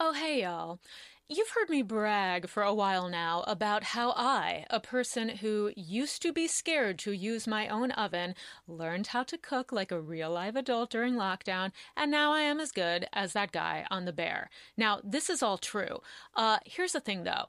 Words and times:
Oh, 0.00 0.12
hey, 0.12 0.42
y'all. 0.42 0.78
You've 1.28 1.50
heard 1.50 1.68
me 1.68 1.82
brag 1.82 2.48
for 2.48 2.62
a 2.62 2.72
while 2.72 3.08
now 3.08 3.42
about 3.48 3.82
how 3.82 4.12
I, 4.12 4.64
a 4.70 4.78
person 4.78 5.28
who 5.28 5.72
used 5.74 6.22
to 6.22 6.32
be 6.32 6.46
scared 6.46 7.00
to 7.00 7.10
use 7.10 7.48
my 7.48 7.66
own 7.66 7.90
oven, 7.90 8.36
learned 8.68 9.08
how 9.08 9.24
to 9.24 9.36
cook 9.36 9.72
like 9.72 9.90
a 9.90 10.00
real 10.00 10.30
live 10.30 10.54
adult 10.54 10.90
during 10.90 11.14
lockdown, 11.14 11.72
and 11.96 12.12
now 12.12 12.32
I 12.32 12.42
am 12.42 12.60
as 12.60 12.70
good 12.70 13.08
as 13.12 13.32
that 13.32 13.50
guy 13.50 13.86
on 13.90 14.04
the 14.04 14.12
bear. 14.12 14.50
Now, 14.76 15.00
this 15.02 15.28
is 15.28 15.42
all 15.42 15.58
true. 15.58 15.98
Uh, 16.36 16.58
here's 16.64 16.92
the 16.92 17.00
thing 17.00 17.24
though. 17.24 17.46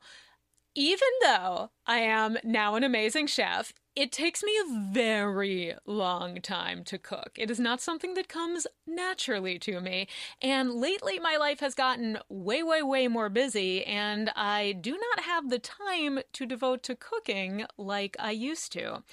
Even 0.74 1.10
though 1.22 1.70
I 1.86 2.00
am 2.00 2.40
now 2.44 2.74
an 2.76 2.84
amazing 2.84 3.28
chef, 3.28 3.74
it 4.00 4.14
takes 4.14 4.42
me 4.42 4.54
a 4.58 4.80
very 4.94 5.76
long 5.86 6.40
time 6.40 6.86
to 6.86 6.98
cook. 6.98 7.32
It 7.36 7.52
is 7.52 7.60
not 7.60 7.82
something 7.82 8.14
that 8.14 8.30
comes 8.30 8.66
naturally 8.88 9.60
to 9.60 9.82
me. 9.82 10.08
And 10.42 10.72
lately, 10.76 11.20
my 11.20 11.36
life 11.36 11.60
has 11.60 11.76
gotten 11.76 12.18
way, 12.30 12.64
way, 12.64 12.82
way 12.82 13.10
more 13.10 13.28
busy, 13.28 13.84
and 13.84 14.32
I 14.38 14.72
do 14.72 14.92
not 14.92 15.26
have 15.26 15.50
the 15.50 15.60
time 15.60 16.20
to 16.32 16.46
devote 16.46 16.82
to 16.84 16.96
cooking 16.96 17.66
like 17.78 18.16
I 18.20 18.32
used 18.32 18.72
to. 18.72 19.04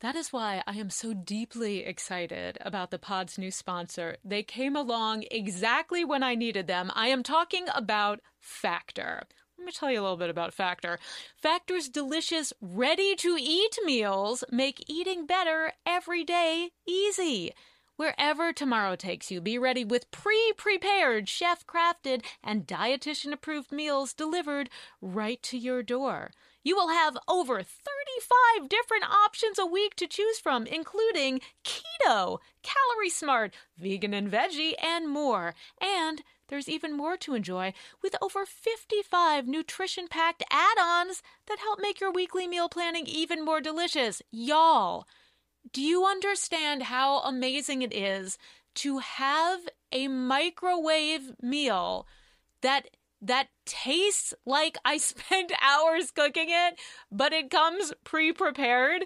That 0.00 0.16
is 0.16 0.32
why 0.32 0.62
I 0.66 0.78
am 0.78 0.88
so 0.88 1.12
deeply 1.12 1.84
excited 1.84 2.56
about 2.62 2.90
the 2.90 2.98
pod's 2.98 3.36
new 3.36 3.50
sponsor. 3.50 4.16
They 4.24 4.42
came 4.42 4.76
along 4.76 5.24
exactly 5.30 6.06
when 6.06 6.22
I 6.22 6.36
needed 6.36 6.66
them. 6.66 6.90
I 6.94 7.08
am 7.08 7.22
talking 7.22 7.66
about 7.74 8.20
Factor. 8.40 9.24
Let 9.62 9.66
me 9.66 9.72
tell 9.72 9.92
you 9.92 10.00
a 10.00 10.02
little 10.02 10.16
bit 10.16 10.28
about 10.28 10.52
Factor. 10.52 10.98
Factor's 11.36 11.88
delicious, 11.88 12.52
ready 12.60 13.14
to 13.14 13.36
eat 13.38 13.78
meals 13.84 14.42
make 14.50 14.82
eating 14.88 15.24
better 15.24 15.72
every 15.86 16.24
day 16.24 16.70
easy. 16.84 17.52
Wherever 17.94 18.52
tomorrow 18.52 18.96
takes 18.96 19.30
you, 19.30 19.40
be 19.40 19.58
ready 19.58 19.84
with 19.84 20.10
pre 20.10 20.52
prepared, 20.56 21.28
chef 21.28 21.64
crafted, 21.64 22.24
and 22.42 22.66
dietitian 22.66 23.32
approved 23.32 23.70
meals 23.70 24.12
delivered 24.12 24.68
right 25.00 25.40
to 25.44 25.56
your 25.56 25.84
door. 25.84 26.32
You 26.64 26.74
will 26.74 26.88
have 26.88 27.16
over 27.28 27.62
35 27.62 28.68
different 28.68 29.04
options 29.04 29.60
a 29.60 29.66
week 29.66 29.94
to 29.94 30.08
choose 30.08 30.40
from, 30.40 30.66
including 30.66 31.40
keto, 31.64 32.38
calorie 32.64 33.10
smart, 33.10 33.54
vegan 33.78 34.12
and 34.12 34.28
veggie, 34.28 34.74
and 34.82 35.08
more. 35.08 35.54
And 35.80 36.24
there's 36.48 36.68
even 36.68 36.96
more 36.96 37.16
to 37.18 37.34
enjoy 37.34 37.72
with 38.02 38.14
over 38.20 38.44
55 38.44 39.46
nutrition 39.46 40.08
packed 40.08 40.42
add 40.50 40.78
ons 40.78 41.22
that 41.46 41.58
help 41.58 41.80
make 41.80 42.00
your 42.00 42.12
weekly 42.12 42.46
meal 42.46 42.68
planning 42.68 43.06
even 43.06 43.44
more 43.44 43.60
delicious. 43.60 44.22
Y'all, 44.30 45.06
do 45.72 45.80
you 45.80 46.04
understand 46.04 46.84
how 46.84 47.20
amazing 47.20 47.82
it 47.82 47.94
is 47.94 48.38
to 48.74 48.98
have 48.98 49.60
a 49.92 50.08
microwave 50.08 51.32
meal 51.40 52.06
that 52.62 52.88
that 53.20 53.48
tastes 53.64 54.34
like 54.44 54.76
I 54.84 54.96
spent 54.98 55.52
hours 55.62 56.10
cooking 56.10 56.48
it, 56.48 56.78
but 57.10 57.32
it 57.32 57.50
comes 57.50 57.92
pre-prepared? 58.04 59.04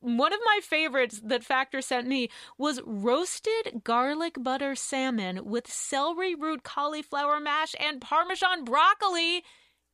One 0.00 0.32
of 0.32 0.40
my 0.44 0.60
favorites 0.62 1.20
that 1.24 1.44
Factor 1.44 1.80
sent 1.80 2.06
me 2.06 2.28
was 2.58 2.80
roasted 2.84 3.82
garlic 3.84 4.34
butter 4.38 4.74
salmon 4.74 5.44
with 5.44 5.70
celery 5.70 6.34
root 6.34 6.62
cauliflower 6.62 7.38
mash 7.38 7.74
and 7.78 8.00
parmesan 8.00 8.64
broccoli. 8.64 9.44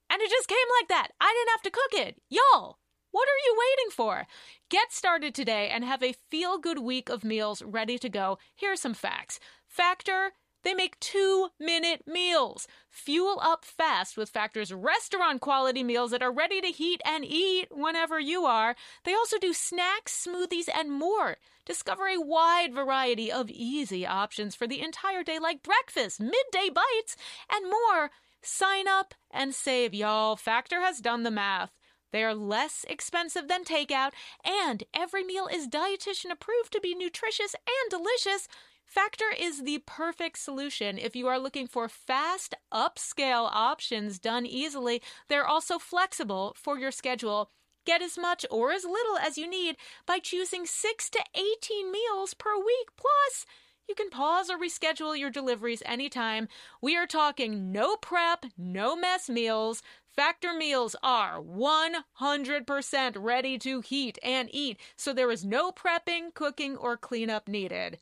And 0.08 0.22
it 0.22 0.30
just 0.30 0.48
came 0.48 0.58
like 0.80 0.88
that. 0.88 1.08
I 1.20 1.34
didn't 1.36 1.50
have 1.50 1.62
to 1.62 1.70
cook 1.70 2.06
it. 2.06 2.22
Y'all, 2.28 2.78
what 3.10 3.28
are 3.28 3.44
you 3.46 3.56
waiting 3.58 3.90
for? 3.90 4.26
Get 4.70 4.92
started 4.92 5.34
today 5.34 5.68
and 5.68 5.84
have 5.84 6.02
a 6.02 6.14
feel 6.30 6.58
good 6.58 6.78
week 6.78 7.08
of 7.08 7.24
meals 7.24 7.62
ready 7.62 7.98
to 7.98 8.08
go. 8.08 8.38
Here 8.54 8.72
are 8.72 8.76
some 8.76 8.94
facts. 8.94 9.40
Factor 9.66 10.32
they 10.66 10.74
make 10.74 10.98
two 10.98 11.50
minute 11.60 12.02
meals. 12.08 12.66
Fuel 12.90 13.38
up 13.40 13.64
fast 13.64 14.16
with 14.16 14.30
Factor's 14.30 14.72
restaurant 14.72 15.40
quality 15.40 15.84
meals 15.84 16.10
that 16.10 16.24
are 16.24 16.32
ready 16.32 16.60
to 16.60 16.66
heat 16.66 17.00
and 17.04 17.24
eat 17.24 17.68
whenever 17.70 18.18
you 18.18 18.46
are. 18.46 18.74
They 19.04 19.14
also 19.14 19.38
do 19.38 19.52
snacks, 19.52 20.26
smoothies, 20.26 20.68
and 20.74 20.90
more. 20.90 21.36
Discover 21.64 22.08
a 22.08 22.20
wide 22.20 22.74
variety 22.74 23.30
of 23.30 23.48
easy 23.48 24.04
options 24.04 24.56
for 24.56 24.66
the 24.66 24.82
entire 24.82 25.22
day, 25.22 25.38
like 25.38 25.62
breakfast, 25.62 26.18
midday 26.18 26.68
bites, 26.74 27.16
and 27.48 27.70
more. 27.70 28.10
Sign 28.42 28.88
up 28.88 29.14
and 29.30 29.54
save, 29.54 29.94
y'all. 29.94 30.34
Factor 30.34 30.80
has 30.80 30.98
done 30.98 31.22
the 31.22 31.30
math. 31.30 31.70
They 32.12 32.24
are 32.24 32.34
less 32.34 32.84
expensive 32.88 33.46
than 33.46 33.62
takeout, 33.62 34.12
and 34.44 34.82
every 34.94 35.22
meal 35.22 35.46
is 35.46 35.68
dietitian 35.68 36.30
approved 36.32 36.72
to 36.72 36.80
be 36.80 36.94
nutritious 36.94 37.54
and 37.54 37.90
delicious. 37.90 38.48
Factor 38.86 39.26
is 39.38 39.64
the 39.64 39.82
perfect 39.84 40.38
solution 40.38 40.96
if 40.96 41.16
you 41.16 41.26
are 41.26 41.40
looking 41.40 41.66
for 41.66 41.88
fast, 41.88 42.54
upscale 42.72 43.50
options 43.52 44.18
done 44.20 44.46
easily. 44.46 45.02
They're 45.28 45.46
also 45.46 45.78
flexible 45.78 46.54
for 46.56 46.78
your 46.78 46.92
schedule. 46.92 47.50
Get 47.84 48.00
as 48.00 48.16
much 48.16 48.46
or 48.50 48.72
as 48.72 48.84
little 48.84 49.18
as 49.18 49.36
you 49.36 49.50
need 49.50 49.76
by 50.06 50.20
choosing 50.20 50.66
6 50.66 51.10
to 51.10 51.24
18 51.34 51.90
meals 51.90 52.32
per 52.34 52.56
week. 52.56 52.88
Plus, 52.96 53.44
you 53.88 53.94
can 53.94 54.08
pause 54.08 54.50
or 54.50 54.58
reschedule 54.58 55.18
your 55.18 55.30
deliveries 55.30 55.82
anytime. 55.84 56.48
We 56.80 56.96
are 56.96 57.06
talking 57.06 57.72
no 57.72 57.96
prep, 57.96 58.46
no 58.56 58.96
mess 58.96 59.28
meals. 59.28 59.82
Factor 60.08 60.54
meals 60.54 60.96
are 61.02 61.40
100% 61.40 63.16
ready 63.16 63.58
to 63.58 63.80
heat 63.80 64.18
and 64.22 64.48
eat, 64.52 64.78
so 64.96 65.12
there 65.12 65.30
is 65.30 65.44
no 65.44 65.70
prepping, 65.70 66.32
cooking, 66.34 66.76
or 66.76 66.96
cleanup 66.96 67.46
needed. 67.48 67.98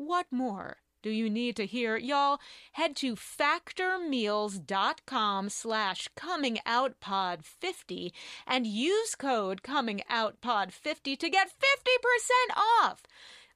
What 0.00 0.26
more 0.30 0.78
do 1.02 1.10
you 1.10 1.28
need 1.28 1.56
to 1.56 1.66
hear? 1.66 1.98
Y'all, 1.98 2.38
head 2.72 2.96
to 2.96 3.14
factormeals.com 3.16 5.50
slash 5.50 6.08
comingoutpod50 6.16 8.12
and 8.46 8.66
use 8.66 9.14
code 9.14 9.60
comingoutpod50 9.62 11.18
to 11.18 11.28
get 11.28 11.50
50% 11.50 11.52
off. 12.82 13.02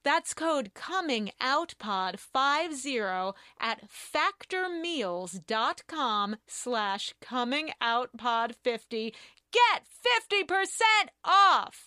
That's 0.02 0.34
code 0.34 0.74
comingoutpod50 0.74 3.32
at 3.58 3.88
factormeals.com 3.88 6.36
slash 6.46 7.14
comingoutpod50. 7.22 9.14
Get 9.50 9.86
50% 10.22 11.08
off! 11.24 11.86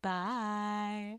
Bye. 0.00 1.18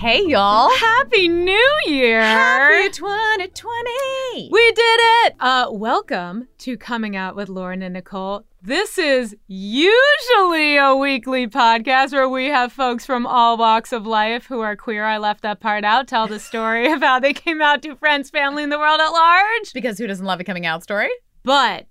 Hey, 0.00 0.24
y'all. 0.24 0.70
Happy 0.70 1.28
New 1.28 1.74
Year! 1.84 2.22
Happy 2.22 2.88
2020. 2.88 4.48
We 4.50 4.72
did 4.72 5.00
it! 5.26 5.34
Uh, 5.38 5.66
welcome 5.70 6.48
to 6.60 6.78
Coming 6.78 7.16
Out 7.16 7.36
with 7.36 7.50
Lauren 7.50 7.82
and 7.82 7.92
Nicole. 7.92 8.46
This 8.62 8.96
is 8.96 9.36
usually 9.46 10.78
a 10.78 10.96
weekly 10.96 11.48
podcast 11.48 12.12
where 12.12 12.30
we 12.30 12.46
have 12.46 12.72
folks 12.72 13.04
from 13.04 13.26
all 13.26 13.58
walks 13.58 13.92
of 13.92 14.06
life 14.06 14.46
who 14.46 14.60
are 14.60 14.74
queer. 14.74 15.04
I 15.04 15.18
left 15.18 15.42
that 15.42 15.60
part 15.60 15.84
out. 15.84 16.08
Tell 16.08 16.26
the 16.26 16.40
story 16.40 16.90
of 16.90 17.02
how 17.02 17.20
they 17.20 17.34
came 17.34 17.60
out 17.60 17.82
to 17.82 17.94
friends, 17.94 18.30
family, 18.30 18.62
and 18.62 18.72
the 18.72 18.78
world 18.78 19.02
at 19.02 19.10
large. 19.10 19.74
Because 19.74 19.98
who 19.98 20.06
doesn't 20.06 20.24
love 20.24 20.40
a 20.40 20.44
coming 20.44 20.64
out 20.64 20.82
story? 20.82 21.10
But 21.42 21.88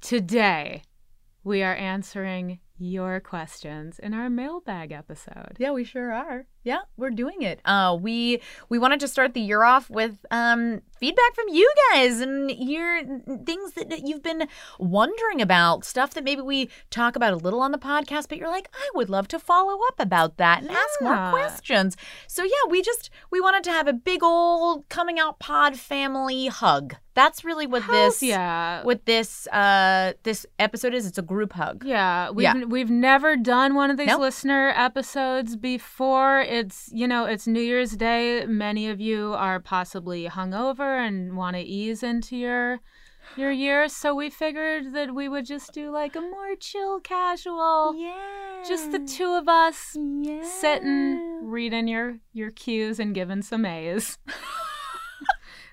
today, 0.00 0.84
we 1.42 1.64
are 1.64 1.74
answering 1.74 2.60
your 2.78 3.20
questions 3.20 3.98
in 3.98 4.14
our 4.14 4.30
mailbag 4.30 4.92
episode. 4.92 5.56
Yeah, 5.58 5.72
we 5.72 5.84
sure 5.84 6.12
are. 6.12 6.46
Yeah, 6.62 6.80
we're 6.96 7.10
doing 7.10 7.42
it. 7.42 7.60
Uh, 7.64 7.96
we 8.00 8.40
we 8.68 8.78
wanted 8.78 9.00
to 9.00 9.08
start 9.08 9.34
the 9.34 9.40
year 9.40 9.64
off 9.64 9.88
with 9.88 10.18
um, 10.30 10.82
feedback 10.98 11.34
from 11.34 11.48
you 11.48 11.72
guys 11.92 12.20
and 12.20 12.50
your 12.50 13.02
things 13.44 13.72
that, 13.72 13.88
that 13.90 14.06
you've 14.06 14.22
been 14.22 14.48
wondering 14.78 15.40
about, 15.40 15.84
stuff 15.84 16.14
that 16.14 16.24
maybe 16.24 16.42
we 16.42 16.68
talk 16.90 17.16
about 17.16 17.32
a 17.32 17.36
little 17.36 17.60
on 17.60 17.72
the 17.72 17.78
podcast, 17.78 18.28
but 18.28 18.38
you're 18.38 18.50
like, 18.50 18.68
I 18.74 18.90
would 18.94 19.08
love 19.08 19.28
to 19.28 19.38
follow 19.38 19.78
up 19.88 19.98
about 19.98 20.36
that 20.36 20.62
and 20.62 20.70
ask 20.70 21.00
more 21.00 21.30
questions. 21.30 21.96
So 22.26 22.44
yeah, 22.44 22.68
we 22.68 22.82
just 22.82 23.10
we 23.30 23.40
wanted 23.40 23.64
to 23.64 23.72
have 23.72 23.88
a 23.88 23.92
big 23.92 24.22
old 24.22 24.88
coming 24.88 25.18
out 25.18 25.38
pod 25.38 25.76
family 25.76 26.48
hug. 26.48 26.96
That's 27.18 27.44
really 27.44 27.66
what 27.66 27.82
Hells 27.82 28.20
this 28.20 28.28
yeah. 28.28 28.84
what 28.84 29.04
this 29.04 29.48
uh 29.48 30.12
this 30.22 30.46
episode 30.60 30.94
is. 30.94 31.04
It's 31.04 31.18
a 31.18 31.22
group 31.34 31.52
hug. 31.54 31.84
Yeah, 31.84 32.30
we've 32.30 32.44
Yeah. 32.44 32.64
we've 32.74 32.90
never 32.90 33.36
done 33.36 33.74
one 33.74 33.90
of 33.90 33.96
these 33.96 34.06
Nope. 34.14 34.20
listener 34.20 34.72
episodes 34.76 35.56
before. 35.56 36.40
It's 36.40 36.88
you 36.92 37.08
know 37.08 37.24
it's 37.24 37.46
New 37.46 37.60
Year's 37.70 37.92
Day. 37.96 38.46
Many 38.46 38.88
of 38.88 39.00
you 39.00 39.34
are 39.34 39.58
possibly 39.58 40.28
hungover 40.28 40.90
and 41.06 41.36
want 41.36 41.56
to 41.56 41.62
ease 41.62 42.02
into 42.04 42.36
your 42.36 42.78
your 43.36 43.50
year, 43.50 43.88
so 43.88 44.14
we 44.14 44.30
figured 44.30 44.94
that 44.94 45.14
we 45.14 45.28
would 45.28 45.44
just 45.44 45.72
do 45.74 45.90
like 45.90 46.14
a 46.16 46.20
more 46.20 46.54
chill, 46.58 46.98
casual, 47.00 47.94
Yeah. 47.96 48.62
just 48.66 48.90
the 48.92 49.00
two 49.00 49.32
of 49.40 49.48
us 49.48 49.96
Yeah. 49.98 50.42
sitting, 50.44 51.40
reading 51.42 51.88
your 51.88 52.20
your 52.32 52.50
cues 52.52 52.98
and 53.00 53.12
giving 53.14 53.42
some 53.42 53.64
A's. 53.66 54.18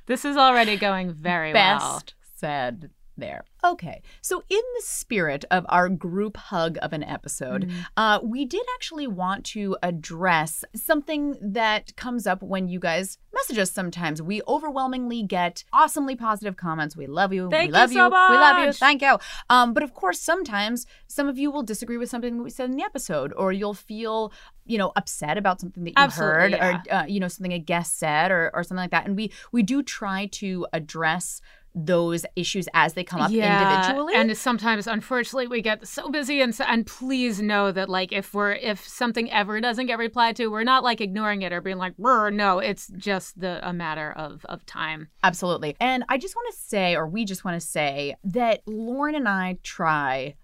this 0.06 0.26
is 0.26 0.38
already 0.38 0.78
going 0.78 1.12
very 1.12 1.54
well. 1.54 1.80
best 2.00 2.14
said 2.36 2.90
there. 3.18 3.44
Okay, 3.64 4.02
so 4.22 4.44
in 4.50 4.62
the 4.76 4.82
spirit 4.84 5.44
of 5.50 5.66
our 5.70 5.90
group 5.90 6.38
hug 6.38 6.78
of 6.82 6.94
an 6.94 7.04
episode, 7.04 7.66
Mm-hmm. 7.66 7.80
uh, 7.98 8.20
we 8.24 8.46
did 8.46 8.62
actually 8.76 9.08
want 9.08 9.44
to 9.46 9.78
address 9.82 10.64
something 10.76 11.36
that 11.42 11.96
comes 11.96 12.28
up 12.28 12.44
when 12.44 12.68
you 12.68 12.80
guys 12.80 13.18
message 13.34 13.58
us 13.58 13.72
sometimes. 13.72 14.22
We 14.22 14.42
overwhelmingly 14.48 15.24
get 15.24 15.64
awesomely 15.74 16.16
positive 16.16 16.56
comments. 16.58 16.96
We 16.96 17.08
love 17.08 17.34
you. 17.34 17.50
Thank 17.50 17.70
we 17.70 17.74
love 17.74 17.92
you 17.92 17.98
so 17.98 18.10
We 18.10 18.38
love 18.38 18.66
you. 18.66 18.72
Thank 18.74 19.02
you. 19.02 19.18
Um, 19.50 19.74
but 19.74 19.84
of 19.84 19.94
course, 19.94 20.20
sometimes 20.20 20.86
some 21.08 21.28
of 21.28 21.38
you 21.38 21.50
will 21.52 21.64
disagree 21.64 21.98
with 21.98 22.10
something 22.10 22.38
that 22.38 22.44
we 22.44 22.50
said 22.50 22.70
in 22.70 22.76
the 22.78 22.84
episode, 22.84 23.34
or 23.36 23.52
you'll 23.52 23.74
feel, 23.74 24.32
you 24.66 24.78
know, 24.78 24.92
upset 24.96 25.38
about 25.38 25.60
something 25.60 25.84
that 25.86 25.94
you 25.98 26.10
heard, 26.12 26.54
Absolutely, 26.54 26.92
or 26.92 26.96
uh, 26.96 27.06
you 27.06 27.20
know, 27.20 27.28
something 27.28 27.54
a 27.54 27.60
guest 27.60 27.98
said, 27.98 28.32
or 28.32 28.52
or 28.54 28.64
something 28.64 28.82
like 28.84 28.92
that. 28.92 29.06
And 29.06 29.16
we 29.16 29.32
we 29.52 29.64
do 29.64 29.82
try 29.84 30.28
to 30.34 30.68
address 30.74 31.42
those 31.76 32.26
issues 32.36 32.68
as 32.74 32.94
they 32.94 33.04
come 33.04 33.22
up 33.22 33.30
individually. 33.30 34.14
And 34.16 34.36
sometimes, 34.38 34.88
unfortunately, 34.88 35.48
we 35.48 35.62
get 35.62 35.86
so 35.86 36.10
busy. 36.10 36.42
And 36.42 36.56
so, 36.56 36.64
and 36.64 36.88
please 36.88 37.42
know 37.42 37.72
that, 37.72 37.90
like, 37.90 38.14
if 38.14 38.34
we're 38.34 38.54
if 38.54 38.88
something 38.88 39.30
ever 39.32 39.60
doesn't 39.60 39.86
get 39.88 39.98
replied 39.98 40.38
to, 40.38 40.48
we're 40.48 40.64
not 40.64 40.84
like 40.84 41.02
ignoring 41.02 41.42
it 41.42 41.52
or 41.52 41.62
being 41.62 41.78
like, 41.78 41.94
no, 42.00 42.60
it's 42.60 42.88
just 42.98 43.40
the 43.40 43.68
a 43.68 43.74
matter 43.74 44.14
of 44.14 44.46
of 44.46 44.66
time. 44.66 45.10
Absolutely. 45.24 45.76
And 45.80 46.06
I 46.08 46.18
just 46.18 46.36
want 46.36 46.54
to 46.54 46.60
say, 46.60 46.96
or 46.96 47.08
we 47.08 47.26
just 47.26 47.44
want 47.44 47.60
to 47.60 47.68
say, 47.68 48.16
that 48.24 48.62
Lauren 48.66 49.16
and 49.16 49.28
I 49.28 49.58
try 49.62 50.36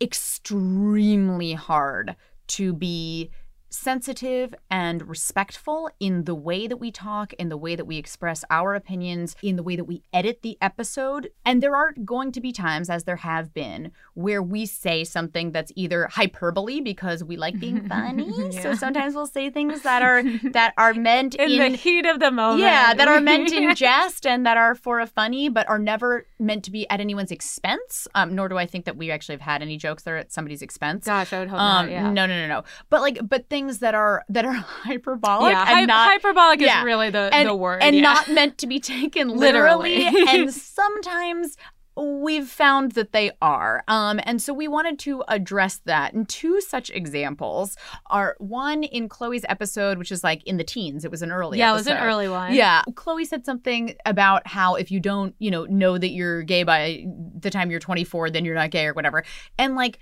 extremely 0.00 1.52
hard 1.52 2.16
to 2.48 2.72
be 2.72 3.30
sensitive 3.70 4.54
and 4.70 5.08
respectful 5.08 5.88
in 6.00 6.24
the 6.24 6.34
way 6.34 6.66
that 6.66 6.76
we 6.76 6.90
talk, 6.90 7.32
in 7.34 7.48
the 7.48 7.56
way 7.56 7.76
that 7.76 7.86
we 7.86 7.96
express 7.96 8.44
our 8.50 8.74
opinions, 8.74 9.36
in 9.42 9.56
the 9.56 9.62
way 9.62 9.76
that 9.76 9.84
we 9.84 10.02
edit 10.12 10.42
the 10.42 10.58
episode. 10.60 11.30
And 11.44 11.62
there 11.62 11.76
are 11.76 11.92
going 12.04 12.32
to 12.32 12.40
be 12.40 12.52
times, 12.52 12.90
as 12.90 13.04
there 13.04 13.16
have 13.16 13.54
been, 13.54 13.92
where 14.14 14.42
we 14.42 14.66
say 14.66 15.04
something 15.04 15.52
that's 15.52 15.72
either 15.76 16.08
hyperbole 16.08 16.80
because 16.80 17.24
we 17.24 17.36
like 17.36 17.58
being 17.58 17.86
funny. 17.88 18.52
So 18.52 18.74
sometimes 18.74 19.14
we'll 19.14 19.26
say 19.26 19.50
things 19.50 19.82
that 19.82 20.02
are 20.02 20.22
that 20.50 20.74
are 20.76 20.94
meant 21.10 21.36
In, 21.36 21.58
the 21.58 21.76
heat 21.76 22.06
of 22.06 22.18
the 22.18 22.30
moment, 22.30 22.62
yeah, 22.62 22.92
that 22.92 23.08
are 23.08 23.20
meant 23.20 23.52
in 23.52 23.74
jest 23.74 24.26
and 24.26 24.44
that 24.46 24.56
are 24.56 24.74
for 24.74 25.00
a 25.00 25.06
funny, 25.06 25.48
but 25.48 25.68
are 25.68 25.78
never 25.78 26.26
meant 26.38 26.64
to 26.64 26.70
be 26.70 26.88
at 26.90 27.00
anyone's 27.00 27.30
expense. 27.30 28.08
Um, 28.14 28.34
nor 28.34 28.48
do 28.48 28.58
I 28.58 28.66
think 28.66 28.84
that 28.84 28.96
we 28.96 29.10
actually 29.10 29.34
have 29.34 29.42
had 29.42 29.62
any 29.62 29.76
jokes 29.76 30.02
that 30.02 30.10
are 30.10 30.16
at 30.16 30.32
somebody's 30.32 30.62
expense. 30.62 31.06
Gosh, 31.06 31.32
I 31.32 31.40
would 31.40 31.48
hope 31.48 31.60
um, 31.60 31.86
not. 31.86 31.92
Yeah. 31.92 32.10
no, 32.10 32.26
no, 32.26 32.40
no, 32.40 32.48
no. 32.48 32.64
But 32.88 33.02
like, 33.02 33.20
but 33.28 33.48
things 33.48 33.59
that 33.68 33.94
are 33.94 34.24
that 34.28 34.44
are 34.44 34.52
hyperbolic 34.52 35.52
yeah, 35.52 35.78
and 35.78 35.86
not 35.86 36.10
hyperbolic 36.10 36.60
yeah. 36.60 36.80
is 36.80 36.84
really 36.84 37.10
the, 37.10 37.30
and, 37.32 37.48
the 37.48 37.54
word. 37.54 37.82
and 37.82 37.96
yeah. 37.96 38.02
not 38.02 38.28
meant 38.28 38.58
to 38.58 38.66
be 38.66 38.80
taken 38.80 39.28
literally. 39.36 40.04
Literally. 40.04 40.28
and 40.28 40.52
sometimes 40.54 41.56
we've 41.96 42.48
found 42.48 42.92
that 42.92 43.12
they 43.12 43.30
are. 43.42 43.84
Um, 43.88 44.20
and 44.24 44.40
so 44.40 44.54
we 44.54 44.68
wanted 44.68 44.98
to 45.00 45.22
address 45.28 45.80
that. 45.84 46.14
And 46.14 46.28
two 46.28 46.60
such 46.60 46.88
examples 46.90 47.76
are 48.06 48.36
one 48.38 48.84
in 48.84 49.08
Chloe's 49.08 49.44
episode, 49.48 49.98
which 49.98 50.12
is 50.12 50.24
like 50.24 50.42
in 50.44 50.56
the 50.56 50.64
teens. 50.64 51.04
It 51.04 51.10
was 51.10 51.22
an 51.22 51.30
early 51.30 51.58
Yeah, 51.58 51.72
it 51.72 51.74
was 51.74 51.86
an 51.86 51.98
early 51.98 52.28
one. 52.28 52.54
Yeah. 52.54 52.82
Chloe 52.94 53.24
said 53.24 53.44
something 53.44 53.96
about 54.06 54.46
how 54.46 54.76
if 54.76 54.90
you 54.90 55.00
don't, 55.00 55.34
you 55.38 55.50
know, 55.50 55.66
know 55.66 55.98
that 55.98 56.10
you're 56.10 56.42
gay 56.42 56.62
by 56.62 57.04
the 57.38 57.50
time 57.50 57.70
you're 57.70 57.80
24, 57.80 58.30
then 58.30 58.44
you're 58.44 58.54
not 58.54 58.70
gay 58.70 58.86
or 58.86 58.94
whatever. 58.94 59.24
And 59.58 59.74
like, 59.74 59.98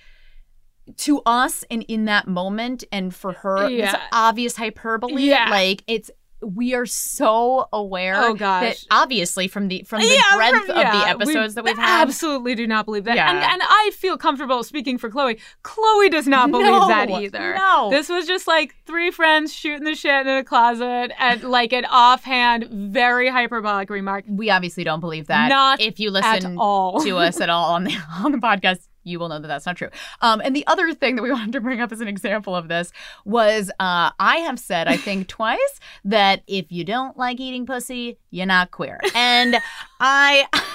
to 0.97 1.21
us 1.27 1.65
and 1.71 1.85
in 1.89 2.07
that 2.07 2.27
moment 2.27 2.85
and 2.93 3.15
for 3.15 3.33
her 3.33 3.69
it's 3.69 3.95
obvious 4.13 4.57
hyperbole 4.57 5.23
Yeah. 5.23 5.51
like 5.51 5.83
it's 5.87 6.11
we 6.41 6.73
are 6.73 6.87
so 6.87 7.67
aware 7.73 8.15
Oh, 8.17 8.33
gosh. 8.33 8.63
that 8.63 8.85
obviously 8.93 9.49
from 9.49 9.67
the 9.67 9.83
from 9.83 10.03
the 10.03 10.07
Yeah, 10.07 10.37
breadth 10.37 10.67
from- 10.67 10.71
of 10.71 10.77
yeah, 10.77 10.93
the 11.01 11.09
episodes 11.09 11.53
we 11.53 11.55
that 11.57 11.65
we've 11.65 11.77
had 11.77 12.03
Absolutely 12.03 12.55
do 12.55 12.65
not 12.65 12.85
believe 12.85 13.03
that. 13.05 13.17
Yeah. 13.17 13.29
And 13.31 13.39
and 13.43 13.61
I 13.65 13.91
feel 13.93 14.17
comfortable 14.17 14.63
speaking 14.63 14.99
for 14.99 15.11
Chloe. 15.11 15.41
Chloe 15.65 16.09
does 16.11 16.29
not 16.29 16.53
believe 16.53 16.69
No, 16.69 16.87
that 16.87 17.11
either. 17.11 17.55
no. 17.57 17.91
This 17.91 18.09
was 18.09 18.25
just 18.25 18.47
like 18.47 18.77
three 18.87 19.11
friends 19.11 19.53
shooting 19.53 19.83
the 19.83 19.97
shit 19.97 20.29
in 20.29 20.37
a 20.37 20.45
closet 20.45 21.11
and 21.19 21.43
like 21.43 21.73
an 21.73 21.87
offhand, 21.87 22.69
very 22.71 23.29
hyperbolic 23.29 23.91
remark. 23.91 24.25
we 24.29 24.49
obviously 24.49 24.85
don't 24.85 25.01
believe 25.01 25.27
that 25.27 25.49
Not 25.49 25.81
if 25.81 25.99
you 25.99 26.15
at 26.17 26.35
listen 26.41 26.57
all. 26.57 27.01
to 27.03 27.17
us 27.17 27.41
at 27.41 27.51
all 27.51 27.73
on 27.75 27.83
the 27.83 27.97
on 28.23 28.31
the 28.31 28.39
podcast 28.39 28.87
you 29.09 29.19
will 29.19 29.29
know 29.29 29.39
that 29.39 29.49
that's 29.49 29.67
not 29.67 29.77
true. 29.77 29.89
Um, 30.21 30.41
and 30.45 30.55
the 30.55 30.67
other 30.67 30.93
thing 30.95 31.17
that 31.17 31.23
we 31.23 31.31
wanted 31.39 31.53
to 31.53 31.61
bring 31.61 31.81
up 31.81 31.91
as 31.93 32.01
an 32.01 32.09
example 32.09 32.55
of 32.55 32.69
this 32.69 32.93
was 33.25 33.71
uh, 33.81 34.11
I 34.19 34.37
have 34.47 34.59
said, 34.59 34.87
I 34.89 34.97
think 34.97 35.27
twice, 35.39 35.81
that 36.05 36.43
if 36.47 36.71
you 36.71 36.85
don't 36.85 37.17
like 37.17 37.41
eating 37.41 37.67
pussy, 37.67 38.19
you're 38.31 38.47
not 38.47 38.71
queer. 38.71 38.99
And 39.15 39.57
I. 40.01 40.47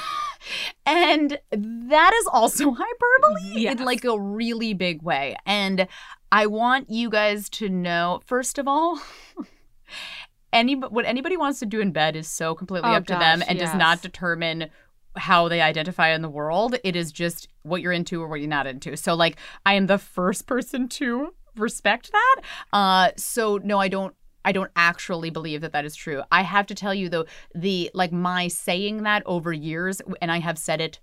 And 0.86 1.40
that 1.52 2.14
is 2.14 2.28
also 2.28 2.72
hyperbole 2.78 3.62
Yes. 3.62 3.80
in 3.80 3.86
like 3.86 4.04
a 4.04 4.20
really 4.20 4.74
big 4.74 5.02
way. 5.02 5.38
And 5.46 5.88
I 6.34 6.48
want 6.48 6.90
you 6.90 7.10
guys 7.10 7.48
to 7.52 7.70
know, 7.70 8.20
first 8.26 8.58
of 8.58 8.68
all, 8.68 9.00
any 10.52 10.76
what 10.76 11.06
anybody 11.06 11.38
wants 11.38 11.60
to 11.60 11.66
do 11.66 11.80
in 11.80 11.92
bed 11.92 12.16
is 12.16 12.28
so 12.28 12.56
completely 12.56 12.90
Oh, 12.90 12.96
up 12.96 13.06
to 13.08 13.14
them 13.14 13.42
and 13.48 13.58
does 13.58 13.74
not 13.74 14.02
determine 14.02 14.70
how 15.16 15.48
they 15.48 15.62
identify 15.62 16.10
in 16.10 16.22
the 16.22 16.30
world. 16.30 16.76
It 16.84 16.96
is 16.96 17.12
just 17.12 17.48
what 17.64 17.82
you're 17.82 17.92
into 17.92 18.22
or 18.22 18.28
what 18.28 18.40
you're 18.40 18.50
not 18.50 18.68
into. 18.68 18.98
So 18.98 19.14
like 19.14 19.38
I 19.66 19.74
am 19.76 19.88
the 19.88 19.98
first 19.98 20.48
person 20.48 20.88
to 20.90 21.34
respect 21.56 22.12
that. 22.12 22.42
Uh 22.72 23.12
so 23.18 23.58
no 23.64 23.80
I 23.80 23.88
don't 23.88 24.16
I 24.46 24.52
don't 24.52 24.72
actually 24.76 25.30
believe 25.30 25.62
that 25.62 25.72
that 25.72 25.86
is 25.86 25.96
true. 25.96 26.24
I 26.32 26.42
have 26.42 26.66
to 26.68 26.76
tell 26.76 26.94
you 26.94 27.10
though 27.10 27.26
the 27.56 27.92
like 27.94 28.12
my 28.12 28.48
saying 28.48 29.04
that 29.04 29.24
over 29.26 29.54
years 29.54 30.02
and 30.22 30.32
I 30.32 30.40
have 30.40 30.58
said 30.58 30.82
it 30.82 31.00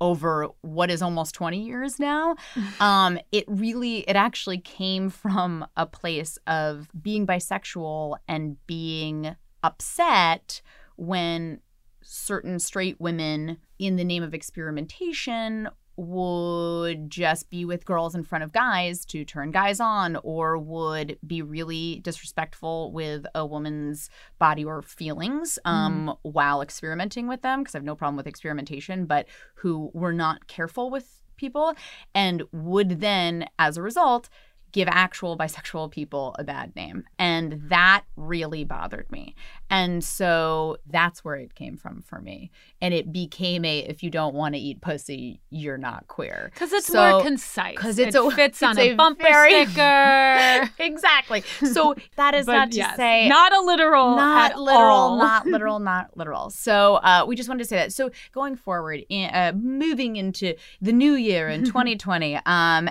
over 0.00 0.48
what 0.60 0.90
is 0.90 1.00
almost 1.00 1.36
20 1.36 1.64
years 1.64 2.00
now 2.00 2.34
um 2.80 3.16
it 3.30 3.44
really 3.46 3.98
it 4.00 4.16
actually 4.16 4.58
came 4.58 5.08
from 5.08 5.64
a 5.76 5.86
place 5.86 6.36
of 6.48 6.88
being 7.00 7.24
bisexual 7.24 8.16
and 8.26 8.56
being 8.66 9.36
upset 9.62 10.60
when 10.96 11.60
certain 12.04 12.58
straight 12.58 13.00
women 13.00 13.58
in 13.78 13.96
the 13.96 14.04
name 14.04 14.22
of 14.22 14.34
experimentation 14.34 15.68
would 15.96 17.08
just 17.08 17.50
be 17.50 17.64
with 17.64 17.84
girls 17.84 18.14
in 18.14 18.24
front 18.24 18.42
of 18.42 18.52
guys 18.52 19.04
to 19.04 19.24
turn 19.24 19.50
guys 19.52 19.78
on 19.78 20.16
or 20.24 20.58
would 20.58 21.16
be 21.24 21.40
really 21.40 22.00
disrespectful 22.00 22.90
with 22.90 23.24
a 23.34 23.46
woman's 23.46 24.10
body 24.38 24.64
or 24.64 24.82
feelings 24.82 25.58
um, 25.64 26.12
while 26.22 26.62
experimenting 26.62 27.28
with 27.28 27.42
them 27.42 27.60
because 27.60 27.74
I 27.74 27.78
have 27.78 27.84
no 27.84 27.94
problem 27.94 28.16
with 28.16 28.26
experimentation 28.26 29.06
but 29.06 29.26
who 29.56 29.90
were 29.94 30.12
not 30.12 30.48
careful 30.48 30.90
with 30.90 31.20
people. 31.36 31.74
And 32.14 32.42
would 32.52 33.00
then 33.00 33.46
as 33.58 33.76
a 33.76 33.82
result 33.82 34.28
give 34.74 34.88
actual 34.90 35.38
bisexual 35.38 35.90
people 35.90 36.34
a 36.38 36.44
bad 36.44 36.74
name 36.76 37.04
and 37.18 37.62
that 37.70 38.02
really 38.16 38.64
bothered 38.64 39.10
me 39.10 39.34
and 39.70 40.02
so 40.04 40.76
that's 40.90 41.24
where 41.24 41.36
it 41.36 41.54
came 41.54 41.76
from 41.76 42.02
for 42.02 42.20
me 42.20 42.50
and 42.82 42.92
it 42.92 43.12
became 43.12 43.64
a 43.64 43.78
if 43.78 44.02
you 44.02 44.10
don't 44.10 44.34
want 44.34 44.54
to 44.54 44.60
eat 44.60 44.80
pussy 44.82 45.40
you're 45.48 45.78
not 45.78 46.06
queer 46.08 46.50
Because 46.52 46.72
it's 46.72 46.88
So- 46.88 47.10
more 47.12 47.22
concise. 47.22 47.76
Because 47.76 47.98
it 48.00 48.14
a- 48.14 48.30
fits 48.32 48.62
on 48.62 48.72
it's 48.72 48.80
a, 48.80 48.90
a 48.90 48.94
bumper 48.96 49.22
very- 49.22 49.64
sticker. 49.66 50.70
exactly 50.80 51.42
so 51.72 51.94
that 52.16 52.34
is 52.34 52.46
not 52.48 52.72
to 52.72 52.76
yes, 52.78 52.96
say 52.96 53.28
not 53.28 53.52
a 53.54 53.60
literal, 53.60 54.16
not 54.16 54.58
literal, 54.58 54.80
all. 54.90 55.16
not 55.18 55.46
literal, 55.54 55.78
not 55.78 56.16
literal. 56.16 56.50
So 56.50 56.96
uh, 56.96 57.24
we 57.28 57.36
just 57.36 57.48
wanted 57.48 57.62
to 57.62 57.68
say 57.68 57.76
that. 57.76 57.92
So 57.92 58.10
going 58.32 58.56
forward, 58.56 59.04
in, 59.08 59.30
uh, 59.30 59.52
moving 59.56 60.16
into 60.16 60.54
the 60.80 60.92
new 60.92 61.12
year 61.14 61.48
in 61.48 61.64
2020, 61.64 62.34
um, 62.36 62.42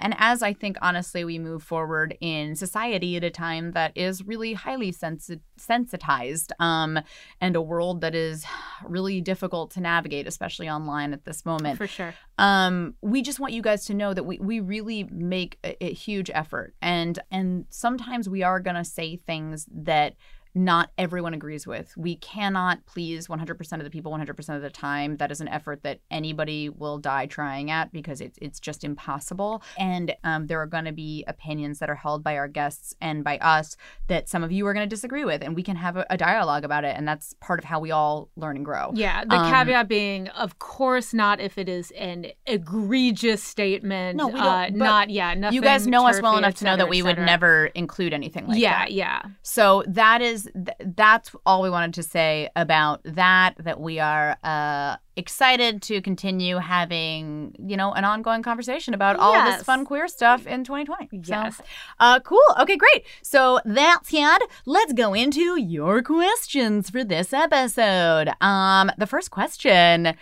and 0.02 0.16
as 0.18 0.42
I 0.42 0.54
think 0.54 0.78
honestly 0.82 1.26
we 1.26 1.38
move 1.40 1.62
forward 1.62 1.73
in 2.22 2.56
society 2.56 3.18
at 3.18 3.24
a 3.24 3.30
time 3.30 3.72
that 3.72 3.92
is 3.96 4.26
really 4.26 4.54
highly 4.54 4.92
sensi- 4.92 5.42
sensitized, 5.58 6.52
um, 6.60 7.00
and 7.42 7.56
a 7.56 7.62
world 7.62 8.02
that 8.02 8.16
is 8.16 8.46
really 8.88 9.22
difficult 9.22 9.72
to 9.72 9.82
navigate, 9.82 10.28
especially 10.28 10.70
online 10.70 11.14
at 11.14 11.26
this 11.26 11.46
moment 11.46 11.78
for 11.78 11.88
sure. 11.88 12.14
um, 12.38 12.96
we 13.02 13.22
just 13.22 13.40
want 13.40 13.54
you 13.54 13.62
guys 13.62 13.86
to 13.86 13.94
know 13.94 14.14
that 14.14 14.24
we, 14.24 14.38
we 14.40 14.60
really 14.60 15.04
make 15.12 15.58
a, 15.64 15.84
a 15.84 15.94
huge 15.94 16.30
effort 16.34 16.74
and 16.82 17.20
and 17.32 17.66
sometimes 17.70 18.30
we 18.30 18.44
are 18.44 18.60
gonna 18.60 18.86
say 18.86 19.16
things 19.16 19.68
that 19.72 20.16
not 20.56 20.92
everyone 20.98 21.34
agrees 21.34 21.66
with. 21.66 21.96
We 21.98 22.16
cannot 22.16 22.86
please 22.86 23.28
100% 23.28 23.74
of 23.74 23.84
the 23.84 23.90
people 23.90 24.12
100% 24.12 24.56
of 24.56 24.62
the 24.62 24.70
time. 24.70 25.18
That 25.18 25.32
is 25.32 25.42
an 25.42 25.48
effort 25.48 25.84
that 25.84 26.00
anybody 26.12 26.70
will 26.70 26.98
die 26.98 27.26
trying 27.26 27.72
at 27.72 27.92
because 27.92 28.22
it's 28.22 28.38
it's 28.42 28.60
just 28.60 28.84
impossible. 28.84 29.64
And 29.78 30.16
um, 30.24 30.48
there 30.48 30.62
are 30.62 30.66
going 30.66 30.86
to 30.86 30.92
be 30.92 31.24
opinions 31.28 31.80
that 31.80 31.90
are 31.90 31.96
held 31.96 32.24
by 32.24 32.38
our 32.38 32.48
guests 32.48 32.96
and 33.02 33.24
by 33.24 33.38
us 33.40 33.76
that 34.08 34.30
some 34.30 34.44
of 34.44 34.52
you 34.52 34.66
are 34.68 34.74
going 34.74 34.88
to 34.88 34.94
disagree 34.96 35.26
with, 35.26 35.42
and 35.42 35.56
we 35.56 35.64
can 35.64 35.76
have 35.76 35.98
a, 35.98 36.06
a 36.10 36.18
dialogue 36.18 36.64
about 36.64 36.84
it. 36.84 36.96
And 36.98 37.08
that's 37.08 37.34
part 37.40 37.60
of 37.60 37.66
how 37.66 37.80
we 37.80 37.92
all 37.92 38.30
learn 38.36 38.56
and 38.56 38.66
grow. 38.66 38.92
Yeah, 38.94 39.24
the 39.26 39.36
Um, 39.36 39.52
caveat 39.52 39.88
being, 39.88 40.28
of 40.30 40.60
course, 40.60 41.14
not 41.14 41.40
if 41.40 41.58
it 41.58 41.70
is 41.70 41.92
an 41.92 42.28
egregious 42.46 43.44
statement. 43.44 44.18
No, 44.18 44.28
we 44.28 44.34
don't- 44.34 44.44
Uh, 44.44 44.70
not 44.70 45.10
yeah. 45.10 45.34
Nothing 45.34 45.56
you 45.56 45.62
guys 45.62 45.88
know 45.88 46.08
us 46.08 46.22
well 46.22 46.38
enough 46.38 46.56
to 46.56 46.66
know 46.66 46.78
that 46.78 46.90
we 46.90 47.02
would 47.02 47.18
never 47.18 47.68
include 47.68 48.14
anything 48.14 48.48
like 48.48 48.60
yeah, 48.60 48.80
that. 48.80 48.92
Yeah. 48.92 49.04
Yeah. 49.04 49.32
So 49.42 49.84
that 49.88 50.22
is 50.22 50.43
th- 50.54 50.96
that's 50.96 51.32
all 51.46 51.62
we 51.62 51.70
wanted 51.70 51.94
to 51.96 52.04
say 52.04 52.50
about 52.56 53.02
that. 53.04 53.56
That 53.60 53.80
we 53.80 54.00
are 54.00 54.38
uh, 54.44 54.98
excited 55.16 55.82
to 55.84 56.02
continue 56.02 56.58
having 56.58 57.56
you 57.60 57.78
know 57.78 57.92
an 57.94 58.06
ongoing 58.06 58.44
conversation 58.44 58.94
about 58.94 59.18
all 59.18 59.34
this 59.46 59.64
fun 59.64 59.86
queer 59.86 60.08
stuff 60.08 60.48
in 60.48 60.64
2020. 60.64 61.22
Yes. 61.24 61.58
So, 61.58 61.64
uh, 62.00 62.20
cool. 62.22 62.40
Okay, 62.60 62.78
great. 62.78 63.06
So 63.22 63.60
that's 63.66 64.10
it. 64.14 64.44
Let's 64.66 64.94
go 64.94 65.14
into 65.14 65.60
your 65.60 66.02
questions 66.02 66.90
for 66.90 67.04
this 67.04 67.34
episode. 67.34 68.30
Um, 68.42 68.92
the 68.98 69.08
first 69.08 69.32
question. 69.32 70.16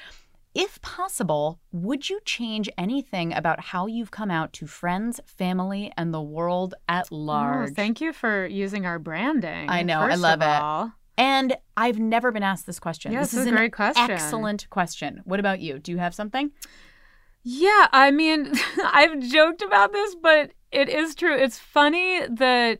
If 0.53 0.81
possible, 0.81 1.60
would 1.72 2.10
you 2.10 2.20
change 2.25 2.70
anything 2.77 3.34
about 3.34 3.62
how 3.62 3.88
you've 3.88 4.12
come 4.12 4.29
out 4.29 4.51
to 4.53 4.67
friends, 4.67 5.22
family, 5.25 5.93
and 5.96 6.13
the 6.13 6.22
world 6.22 6.74
at 6.89 7.08
oh, 7.12 7.15
large? 7.15 7.72
Oh, 7.72 7.74
thank 7.74 8.01
you 8.01 8.12
for 8.12 8.46
using 8.46 8.86
our 8.86 9.00
branding. 9.00 9.70
I 9.70 9.84
know, 9.84 10.01
I 10.01 10.15
love 10.15 10.41
it. 10.41 10.46
all. 10.46 10.91
And 11.17 11.55
I've 11.77 12.00
never 12.00 12.31
been 12.31 12.43
asked 12.43 12.65
this 12.65 12.79
question. 12.79 13.13
Yeah, 13.13 13.22
this 13.22 13.34
it's 13.34 13.41
is 13.41 13.46
a 13.46 13.50
an 13.50 13.55
great 13.55 13.74
question. 13.74 14.12
excellent 14.12 14.70
question. 14.70 15.22
What 15.24 15.39
about 15.39 15.62
you? 15.62 15.79
Do 15.79 15.91
you 15.91 16.00
have 16.00 16.13
something? 16.13 16.51
Yeah, 17.43 17.88
I 17.91 18.12
mean, 18.12 18.51
I've 18.84 19.20
joked 19.20 19.62
about 19.62 19.93
this, 19.93 20.15
but 20.15 20.51
it 20.72 20.89
is 20.89 21.15
true. 21.15 21.38
It's 21.38 21.60
funny 21.60 22.25
that 22.27 22.79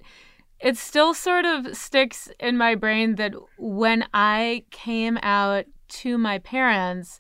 it 0.60 0.78
still 0.78 1.14
sort 1.14 1.46
of 1.46 1.76
sticks 1.76 2.30
in 2.40 2.58
my 2.58 2.76
brain 2.76 3.16
that 3.16 3.34
when 3.58 4.06
I 4.14 4.66
came 4.72 5.18
out 5.24 5.66
to 5.90 6.18
my 6.18 6.40
parents, 6.40 7.20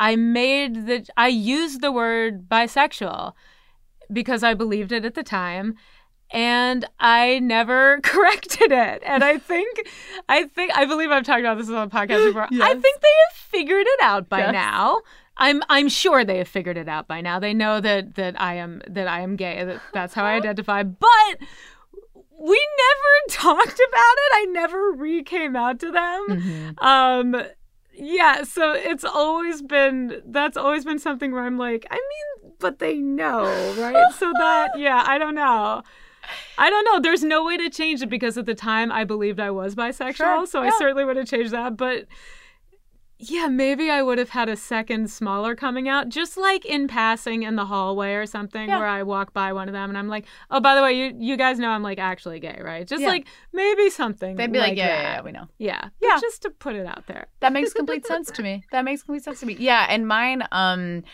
I 0.00 0.16
made 0.16 0.86
the 0.86 1.06
I 1.16 1.28
used 1.28 1.80
the 1.82 1.92
word 1.92 2.48
bisexual 2.48 3.34
because 4.12 4.42
I 4.42 4.54
believed 4.54 4.90
it 4.92 5.04
at 5.04 5.14
the 5.14 5.22
time 5.22 5.76
and 6.32 6.84
I 6.98 7.38
never 7.40 8.00
corrected 8.02 8.72
it. 8.72 9.02
And 9.04 9.22
I 9.22 9.36
think 9.38 9.86
I 10.28 10.44
think 10.44 10.72
I 10.76 10.86
believe 10.86 11.10
I've 11.10 11.24
talked 11.24 11.40
about 11.40 11.58
this 11.58 11.68
on 11.68 11.88
the 11.88 11.94
podcast 11.94 12.24
before. 12.26 12.48
I 12.50 12.72
think 12.74 13.00
they 13.00 13.14
have 13.28 13.36
figured 13.36 13.86
it 13.86 14.00
out 14.02 14.28
by 14.28 14.38
Yes. 14.40 14.52
now. 14.52 15.00
I'm 15.36 15.62
I'm 15.68 15.88
sure 15.88 16.24
they 16.24 16.38
have 16.38 16.48
figured 16.48 16.76
it 16.78 16.88
out 16.88 17.06
by 17.06 17.20
now. 17.20 17.38
They 17.38 17.52
know 17.54 17.80
that 17.80 18.14
that 18.16 18.40
I 18.40 18.54
am 18.54 18.82
that 18.88 19.06
I 19.06 19.20
am 19.20 19.36
gay. 19.36 19.64
That 19.64 19.80
that's 19.92 20.14
how 20.14 20.24
I 20.24 20.32
identify. 20.34 20.82
But 20.82 21.08
we 22.38 22.66
never 22.78 23.12
talked 23.28 23.80
about 23.88 24.16
it. 24.16 24.32
I 24.34 24.46
never 24.50 24.92
re 24.92 25.22
came 25.22 25.56
out 25.56 25.78
to 25.80 25.90
them. 25.90 26.74
Um 26.78 27.42
yeah, 28.00 28.42
so 28.44 28.72
it's 28.72 29.04
always 29.04 29.62
been 29.62 30.22
that's 30.26 30.56
always 30.56 30.84
been 30.84 30.98
something 30.98 31.32
where 31.32 31.42
I'm 31.42 31.58
like, 31.58 31.86
I 31.90 31.94
mean, 31.96 32.52
but 32.58 32.78
they 32.78 32.96
know, 32.96 33.44
right? 33.78 34.12
so 34.14 34.32
that 34.38 34.70
yeah, 34.78 35.04
I 35.06 35.18
don't 35.18 35.34
know. 35.34 35.82
I 36.58 36.70
don't 36.70 36.84
know. 36.84 37.00
There's 37.00 37.24
no 37.24 37.44
way 37.44 37.56
to 37.56 37.70
change 37.70 38.02
it 38.02 38.08
because 38.08 38.38
at 38.38 38.46
the 38.46 38.54
time 38.54 38.92
I 38.92 39.04
believed 39.04 39.40
I 39.40 39.50
was 39.50 39.74
bisexual, 39.74 40.16
Sure, 40.16 40.46
so 40.46 40.62
yeah. 40.62 40.68
I 40.68 40.78
certainly 40.78 41.04
would 41.04 41.16
have 41.16 41.26
changed 41.26 41.52
that, 41.52 41.76
but 41.76 42.06
yeah, 43.22 43.48
maybe 43.48 43.90
I 43.90 44.02
would 44.02 44.16
have 44.18 44.30
had 44.30 44.48
a 44.48 44.56
second 44.56 45.10
smaller 45.10 45.54
coming 45.54 45.88
out, 45.88 46.08
just 46.08 46.36
like 46.38 46.64
in 46.64 46.88
passing 46.88 47.42
in 47.42 47.54
the 47.56 47.66
hallway 47.66 48.14
or 48.14 48.24
something, 48.26 48.68
Yeah. 48.68 48.78
where 48.78 48.86
I 48.88 49.02
walk 49.02 49.32
by 49.34 49.52
one 49.52 49.68
of 49.68 49.72
them 49.74 49.90
and 49.90 49.98
I'm 49.98 50.08
like, 50.08 50.24
"Oh, 50.50 50.58
by 50.60 50.74
the 50.74 50.82
way, 50.82 50.94
you 50.94 51.14
you 51.18 51.36
guys 51.36 51.58
know 51.58 51.68
I'm 51.70 51.82
like 51.82 51.98
actually 51.98 52.40
gay, 52.40 52.58
right?" 52.62 52.86
Just 52.86 53.02
Yeah. 53.02 53.08
like 53.08 53.26
maybe 53.52 53.90
something. 53.90 54.36
They'd 54.36 54.50
be 54.52 54.58
like, 54.58 54.76
yeah, 54.76 54.86
yeah, 54.86 55.02
yeah, 55.16 55.20
we 55.22 55.32
know. 55.32 55.48
yeah, 55.58 55.88
Yeah. 56.00 56.14
But 56.14 56.20
just 56.22 56.42
to 56.42 56.50
put 56.50 56.74
it 56.76 56.86
out 56.86 57.06
there. 57.06 57.26
That 57.40 57.52
makes 57.52 57.72
complete 57.74 58.06
sense 58.12 58.30
to 58.32 58.42
me. 58.42 58.64
That 58.72 58.84
makes 58.84 59.02
complete 59.02 59.24
sense 59.24 59.40
to 59.40 59.46
me. 59.46 59.56
Yeah, 59.58 59.86
and 59.88 60.08
mine, 60.08 60.42
um, 60.52 61.04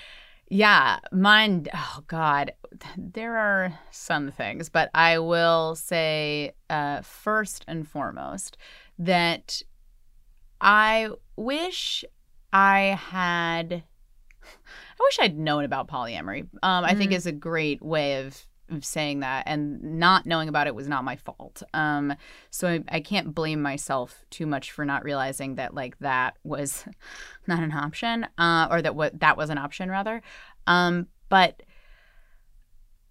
yeah, 0.48 1.00
mine. 1.10 1.66
Oh 1.74 2.04
God, 2.06 2.52
there 2.96 3.36
are 3.36 3.78
some 3.90 4.30
things, 4.30 4.68
but 4.68 4.90
I 4.94 5.18
will 5.18 5.74
say 5.74 6.52
uh, 6.70 7.00
first 7.02 7.64
and 7.66 7.86
foremost 7.88 8.56
that 8.98 9.60
I 10.60 11.10
wish 11.36 12.04
I 12.52 12.98
had. 13.10 13.82
I 14.42 15.02
wish 15.02 15.18
I'd 15.20 15.38
known 15.38 15.64
about 15.64 15.88
polyamory. 15.88 16.48
Um, 16.62 16.84
I 16.84 16.94
think 16.94 17.12
is 17.12 17.26
a 17.26 17.32
great 17.32 17.82
way 17.82 18.24
of 18.24 18.46
of 18.68 18.84
saying 18.84 19.20
that, 19.20 19.44
and 19.46 20.00
not 20.00 20.26
knowing 20.26 20.48
about 20.48 20.66
it 20.66 20.74
was 20.74 20.88
not 20.88 21.04
my 21.04 21.16
fault. 21.16 21.62
Um, 21.72 22.14
so 22.50 22.68
I, 22.68 22.84
I 22.88 23.00
can't 23.00 23.34
blame 23.34 23.62
myself 23.62 24.24
too 24.30 24.46
much 24.46 24.72
for 24.72 24.84
not 24.84 25.04
realizing 25.04 25.54
that 25.56 25.74
like 25.74 25.98
that 25.98 26.36
was 26.44 26.84
not 27.46 27.62
an 27.62 27.72
option, 27.72 28.26
uh, 28.38 28.68
or 28.70 28.82
that 28.82 28.94
what 28.94 29.20
that 29.20 29.36
was 29.36 29.50
an 29.50 29.58
option 29.58 29.90
rather. 29.90 30.22
Um, 30.66 31.08
but 31.28 31.62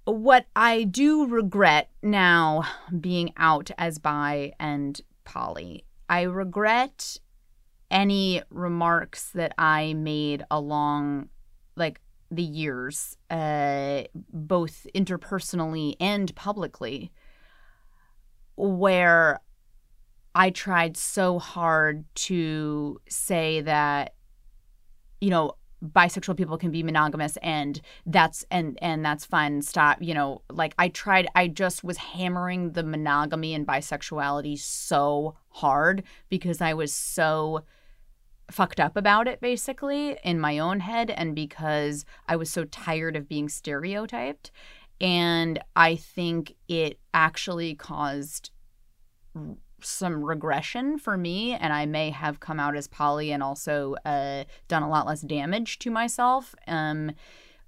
what 0.06 0.46
I 0.56 0.84
do 0.84 1.26
regret 1.26 1.90
now 2.02 2.64
being 3.00 3.34
out 3.38 3.72
as 3.78 3.98
bi 3.98 4.54
and 4.60 5.00
poly, 5.24 5.84
I 6.08 6.24
regret 6.24 7.20
any 7.92 8.42
remarks 8.50 9.30
that 9.32 9.54
I 9.58 9.94
made 9.94 10.44
along 10.50 11.30
like 11.76 12.00
the 12.32 12.44
years, 12.44 13.18
uh, 13.30 14.04
both 14.34 14.88
interpersonally 14.96 15.96
and 16.00 16.34
publicly, 16.36 17.12
where 18.56 19.40
I 20.34 20.50
tried 20.50 20.98
so 20.98 21.40
hard 21.40 22.06
to 22.16 23.00
say 23.08 23.62
that, 23.62 24.16
you 25.22 25.30
know, 25.30 25.54
bisexual 25.84 26.38
people 26.38 26.58
can 26.58 26.72
be 26.72 26.84
monogamous 26.84 27.38
and 27.44 27.82
that's 28.06 28.46
and 28.50 28.80
and 28.82 29.06
that's 29.06 29.26
fine 29.26 29.62
stop 29.62 29.98
you 30.02 30.14
know 30.14 30.42
like 30.50 30.74
i 30.80 30.88
tried 30.88 31.28
i 31.36 31.48
just 31.48 31.84
was 31.84 31.98
hammering 31.98 32.72
the 32.72 32.82
monogamy 32.82 33.54
and 33.54 33.68
bisexuality 33.68 34.58
so 34.58 35.36
hard 35.50 36.02
because 36.30 36.62
i 36.62 36.74
was 36.74 36.94
so 36.94 37.62
fucked 38.52 38.80
up 38.80 38.96
about 38.96 39.28
it 39.28 39.42
basically 39.42 40.18
in 40.24 40.40
my 40.40 40.60
own 40.60 40.80
head 40.80 41.10
and 41.10 41.36
because 41.36 42.06
I 42.28 42.36
was 42.36 42.50
so 42.50 42.66
tired 42.66 43.16
of 43.16 43.28
being 43.28 43.50
stereotyped. 43.50 44.52
And 45.02 45.60
I 45.76 45.96
think 45.96 46.56
it 46.68 47.00
actually 47.14 47.76
caused 47.76 48.52
some 49.82 50.24
regression 50.24 50.98
for 50.98 51.18
me 51.18 51.54
and 51.54 51.74
I 51.74 51.86
may 51.86 52.10
have 52.10 52.40
come 52.40 52.60
out 52.60 52.76
as 52.76 52.88
poly 52.88 53.32
and 53.32 53.44
also 53.44 53.96
uh, 54.06 54.46
done 54.68 54.84
a 54.84 54.90
lot 54.90 55.06
less 55.06 55.22
damage 55.22 55.80
to 55.80 55.92
myself 55.92 56.56
um, 56.68 57.12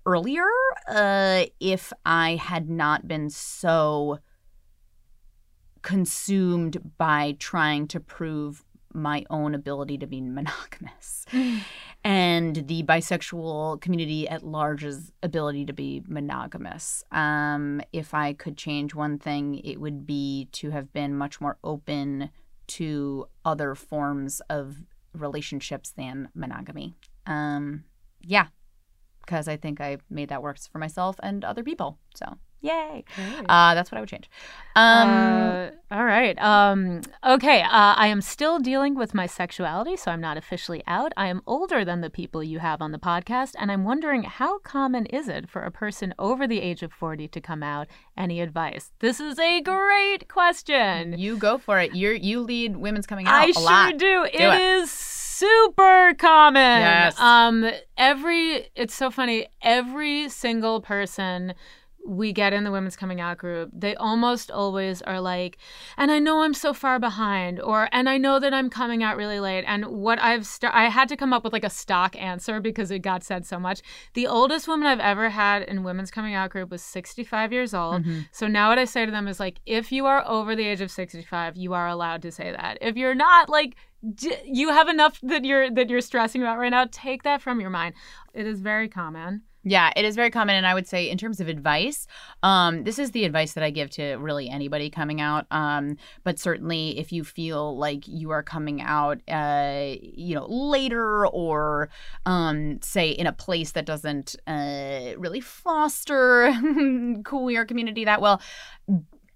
earlier 0.05 0.47
uh, 0.87 1.45
if 1.59 1.91
I 2.05 2.35
had 2.35 2.69
not 2.69 3.07
been 3.07 3.29
so 3.29 4.19
consumed 5.81 6.91
by 6.97 7.35
trying 7.39 7.87
to 7.87 7.99
prove 7.99 8.63
my 8.97 9.23
own 9.29 9.55
ability 9.55 9.97
to 9.99 10.07
be 10.07 10.19
monogamous 10.37 11.25
and 12.03 12.67
the 12.67 12.83
bisexual 12.83 13.79
community 13.79 14.27
at 14.27 14.43
large's 14.43 15.11
ability 15.23 15.65
to 15.65 15.73
be 15.73 16.03
monogamous. 16.07 17.03
Um, 17.11 17.81
if 17.93 18.13
I 18.13 18.33
could 18.33 18.57
change 18.57 18.95
one 18.95 19.19
thing, 19.19 19.55
it 19.55 19.79
would 19.79 20.05
be 20.05 20.49
to 20.53 20.71
have 20.71 20.91
been 20.91 21.15
much 21.15 21.39
more 21.39 21.57
open 21.63 22.29
to 22.67 23.27
other 23.45 23.75
forms 23.75 24.41
of 24.49 24.77
relationships 25.13 25.93
than 25.95 26.29
monogamy. 26.33 26.95
Um, 27.25 27.85
yeah, 28.21 28.47
because 29.21 29.47
I 29.47 29.57
think 29.57 29.79
I 29.79 29.97
made 30.09 30.29
that 30.29 30.41
work 30.41 30.57
for 30.59 30.79
myself 30.79 31.17
and 31.21 31.45
other 31.45 31.63
people. 31.63 31.97
So. 32.15 32.37
Yay! 32.61 33.03
Uh, 33.47 33.75
that's 33.75 33.91
what 33.91 33.97
I 33.97 34.01
would 34.01 34.09
change. 34.09 34.29
Um, 34.75 35.09
Uh, 35.09 35.69
all 35.91 36.03
right. 36.03 36.37
Um, 36.41 37.01
okay. 37.25 37.61
Uh, 37.61 37.93
I 37.95 38.07
am 38.07 38.19
still 38.21 38.59
dealing 38.59 38.95
with 38.95 39.13
my 39.13 39.25
sexuality, 39.27 39.95
so 39.95 40.11
I'm 40.11 40.21
not 40.21 40.37
officially 40.37 40.83
out. 40.87 41.13
I 41.15 41.27
am 41.27 41.41
older 41.47 41.85
than 41.85 42.01
the 42.01 42.09
people 42.09 42.43
you 42.43 42.59
have 42.59 42.81
on 42.81 42.91
the 42.91 42.97
podcast, 42.99 43.53
and 43.59 43.71
I'm 43.71 43.83
wondering 43.83 44.23
how 44.23 44.59
common 44.59 45.05
is 45.07 45.27
it 45.27 45.47
for 45.49 45.61
a 45.61 45.71
person 45.71 46.13
over 46.19 46.47
the 46.47 46.59
age 46.59 46.81
of 46.83 46.91
40 46.91 47.27
to 47.29 47.39
come 47.41 47.61
out? 47.63 47.87
Any 48.17 48.41
advice? 48.41 48.91
This 48.99 49.19
is 49.19 49.37
a 49.39 49.61
great 49.61 50.27
question. 50.27 51.17
You 51.17 51.37
go 51.37 51.57
for 51.59 51.79
it. 51.79 51.93
You 51.93 52.09
you 52.11 52.41
lead 52.41 52.75
women's 52.77 53.05
coming 53.07 53.27
out 53.27 53.33
I 53.35 53.51
sure 53.51 53.63
lot. 53.63 53.97
do. 53.97 54.23
it. 54.25 54.35
it 54.41 54.59
is 54.61 54.91
super 54.91 56.13
common. 56.17 56.81
Yes. 56.81 57.19
Um 57.19 57.69
every 57.97 58.67
it's 58.75 58.95
so 58.95 59.11
funny. 59.11 59.47
Every 59.61 60.29
single 60.29 60.81
person 60.81 61.53
we 62.07 62.31
get 62.31 62.53
in 62.53 62.63
the 62.63 62.71
women's 62.71 62.95
coming 62.95 63.19
out 63.19 63.37
group, 63.37 63.69
they 63.73 63.95
almost 63.95 64.49
always 64.49 65.01
are 65.03 65.19
like, 65.19 65.57
and 65.97 66.09
I 66.09 66.19
know 66.19 66.41
I'm 66.41 66.53
so 66.53 66.73
far 66.73 66.99
behind, 66.99 67.59
or 67.59 67.89
and 67.91 68.09
I 68.09 68.17
know 68.17 68.39
that 68.39 68.53
I'm 68.53 68.69
coming 68.69 69.03
out 69.03 69.17
really 69.17 69.39
late. 69.39 69.65
And 69.67 69.85
what 69.87 70.19
I've 70.19 70.45
st- 70.45 70.73
I 70.73 70.89
had 70.89 71.09
to 71.09 71.17
come 71.17 71.33
up 71.33 71.43
with 71.43 71.53
like 71.53 71.63
a 71.63 71.69
stock 71.69 72.15
answer 72.15 72.59
because 72.59 72.89
it 72.91 72.99
got 72.99 73.23
said 73.23 73.45
so 73.45 73.59
much. 73.59 73.81
The 74.13 74.27
oldest 74.27 74.67
woman 74.67 74.87
I've 74.87 74.99
ever 74.99 75.29
had 75.29 75.63
in 75.63 75.83
women's 75.83 76.11
coming 76.11 76.33
out 76.33 76.49
group 76.49 76.71
was 76.71 76.81
65 76.81 77.51
years 77.51 77.73
old. 77.73 78.03
Mm-hmm. 78.03 78.21
So 78.31 78.47
now 78.47 78.69
what 78.69 78.79
I 78.79 78.85
say 78.85 79.05
to 79.05 79.11
them 79.11 79.27
is 79.27 79.39
like, 79.39 79.59
if 79.65 79.91
you 79.91 80.05
are 80.05 80.25
over 80.27 80.55
the 80.55 80.65
age 80.65 80.81
of 80.81 80.89
65, 80.89 81.57
you 81.57 81.73
are 81.73 81.87
allowed 81.87 82.21
to 82.21 82.31
say 82.31 82.51
that. 82.51 82.77
If 82.81 82.95
you're 82.95 83.15
not, 83.15 83.49
like, 83.49 83.75
you 84.45 84.69
have 84.69 84.89
enough 84.89 85.19
that 85.23 85.43
you're 85.43 85.71
that 85.71 85.89
you're 85.89 86.01
stressing 86.01 86.41
about 86.41 86.59
right 86.59 86.69
now. 86.69 86.85
Take 86.91 87.23
that 87.23 87.41
from 87.41 87.59
your 87.59 87.71
mind. 87.71 87.95
It 88.33 88.45
is 88.45 88.59
very 88.59 88.87
common. 88.87 89.41
Yeah, 89.69 89.91
it 89.97 90.05
is 90.05 90.15
very 90.15 90.29
common, 90.29 90.55
and 90.55 90.65
I 90.65 90.73
would 90.73 90.87
say 90.87 91.09
in 91.09 91.17
terms 91.17 91.41
of 91.41 91.49
advice, 91.49 92.07
um, 92.41 92.85
this 92.85 92.97
is 92.97 93.11
the 93.11 93.25
advice 93.25 93.51
that 93.51 93.65
I 93.65 93.69
give 93.69 93.89
to 93.91 94.15
really 94.15 94.49
anybody 94.49 94.89
coming 94.89 95.19
out. 95.19 95.45
Um, 95.51 95.97
but 96.23 96.39
certainly, 96.39 96.97
if 96.97 97.11
you 97.11 97.25
feel 97.25 97.77
like 97.77 98.07
you 98.07 98.29
are 98.29 98.43
coming 98.43 98.81
out, 98.81 99.19
uh, 99.27 99.95
you 99.99 100.35
know, 100.35 100.45
later 100.45 101.27
or 101.27 101.89
um, 102.25 102.81
say 102.81 103.09
in 103.09 103.27
a 103.27 103.33
place 103.33 103.73
that 103.73 103.85
doesn't 103.85 104.37
uh, 104.47 105.11
really 105.17 105.41
foster 105.41 106.53
queer 107.25 107.65
community 107.65 108.05
that 108.05 108.21
well. 108.21 108.41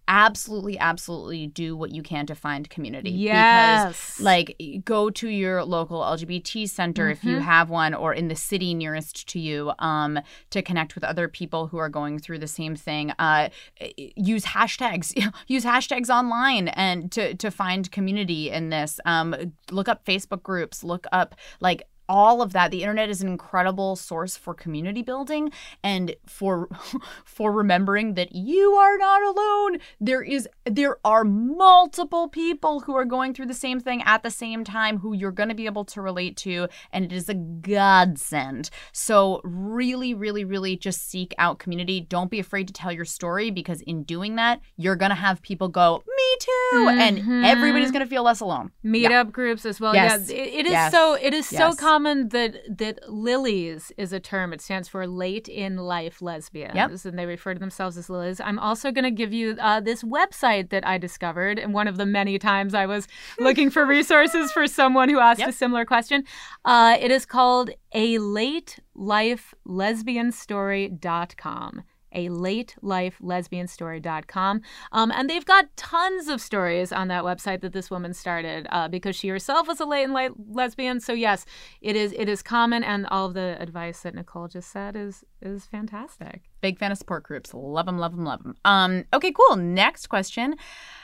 Absolutely, 0.08 0.78
absolutely 0.78 1.48
do 1.48 1.76
what 1.76 1.92
you 1.92 2.04
can 2.04 2.26
to 2.26 2.36
find 2.36 2.70
community. 2.70 3.12
Yes. 3.12 3.88
Because, 3.88 4.20
like, 4.20 4.82
go 4.84 5.10
to 5.10 5.30
your 5.30 5.64
local 5.64 6.02
LGBT 6.02 6.68
center 6.70 7.10
if 7.10 7.24
you 7.24 7.40
have 7.40 7.70
one, 7.70 7.94
or 7.94 8.14
in 8.14 8.28
the 8.28 8.36
city 8.36 8.74
nearest 8.74 9.28
to 9.30 9.40
you, 9.40 9.72
um, 9.80 10.20
to 10.50 10.62
connect 10.62 10.96
with 10.96 11.04
other 11.04 11.28
people 11.28 11.68
who 11.68 11.78
are 11.78 11.88
going 11.88 12.20
through 12.20 12.40
the 12.40 12.48
same 12.48 12.76
thing. 12.76 13.12
Uh, 13.20 13.50
use 13.98 14.44
hashtags. 14.44 15.14
use 15.48 15.64
hashtags 15.64 16.10
online 16.10 16.68
and 16.70 17.12
to 17.12 17.34
to 17.36 17.50
find 17.50 17.92
community 17.92 18.50
in 18.50 18.70
this. 18.70 19.00
Um, 19.06 19.54
look 19.70 19.88
up 19.88 20.04
Facebook 20.04 20.44
groups. 20.44 20.84
Look 20.84 21.06
up 21.12 21.36
like 21.62 21.84
all 22.12 22.42
of 22.42 22.52
that 22.52 22.72
the 22.72 22.82
internet 22.82 23.10
is 23.10 23.22
an 23.22 23.30
incredible 23.30 23.96
source 23.96 24.36
for 24.36 24.54
community 24.54 25.02
building 25.02 25.50
and 25.82 26.14
for 26.28 26.68
for 27.24 27.54
remembering 27.54 28.16
that 28.16 28.36
you 28.36 28.74
are 28.74 28.98
not 28.98 29.24
alone 29.24 29.80
there 30.02 30.22
is 30.22 30.46
there 30.66 30.98
are 31.06 31.24
multiple 31.24 32.28
people 32.28 32.82
who 32.82 32.94
are 32.94 33.06
going 33.06 33.34
through 33.34 33.46
the 33.46 33.54
same 33.54 33.80
thing 33.80 34.04
at 34.04 34.24
the 34.24 34.30
same 34.30 34.66
time 34.66 34.98
who 34.98 35.14
you're 35.14 35.32
going 35.32 35.48
to 35.48 35.56
be 35.56 35.66
able 35.66 35.86
to 35.86 36.02
relate 36.02 36.36
to 36.36 36.68
and 36.92 37.06
it 37.06 37.14
is 37.14 37.30
a 37.30 37.34
godsend 37.34 38.70
so 38.92 39.40
really 39.46 40.14
really 40.14 40.44
really 40.44 40.76
just 40.76 41.10
seek 41.10 41.34
out 41.38 41.60
community 41.60 42.02
don't 42.02 42.30
be 42.30 42.40
afraid 42.40 42.68
to 42.68 42.74
tell 42.74 42.92
your 42.92 43.06
story 43.06 43.50
because 43.50 43.80
in 43.84 44.04
doing 44.04 44.36
that 44.36 44.60
you're 44.76 44.98
going 44.98 45.12
to 45.12 45.16
have 45.16 45.42
people 45.42 45.70
go 45.70 46.04
me 46.06 46.38
too 46.40 46.88
and 46.92 47.46
everybody's 47.46 47.88
mm-hmm. 47.88 47.94
going 47.94 48.06
to 48.06 48.10
feel 48.10 48.24
less 48.24 48.42
alone 48.42 48.70
meetup 48.84 49.32
groups 49.32 49.66
as 49.66 49.80
well. 49.80 49.94
Yes. 49.94 50.30
Yeah, 50.30 50.38
it, 50.38 50.54
it 50.54 50.66
is 50.66 50.72
Yes. 50.72 50.92
so 50.92 51.14
it 51.14 51.34
is 51.34 51.48
so 51.48 51.68
Yes. 51.68 51.76
Common 52.02 52.30
that 52.30 52.78
that 52.78 53.00
lilies 53.10 53.92
is 53.98 54.12
a 54.14 54.20
term. 54.20 54.54
It 54.54 54.62
stands 54.62 54.88
for 54.88 55.06
late 55.08 55.48
in 55.48 55.78
life 55.78 56.22
lesbians, 56.22 56.76
Yep. 56.76 56.92
and 57.06 57.20
they 57.20 57.26
refer 57.26 57.54
to 57.54 57.60
themselves 57.60 57.98
as 57.98 58.10
lilies. 58.10 58.40
I'm 58.40 58.60
also 58.60 58.92
going 58.92 59.04
to 59.04 59.12
give 59.12 59.32
you 59.34 59.56
uh, 59.60 59.80
this 59.80 60.04
website 60.04 60.70
that 60.70 60.86
I 60.86 60.98
discovered, 60.98 61.60
and 61.60 61.74
one 61.74 61.88
of 61.88 61.98
the 61.98 62.06
many 62.06 62.40
times 62.40 62.74
I 62.74 62.86
was 62.86 63.08
looking 63.40 63.70
for 63.70 63.86
resources 63.86 64.52
for 64.52 64.68
someone 64.68 65.10
who 65.10 65.20
asked 65.20 65.42
a 65.42 65.52
similar 65.52 65.86
question. 65.86 66.24
Uh, 66.66 66.98
it 67.00 67.12
is 67.12 67.26
called 67.26 67.70
a 67.94 68.18
late 68.18 68.80
life 68.96 69.54
lesbian 69.66 70.32
story.com 70.32 71.84
a 72.14 72.30
late 72.30 72.76
life 72.82 73.18
lesbian 73.22 73.68
story.com 73.68 74.62
um, 74.92 75.12
and 75.12 75.30
they've 75.30 75.46
got 75.46 75.76
tons 75.76 76.28
of 76.28 76.42
stories 76.42 76.92
on 76.92 77.08
that 77.08 77.24
website 77.24 77.62
that 77.62 77.74
this 77.74 77.90
woman 77.90 78.14
started 78.14 78.68
uh, 78.70 78.88
because 78.88 79.16
she 79.16 79.28
herself 79.28 79.68
was 79.68 79.80
a 79.80 79.86
late 79.86 80.04
and 80.04 80.36
lesbian 80.50 81.00
so 81.00 81.14
yes 81.14 81.46
it 81.82 81.96
is 81.96 82.14
it 82.18 82.28
is 82.28 82.42
common 82.42 82.84
and 82.84 83.06
all 83.08 83.28
of 83.28 83.34
the 83.34 83.58
advice 83.60 84.02
that 84.02 84.16
nicole 84.16 84.48
just 84.48 84.72
said 84.72 84.96
is 84.96 85.24
is 85.42 85.66
fantastic 85.66 86.44
Big 86.62 86.78
fan 86.78 86.92
of 86.92 86.98
support 86.98 87.24
groups. 87.24 87.54
Love 87.54 87.88
them, 87.88 87.98
love 87.98 88.16
them, 88.16 88.24
love 88.24 88.44
them. 88.44 88.56
Um, 88.64 89.06
okay, 89.14 89.32
cool. 89.32 89.58
Next 89.58 90.08
question. 90.08 90.56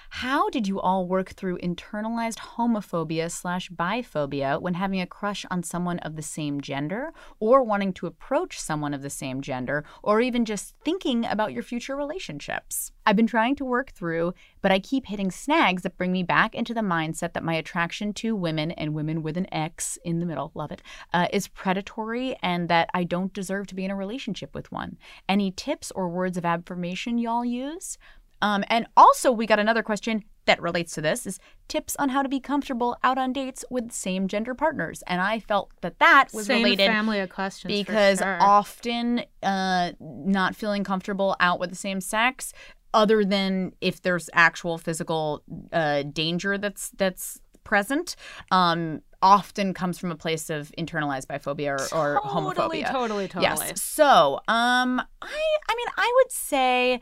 How 0.09 0.49
did 0.49 0.67
you 0.67 0.79
all 0.79 1.07
work 1.07 1.29
through 1.31 1.59
internalized 1.59 2.37
homophobia 2.37 3.29
slash 3.29 3.69
biphobia 3.69 4.61
when 4.61 4.75
having 4.75 5.01
a 5.01 5.07
crush 5.07 5.45
on 5.51 5.63
someone 5.63 5.99
of 5.99 6.15
the 6.15 6.21
same 6.21 6.61
gender, 6.61 7.13
or 7.39 7.63
wanting 7.63 7.93
to 7.93 8.07
approach 8.07 8.59
someone 8.59 8.93
of 8.93 9.01
the 9.01 9.09
same 9.09 9.41
gender, 9.41 9.83
or 10.01 10.21
even 10.21 10.45
just 10.45 10.75
thinking 10.83 11.25
about 11.25 11.53
your 11.53 11.63
future 11.63 11.95
relationships? 11.95 12.91
I've 13.05 13.15
been 13.15 13.27
trying 13.27 13.55
to 13.57 13.65
work 13.65 13.91
through, 13.91 14.33
but 14.61 14.71
I 14.71 14.79
keep 14.79 15.05
hitting 15.05 15.31
snags 15.31 15.83
that 15.83 15.97
bring 15.97 16.11
me 16.11 16.23
back 16.23 16.55
into 16.55 16.73
the 16.73 16.81
mindset 16.81 17.33
that 17.33 17.43
my 17.43 17.53
attraction 17.53 18.13
to 18.15 18.35
women 18.35 18.71
and 18.71 18.93
women 18.93 19.23
with 19.23 19.37
an 19.37 19.51
X 19.53 19.97
in 20.03 20.19
the 20.19 20.25
middle, 20.25 20.51
love 20.55 20.71
it, 20.71 20.81
uh, 21.13 21.27
is 21.31 21.47
predatory 21.47 22.35
and 22.41 22.67
that 22.69 22.89
I 22.93 23.03
don't 23.03 23.31
deserve 23.33 23.67
to 23.67 23.75
be 23.75 23.85
in 23.85 23.91
a 23.91 23.95
relationship 23.95 24.53
with 24.53 24.71
one. 24.71 24.97
Any 25.29 25.51
tips 25.51 25.91
or 25.91 26.09
words 26.09 26.37
of 26.37 26.45
affirmation 26.45 27.17
y'all 27.17 27.45
use? 27.45 27.97
Um, 28.41 28.63
and 28.67 28.87
also, 28.95 29.31
we 29.31 29.45
got 29.45 29.59
another 29.59 29.83
question 29.83 30.23
that 30.45 30.61
relates 30.61 30.93
to 30.93 31.01
this 31.01 31.27
is 31.27 31.39
tips 31.67 31.95
on 31.97 32.09
how 32.09 32.21
to 32.21 32.29
be 32.29 32.39
comfortable 32.39 32.97
out 33.03 33.17
on 33.17 33.33
dates 33.33 33.65
with 33.69 33.91
same 33.91 34.27
gender 34.27 34.55
partners. 34.55 35.03
And 35.07 35.21
I 35.21 35.39
felt 35.39 35.71
that 35.81 35.99
that 35.99 36.29
was 36.33 36.47
Same 36.47 36.63
related 36.63 36.87
family 36.87 37.19
of 37.19 37.29
questions 37.29 37.71
because 37.71 38.19
sure. 38.19 38.37
often 38.41 39.23
uh, 39.43 39.91
not 39.99 40.55
feeling 40.55 40.83
comfortable 40.83 41.35
out 41.39 41.59
with 41.59 41.69
the 41.69 41.75
same 41.75 42.01
sex 42.01 42.53
other 42.93 43.25
than 43.25 43.73
if 43.81 44.01
there's 44.01 44.29
actual 44.33 44.77
physical 44.77 45.43
uh, 45.73 46.03
danger 46.03 46.57
that's 46.57 46.89
that's 46.91 47.39
present 47.63 48.15
um, 48.51 49.01
often 49.21 49.73
comes 49.73 49.99
from 49.99 50.11
a 50.11 50.15
place 50.15 50.49
of 50.49 50.71
internalized 50.77 51.27
biphobia 51.27 51.77
or, 51.91 52.15
or 52.15 52.21
totally 52.21 52.83
homophobia 52.83 52.91
totally 52.91 53.27
totally 53.27 53.43
Yes. 53.43 53.81
So, 53.81 54.39
um, 54.47 55.01
I, 55.21 55.57
I 55.69 55.75
mean, 55.75 55.87
I 55.97 56.13
would 56.15 56.31
say, 56.31 57.01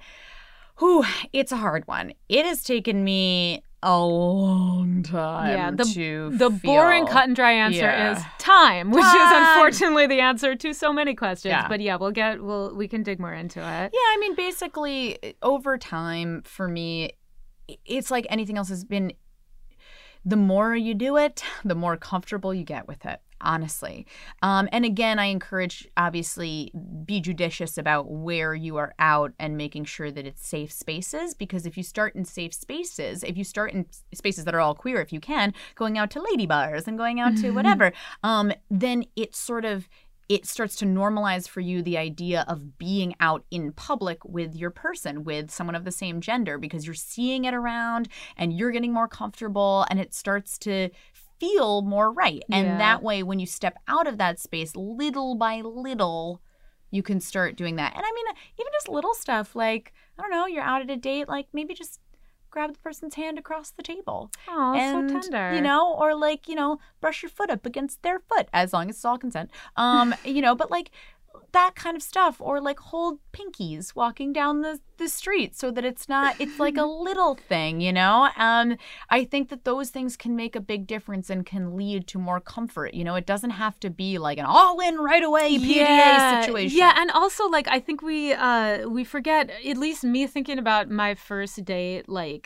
whew, 0.80 1.04
it's 1.34 1.52
a 1.52 1.58
hard 1.58 1.88
one. 1.88 2.14
It 2.30 2.46
has 2.46 2.64
taken 2.64 3.04
me 3.04 3.64
a 3.84 4.00
long 4.04 5.04
time. 5.04 5.52
yeah, 5.52 5.72
the 5.72 5.84
to 5.84 6.32
the 6.38 6.50
boring 6.50 7.06
cut 7.06 7.26
and 7.26 7.36
dry 7.36 7.52
answer 7.52 7.82
Yeah. 7.82 8.18
is 8.18 8.24
time, 8.40 8.90
which 8.90 9.06
is 9.06 9.14
unfortunately 9.14 10.08
the 10.08 10.22
answer 10.22 10.56
to 10.56 10.74
so 10.74 10.92
many 10.92 11.14
questions. 11.14 11.52
Yeah. 11.52 11.68
But 11.68 11.82
yeah, 11.82 11.96
we'll 11.98 12.12
get 12.12 12.42
we'll 12.44 12.76
we 12.76 12.88
can 12.88 13.04
dig 13.04 13.20
more 13.20 13.34
into 13.34 13.60
it. 13.60 13.92
Yeah, 13.94 14.00
I 14.14 14.18
mean, 14.20 14.34
basically, 14.36 15.18
uh, 15.24 15.34
over 15.44 15.78
time, 15.78 16.42
for 16.46 16.68
me, 16.68 17.12
it's 17.86 18.10
like 18.10 18.26
anything 18.30 18.58
else 18.58 18.70
has 18.70 18.84
been. 18.84 19.14
The 20.28 20.36
more 20.38 20.76
you 20.76 20.96
do 20.96 21.18
it, 21.18 21.44
the 21.64 21.76
more 21.76 21.96
comfortable 21.98 22.52
you 22.56 22.64
get 22.64 22.88
with 22.88 23.06
it. 23.06 23.22
Honestly, 23.42 24.08
um, 24.42 24.70
and 24.72 24.86
again, 24.86 25.20
I 25.20 25.26
encourage 25.26 25.88
obviously 25.98 26.72
be 27.06 27.20
judicious 27.20 27.78
about 27.78 28.10
where 28.10 28.56
you 28.56 28.78
are 28.78 28.94
out 28.98 29.34
and 29.38 29.58
making 29.58 29.86
sure 29.86 30.10
that 30.10 30.26
it's 30.26 30.48
safe 30.48 30.72
spaces. 30.72 31.34
Because 31.34 31.66
if 31.66 31.76
you 31.76 31.84
start 31.84 32.16
in 32.16 32.26
safe 32.26 32.54
spaces, 32.54 33.24
if 33.24 33.38
you 33.38 33.44
start 33.44 33.74
in 33.74 33.86
spaces 34.14 34.46
that 34.46 34.56
are 34.56 34.62
all 34.62 34.74
queer, 34.74 35.02
if 35.02 35.12
you 35.12 35.20
can, 35.20 35.54
going 35.76 35.98
out 35.98 36.10
to 36.12 36.22
lady 36.22 36.46
bars 36.46 36.88
and 36.88 36.98
going 36.98 37.20
out 37.20 37.36
to 37.38 37.52
whatever, 37.52 37.92
um, 38.24 38.54
then 38.72 39.04
it 39.16 39.36
sort 39.36 39.66
of 39.66 39.90
it 40.28 40.46
starts 40.46 40.76
to 40.78 40.86
normalize 40.86 41.48
for 41.48 41.60
you 41.60 41.82
the 41.82 41.98
idea 41.98 42.46
of 42.48 42.78
being 42.78 43.14
out 43.20 43.46
in 43.52 43.72
public 43.72 44.24
with 44.26 44.56
your 44.56 44.72
person, 44.72 45.24
with 45.24 45.52
someone 45.52 45.76
of 45.76 45.86
the 45.86 45.92
same 45.92 46.20
gender, 46.20 46.58
because 46.58 46.86
you're 46.86 46.96
seeing 46.96 47.46
it 47.46 47.54
around 47.54 48.08
and 48.36 48.52
you're 48.52 48.72
getting 48.72 48.92
more 48.92 49.08
comfortable 49.08 49.86
and 49.90 50.00
it 50.00 50.14
starts 50.14 50.58
to 50.58 50.90
feel 51.40 51.82
more 51.82 52.12
right. 52.12 52.44
And 52.52 52.68
Yeah. 52.68 52.78
that 52.78 53.04
way, 53.04 53.24
when 53.24 53.40
you 53.40 53.46
step 53.46 53.78
out 53.88 54.08
of 54.08 54.18
that 54.18 54.40
space, 54.40 54.76
little 54.76 55.36
by 55.36 55.62
little, 55.62 56.42
you 56.92 57.04
can 57.04 57.20
start 57.20 57.56
doing 57.56 57.76
that. 57.76 57.94
And 57.96 58.04
I 58.06 58.12
mean, 58.12 58.26
even 58.60 58.72
just 58.74 58.90
little 58.90 59.14
stuff 59.14 59.56
like, 59.56 59.94
I 60.18 60.22
don't 60.22 60.32
know, 60.32 60.46
you're 60.46 60.64
out 60.64 60.82
at 60.82 60.90
a 60.90 60.96
date, 60.96 61.28
like 61.28 61.48
maybe 61.54 61.74
just 61.74 62.00
grab 62.50 62.72
the 62.72 62.80
person's 62.80 63.16
hand 63.16 63.38
across 63.38 63.72
the 63.72 63.84
table. 63.84 64.32
Oh, 64.48 64.76
and, 64.76 65.12
so 65.12 65.20
tender. 65.20 65.54
You 65.56 65.62
know, 65.62 65.94
or 65.94 66.16
like, 66.16 66.48
you 66.48 66.56
know, 66.56 66.80
brush 67.02 67.22
your 67.22 67.30
foot 67.30 67.50
up 67.50 67.66
against 67.66 68.02
their 68.02 68.20
foot 68.20 68.48
as 68.54 68.72
long 68.72 68.90
as 68.90 68.96
it's 68.96 69.06
all 69.06 69.18
consent. 69.18 69.52
Um, 69.76 70.16
you 70.24 70.42
know, 70.42 70.56
but 70.56 70.72
like 70.72 70.92
that 71.60 71.74
kind 71.84 71.96
of 72.00 72.04
stuff 72.14 72.36
or 72.40 72.56
like 72.70 72.80
hold 72.92 73.20
pinkies 73.38 73.96
walking 73.96 74.30
down 74.40 74.54
the, 74.62 74.74
the 74.98 75.08
street 75.20 75.52
so 75.62 75.68
that 75.76 75.86
it's 75.92 76.08
not 76.16 76.36
it's 76.44 76.60
like 76.66 76.78
a 76.78 76.86
little 77.08 77.36
thing 77.52 77.74
you 77.88 77.94
know? 78.00 78.18
Um 78.48 78.68
i 79.18 79.20
think 79.32 79.50
that 79.52 79.64
those 79.70 79.90
things 79.96 80.12
can 80.24 80.34
make 80.44 80.54
a 80.56 80.64
big 80.74 80.82
difference 80.94 81.30
and 81.34 81.46
can 81.46 81.64
lead 81.80 82.00
to 82.12 82.18
more 82.30 82.40
comfort 82.56 82.94
you 82.94 83.04
know? 83.08 83.16
It 83.16 83.28
doesn't 83.34 83.56
have 83.64 83.80
to 83.86 83.90
be 84.04 84.12
like 84.28 84.38
an 84.44 84.46
all 84.58 84.80
in 84.88 84.96
right 85.12 85.24
away 85.32 85.48
pda 85.58 86.14
situation. 86.36 86.78
Yeah, 86.78 86.94
and 87.02 87.10
also 87.22 87.44
like 87.58 87.68
I 87.78 87.80
think 87.86 88.02
we 88.12 88.20
uh 88.34 88.88
we 88.96 89.04
forget 89.16 89.44
at 89.72 89.78
least 89.86 90.04
me 90.16 90.22
thinking 90.36 90.60
about 90.66 90.90
my 91.04 91.12
first 91.16 91.56
date 91.74 92.08
like 92.10 92.44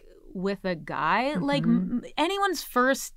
with 0.47 0.63
a 0.63 0.75
guy, 0.75 1.21
like 1.51 1.63
Mm-hmm. 1.63 2.05
m- 2.05 2.13
anyone's 2.27 2.61
first 2.77 3.13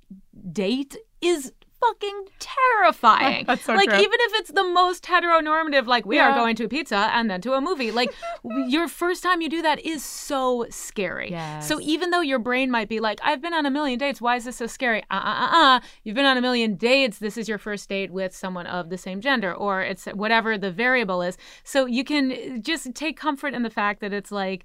date 0.63 0.93
is 1.21 1.51
fucking 1.87 2.25
terrifying. 2.39 3.45
That's 3.47 3.65
so 3.65 3.73
like 3.73 3.89
true. 3.89 3.99
even 3.99 4.17
if 4.21 4.39
it's 4.39 4.51
the 4.51 4.63
most 4.63 5.03
heteronormative, 5.03 5.87
like 5.87 6.05
we 6.05 6.19
are 6.19 6.33
going 6.33 6.55
to 6.57 6.65
a 6.65 6.69
pizza 6.69 7.09
and 7.13 7.29
then 7.29 7.41
to 7.41 7.53
a 7.53 7.61
movie, 7.61 7.91
like 7.91 8.13
your 8.67 8.87
first 8.87 9.23
time 9.23 9.41
you 9.41 9.49
do 9.49 9.61
that 9.61 9.79
is 9.85 10.03
so 10.03 10.65
scary. 10.69 11.31
Yes. 11.31 11.67
So 11.67 11.79
even 11.81 12.11
though 12.11 12.21
your 12.21 12.39
brain 12.39 12.71
might 12.71 12.89
be 12.89 12.99
like, 12.99 13.19
I've 13.23 13.41
been 13.41 13.53
on 13.53 13.65
a 13.65 13.71
million 13.71 13.99
dates, 13.99 14.21
why 14.21 14.35
is 14.35 14.45
this 14.45 14.57
so 14.57 14.67
scary? 14.67 15.03
Uh 15.09 15.15
uh 15.15 15.49
uh 15.51 15.57
uh. 15.57 15.79
You've 16.03 16.15
been 16.15 16.25
on 16.25 16.37
a 16.37 16.41
million 16.41 16.75
dates. 16.75 17.19
This 17.19 17.37
is 17.37 17.47
your 17.49 17.57
first 17.57 17.89
date 17.89 18.11
with 18.11 18.35
someone 18.35 18.67
of 18.67 18.89
the 18.89 18.97
same 18.97 19.21
gender, 19.21 19.53
or 19.53 19.81
it's 19.81 20.05
whatever 20.05 20.57
the 20.57 20.71
variable 20.71 21.21
is. 21.21 21.37
So 21.63 21.85
you 21.85 22.03
can 22.03 22.61
just 22.61 22.93
take 22.95 23.17
comfort 23.17 23.53
in 23.53 23.63
the 23.63 23.69
fact 23.69 24.01
that 24.01 24.13
it's 24.13 24.31
like. 24.31 24.63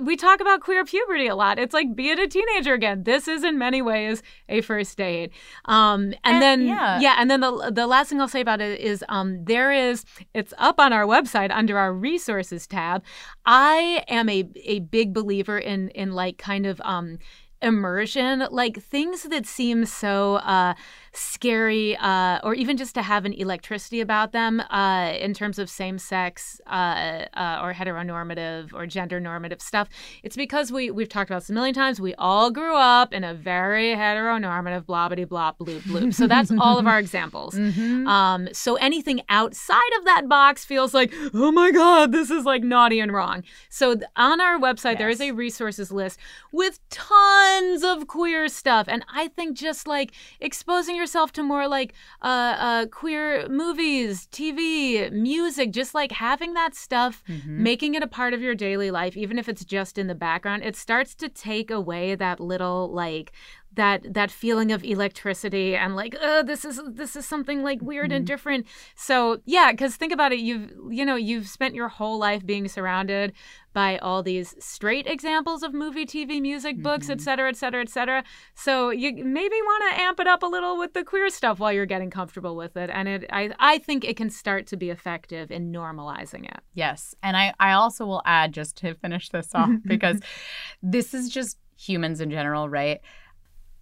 We 0.00 0.16
talk 0.16 0.40
about 0.40 0.60
queer 0.60 0.84
puberty 0.84 1.26
a 1.28 1.36
lot. 1.36 1.58
It's 1.58 1.72
like 1.72 1.94
being 1.94 2.18
a 2.18 2.26
teenager 2.26 2.74
again. 2.74 3.04
This 3.04 3.28
is 3.28 3.44
in 3.44 3.56
many 3.58 3.82
ways 3.82 4.22
a 4.48 4.60
first 4.62 4.96
date. 4.96 5.32
Um, 5.66 6.12
and, 6.24 6.34
And- 6.34 6.42
then 6.42 6.66
yeah. 6.66 7.00
yeah, 7.00 7.14
and 7.18 7.30
then 7.30 7.40
the 7.40 7.70
the 7.72 7.86
last 7.86 8.08
thing 8.10 8.20
I'll 8.20 8.28
say 8.28 8.40
about 8.40 8.60
it 8.60 8.80
is 8.80 9.04
um, 9.08 9.44
there 9.44 9.70
is 9.72 10.04
it's 10.34 10.52
up 10.58 10.80
on 10.80 10.92
our 10.92 11.04
website 11.06 11.50
under 11.52 11.78
our 11.78 11.92
resources 11.92 12.66
tab. 12.66 13.04
I 13.46 14.04
am 14.08 14.28
a 14.28 14.48
a 14.64 14.80
big 14.80 15.14
believer 15.14 15.58
in 15.58 15.88
in 15.90 16.12
like 16.12 16.38
kind 16.38 16.66
of 16.66 16.80
um 16.84 17.18
immersion 17.62 18.42
like 18.50 18.82
things 18.82 19.24
that 19.24 19.44
seem 19.46 19.84
so 19.84 20.36
uh 20.36 20.72
scary 21.12 21.96
uh 21.96 22.38
or 22.44 22.54
even 22.54 22.76
just 22.76 22.94
to 22.94 23.02
have 23.02 23.24
an 23.24 23.32
electricity 23.32 24.00
about 24.00 24.30
them 24.30 24.60
uh 24.70 25.12
in 25.18 25.34
terms 25.34 25.58
of 25.58 25.68
same 25.68 25.98
sex 25.98 26.60
uh, 26.66 27.24
uh 27.34 27.58
or 27.62 27.74
heteronormative 27.74 28.72
or 28.72 28.86
gender 28.86 29.18
normative 29.18 29.60
stuff. 29.60 29.88
It's 30.22 30.36
because 30.36 30.70
we 30.70 30.90
we've 30.90 31.08
talked 31.08 31.28
about 31.28 31.40
this 31.40 31.50
a 31.50 31.52
million 31.52 31.74
times. 31.74 32.00
We 32.00 32.14
all 32.14 32.50
grew 32.50 32.76
up 32.76 33.12
in 33.12 33.24
a 33.24 33.34
very 33.34 33.88
heteronormative 33.96 34.86
blah 34.86 35.08
blah 35.08 35.24
blah 35.24 35.52
bloop 35.52 35.80
bloop. 35.80 36.14
So 36.14 36.28
that's 36.28 36.52
all 36.60 36.78
of 36.78 36.86
our 36.86 36.98
examples. 37.04 37.56
Um 37.56 38.48
so 38.52 38.76
anything 38.76 39.22
outside 39.28 39.92
of 39.98 40.04
that 40.04 40.28
box 40.28 40.64
feels 40.64 40.94
like 40.94 41.12
oh 41.34 41.50
my 41.50 41.72
god 41.72 42.12
this 42.12 42.30
is 42.30 42.44
like 42.44 42.62
naughty 42.62 43.00
and 43.00 43.12
wrong. 43.12 43.42
So 43.68 43.94
th- 43.94 44.06
on 44.16 44.40
our 44.40 44.58
website 44.58 44.98
there 44.98 45.08
is 45.08 45.20
a 45.20 45.32
resources 45.32 45.90
list 45.90 46.20
with 46.52 46.78
tons 46.88 47.82
of 47.82 48.06
queer 48.06 48.46
stuff. 48.46 48.86
And 48.88 49.04
i 49.12 49.26
think 49.28 49.56
just 49.56 49.88
like 49.88 50.12
exposing 50.40 50.99
yourself 51.00 51.32
to 51.32 51.42
more 51.42 51.66
like 51.66 51.94
uh, 52.22 52.54
uh 52.68 52.86
queer 52.86 53.48
movies 53.48 54.28
tv 54.30 55.10
music 55.10 55.72
just 55.72 55.94
like 55.94 56.12
having 56.12 56.54
that 56.54 56.74
stuff 56.74 57.22
making 57.46 57.94
it 57.94 58.02
a 58.02 58.06
part 58.06 58.34
of 58.34 58.40
your 58.40 58.54
daily 58.54 58.90
life 58.90 59.16
even 59.16 59.38
if 59.38 59.48
it's 59.48 59.64
just 59.64 59.98
in 59.98 60.06
the 60.06 60.14
background 60.14 60.62
it 60.62 60.76
starts 60.76 61.14
to 61.14 61.28
take 61.28 61.70
away 61.70 62.14
that 62.14 62.38
little 62.38 62.92
like 62.92 63.32
that 63.74 64.04
that 64.12 64.30
feeling 64.30 64.72
of 64.72 64.82
electricity 64.82 65.76
and 65.76 65.94
like 65.96 66.16
uh 66.20 66.42
this 66.42 66.64
is 66.64 66.80
this 66.86 67.14
is 67.14 67.26
something 67.26 67.62
like 67.62 67.80
weird 67.80 68.10
and 68.10 68.26
different 68.26 68.66
so 68.96 69.40
yeah 69.44 69.70
because 69.70 69.96
think 69.96 70.12
about 70.12 70.32
it 70.32 70.40
you've 70.40 70.72
you 70.90 71.04
know 71.04 71.16
you've 71.16 71.46
spent 71.46 71.74
your 71.74 71.88
whole 71.88 72.18
life 72.18 72.44
being 72.44 72.66
surrounded 72.66 73.32
by 73.72 73.96
all 73.98 74.22
these 74.22 74.56
straight 74.58 75.06
examples 75.06 75.62
of 75.62 75.72
movie 75.72 76.04
tv 76.04 76.40
music 76.40 76.82
books 76.82 77.08
et 77.08 77.20
cetera 77.20 77.48
et 77.48 77.56
cetera 77.56 77.80
et 77.80 77.88
cetera 77.88 78.24
so 78.54 78.90
you 78.90 79.12
maybe 79.24 79.54
want 79.62 79.94
to 79.94 80.00
amp 80.00 80.18
it 80.18 80.26
up 80.26 80.42
a 80.42 80.46
little 80.46 80.76
with 80.76 80.92
the 80.92 81.04
queer 81.04 81.30
stuff 81.30 81.60
while 81.60 81.72
you're 81.72 81.86
getting 81.86 82.10
comfortable 82.10 82.56
with 82.56 82.76
it 82.76 82.90
and 82.92 83.06
it 83.06 83.24
i 83.30 83.50
i 83.60 83.78
think 83.78 84.04
it 84.04 84.16
can 84.16 84.28
start 84.28 84.66
to 84.66 84.76
be 84.76 84.90
effective 84.90 85.52
in 85.52 85.70
normalizing 85.72 86.44
it 86.44 86.60
Yes. 86.74 87.14
And 87.22 87.36
I, 87.36 87.52
I 87.60 87.72
also 87.72 88.06
will 88.06 88.22
add, 88.24 88.52
just 88.52 88.76
to 88.78 88.94
finish 88.94 89.28
this 89.28 89.50
off, 89.54 89.70
because 89.84 90.20
this 90.82 91.14
is 91.14 91.28
just 91.28 91.58
humans 91.76 92.20
in 92.20 92.30
general, 92.30 92.68
right? 92.68 93.00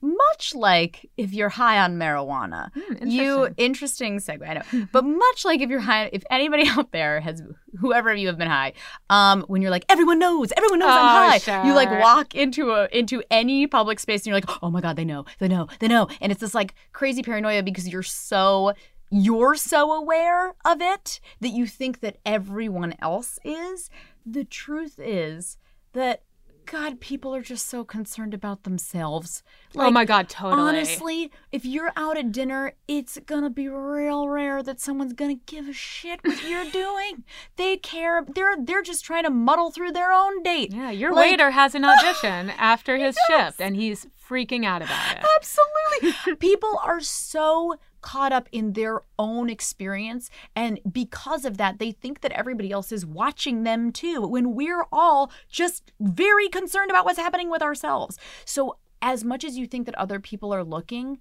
Much 0.00 0.54
like 0.54 1.10
if 1.16 1.32
you're 1.32 1.48
high 1.48 1.78
on 1.78 1.98
marijuana, 1.98 2.70
you 3.04 3.48
interesting. 3.56 4.18
segue, 4.18 4.48
I 4.48 4.54
know. 4.54 4.86
But 4.92 5.04
much 5.04 5.44
like 5.44 5.60
if 5.60 5.70
you're 5.70 5.80
high, 5.80 6.10
if 6.12 6.22
anybody 6.30 6.68
out 6.68 6.92
there 6.92 7.20
has, 7.20 7.42
whoever 7.80 8.10
of 8.10 8.18
you 8.18 8.28
have 8.28 8.38
been 8.38 8.48
high, 8.48 8.74
um, 9.10 9.42
when 9.48 9.60
you're 9.60 9.70
like 9.70 9.84
everyone 9.88 10.18
knows, 10.18 10.52
everyone 10.56 10.78
knows 10.78 10.90
Oh, 10.90 10.98
I'm 10.98 11.40
high, 11.40 11.66
you 11.66 11.74
like 11.74 11.90
walk 11.90 12.34
into 12.34 12.70
a 12.70 12.88
into 12.92 13.22
any 13.30 13.66
public 13.66 13.98
space 13.98 14.20
and 14.20 14.26
you're 14.26 14.36
like, 14.36 14.62
oh 14.62 14.70
my 14.70 14.80
god, 14.80 14.96
they 14.96 15.04
know, 15.04 15.24
they 15.38 15.48
know, 15.48 15.66
they 15.80 15.88
know, 15.88 16.08
and 16.20 16.30
it's 16.30 16.40
this 16.40 16.54
like 16.54 16.74
crazy 16.92 17.22
paranoia 17.22 17.62
because 17.62 17.88
you're 17.88 18.02
so 18.02 18.72
you're 19.10 19.54
so 19.54 19.92
aware 19.92 20.54
of 20.64 20.80
it 20.80 21.20
that 21.40 21.48
you 21.48 21.66
think 21.66 22.00
that 22.00 22.18
everyone 22.26 22.94
else 23.00 23.38
is. 23.44 23.90
The 24.26 24.44
truth 24.44 24.98
is 24.98 25.56
that 25.94 26.22
God, 26.70 27.00
people 27.00 27.34
are 27.34 27.40
just 27.40 27.66
so 27.66 27.82
concerned 27.82 28.34
about 28.34 28.64
themselves. 28.64 29.42
oh 29.74 29.90
my 29.90 30.04
god 30.04 30.28
totally 30.28 30.60
Honestly, 30.60 31.30
if 31.50 31.64
you're 31.64 31.92
out 31.96 32.18
at 32.18 32.30
dinner, 32.30 32.74
it's 32.86 33.18
gonna 33.24 33.48
be 33.48 33.68
real 33.68 34.28
rare 34.28 34.62
that 34.62 34.78
someone's 34.78 35.14
gonna 35.14 35.36
give 35.46 35.66
a 35.66 35.72
shit 35.72 36.20
what 36.22 36.46
you're 36.46 36.70
doing. 36.70 37.24
They 37.56 37.78
care. 37.78 38.22
They're 38.22 38.56
they're 38.62 38.82
just 38.82 39.04
trying 39.04 39.24
to 39.24 39.30
muddle 39.30 39.70
through 39.70 39.92
their 39.92 40.12
own 40.12 40.42
date. 40.42 40.72
yeah 40.74 40.90
your 40.90 41.12
Like- 41.14 41.30
waiter 41.30 41.52
has 41.52 41.74
an 41.74 41.84
audition 41.86 42.50
after 42.58 42.98
his 42.98 43.16
does. 43.28 43.38
shift 43.46 43.60
and 43.62 43.74
he's 43.74 44.06
freaking 44.28 44.66
out 44.66 44.82
about 44.82 45.16
it 45.16 45.24
Absolutely. 45.38 46.36
People 46.36 46.78
are 46.84 47.00
so 47.00 47.76
caught 48.00 48.32
up 48.32 48.48
in 48.52 48.72
their 48.72 49.02
own 49.18 49.50
experience. 49.50 50.30
And 50.54 50.80
because 50.90 51.44
of 51.44 51.56
that, 51.58 51.78
they 51.78 51.92
think 51.92 52.20
that 52.20 52.32
everybody 52.32 52.70
else 52.70 52.92
is 52.92 53.04
watching 53.06 53.62
them 53.62 53.92
too, 53.92 54.26
when 54.26 54.54
we're 54.54 54.86
all 54.92 55.30
just 55.48 55.92
very 56.00 56.48
concerned 56.48 56.90
about 56.90 57.04
what's 57.04 57.18
happening 57.18 57.50
with 57.50 57.62
ourselves. 57.62 58.18
So, 58.44 58.78
as 59.00 59.22
much 59.24 59.44
as 59.44 59.56
you 59.56 59.68
think 59.68 59.86
that 59.86 59.94
other 59.94 60.18
people 60.18 60.52
are 60.52 60.64
looking, 60.64 61.20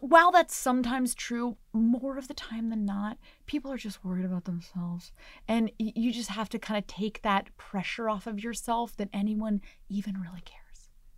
while 0.00 0.32
that's 0.32 0.56
sometimes 0.56 1.14
true, 1.14 1.56
more 1.72 2.16
of 2.16 2.28
the 2.28 2.34
time 2.34 2.70
than 2.70 2.84
not, 2.84 3.18
people 3.46 3.70
are 3.70 3.76
just 3.76 4.04
worried 4.04 4.24
about 4.24 4.44
themselves. 4.44 5.12
And 5.46 5.70
you 5.78 6.12
just 6.12 6.30
have 6.30 6.48
to 6.50 6.58
kind 6.58 6.78
of 6.78 6.86
take 6.86 7.22
that 7.22 7.54
pressure 7.56 8.08
off 8.08 8.26
of 8.26 8.42
yourself 8.42 8.96
that 8.96 9.10
anyone 9.12 9.60
even 9.88 10.18
really 10.20 10.40
cares. 10.44 10.61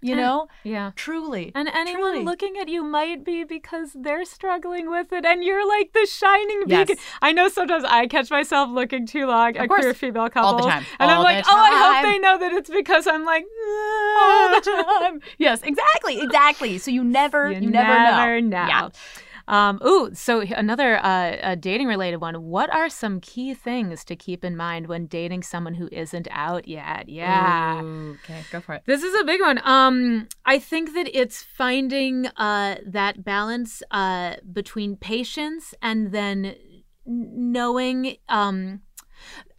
You 0.05 0.15
eh, 0.15 0.21
know? 0.21 0.49
yeah 0.65 0.91
Truly. 0.97 1.51
And 1.55 1.67
anyone 1.69 2.13
Truly. 2.13 2.25
looking 2.25 2.59
at 2.61 2.69
you 2.69 2.83
might 2.85 3.25
be 3.25 3.43
because 3.45 3.91
they're 3.95 4.25
struggling 4.27 4.91
with 4.91 5.13
it, 5.13 5.25
and 5.25 5.43
you're 5.43 5.67
like 5.67 5.93
the 5.95 6.07
shining 6.07 6.65
Yes. 6.67 6.89
beacon. 6.89 7.03
I 7.23 7.33
know 7.33 7.49
sometimes 7.49 7.85
I 7.85 8.07
catch 8.07 8.31
myself 8.31 8.69
looking 8.71 9.07
too 9.07 9.27
long 9.27 9.57
at 9.57 9.69
course. 9.69 9.81
queer 9.81 9.95
female 9.95 10.23
All 10.25 10.31
couples, 10.31 10.65
the 10.67 10.71
time. 10.71 10.85
and 10.99 11.11
I'm 11.11 11.23
like, 11.23 11.43
the 11.45 11.51
oh, 11.51 11.57
I 11.57 12.03
hope 12.03 12.13
they 12.13 12.19
know 12.19 12.39
that 12.39 12.53
it's 12.53 12.71
because 12.71 13.07
I'm 13.07 13.25
like, 13.25 13.45
all 14.21 14.51
the 14.55 14.61
time. 14.61 15.21
Yes, 15.39 15.63
exactly, 15.63 16.21
exactly. 16.21 16.79
So 16.79 16.91
you 16.91 17.03
never, 17.03 17.51
you, 17.51 17.71
never, 17.71 18.41
know. 18.41 18.51
know. 18.51 18.67
Yeah. 18.67 18.89
Um, 19.47 19.81
ooh, 19.87 20.11
so 20.15 20.41
another 20.41 20.97
uh, 20.97 21.37
a 21.43 21.57
dating 21.57 21.87
related 21.87 22.19
one. 22.19 22.43
What 22.43 22.73
are 22.73 22.89
some 22.89 23.21
key 23.21 23.55
things 23.55 24.05
to 24.07 24.17
keep 24.17 24.45
in 24.45 24.57
mind 24.57 24.87
when 24.87 25.07
dating 25.07 25.43
someone 25.43 25.75
who 25.75 25.89
isn't 25.93 26.29
out 26.31 26.67
yet? 26.67 27.09
Yeah. 27.09 27.83
okay, 27.83 28.45
go 28.51 28.61
for 28.61 28.75
it. 28.75 28.83
This 28.87 29.03
is 29.03 29.15
a 29.21 29.25
big 29.25 29.41
one. 29.41 29.61
Um, 29.65 30.29
I 30.47 30.59
think 30.59 30.95
that 30.95 31.09
it's 31.13 31.43
finding 31.43 32.27
uh, 32.37 32.77
that 32.87 33.25
balance 33.25 33.83
uh, 33.91 34.37
between 34.53 34.97
patience 34.97 35.75
and 35.83 36.13
then 36.13 36.57
knowing. 37.05 38.17
Um, 38.29 38.81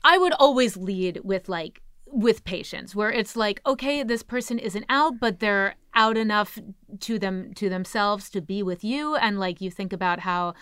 I 0.04 0.18
would 0.18 0.34
always 0.34 0.78
lead 0.78 1.22
with 1.24 1.50
like 1.50 1.82
with 2.08 2.44
patience, 2.44 2.96
where 2.96 3.12
it's 3.12 3.36
like, 3.36 3.62
okay, 3.66 4.04
this 4.04 4.24
person 4.24 4.60
isn't 4.60 4.86
out, 4.90 5.20
but 5.20 5.40
they're 5.40 5.76
out 5.94 6.18
enough 6.18 6.60
to 7.00 7.20
them 7.20 7.54
to 7.56 7.70
themselves 7.70 8.30
to 8.32 8.42
be 8.42 8.64
with 8.64 8.84
you, 8.84 9.16
and 9.16 9.40
like 9.40 9.62
you 9.62 9.72
think 9.72 9.94
about 9.94 10.20
how 10.20 10.54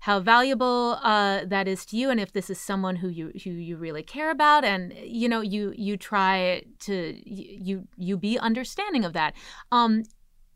how 0.00 0.20
valuable 0.20 0.98
uh, 1.02 1.46
that 1.46 1.66
is 1.66 1.86
to 1.86 1.96
you. 1.96 2.10
And 2.10 2.20
if 2.20 2.32
this 2.32 2.50
is 2.50 2.60
someone 2.60 2.96
who 2.96 3.08
you 3.08 3.32
who 3.42 3.50
you 3.50 3.78
really 3.78 4.02
care 4.02 4.30
about 4.30 4.62
and 4.62 4.92
you 5.02 5.30
know 5.30 5.40
you 5.40 5.72
you 5.76 5.96
try 5.96 6.62
to 6.80 7.22
you 7.24 7.88
you 7.96 8.18
be 8.18 8.38
understanding 8.38 9.04
of 9.04 9.14
that. 9.14 9.34
Um 9.72 10.02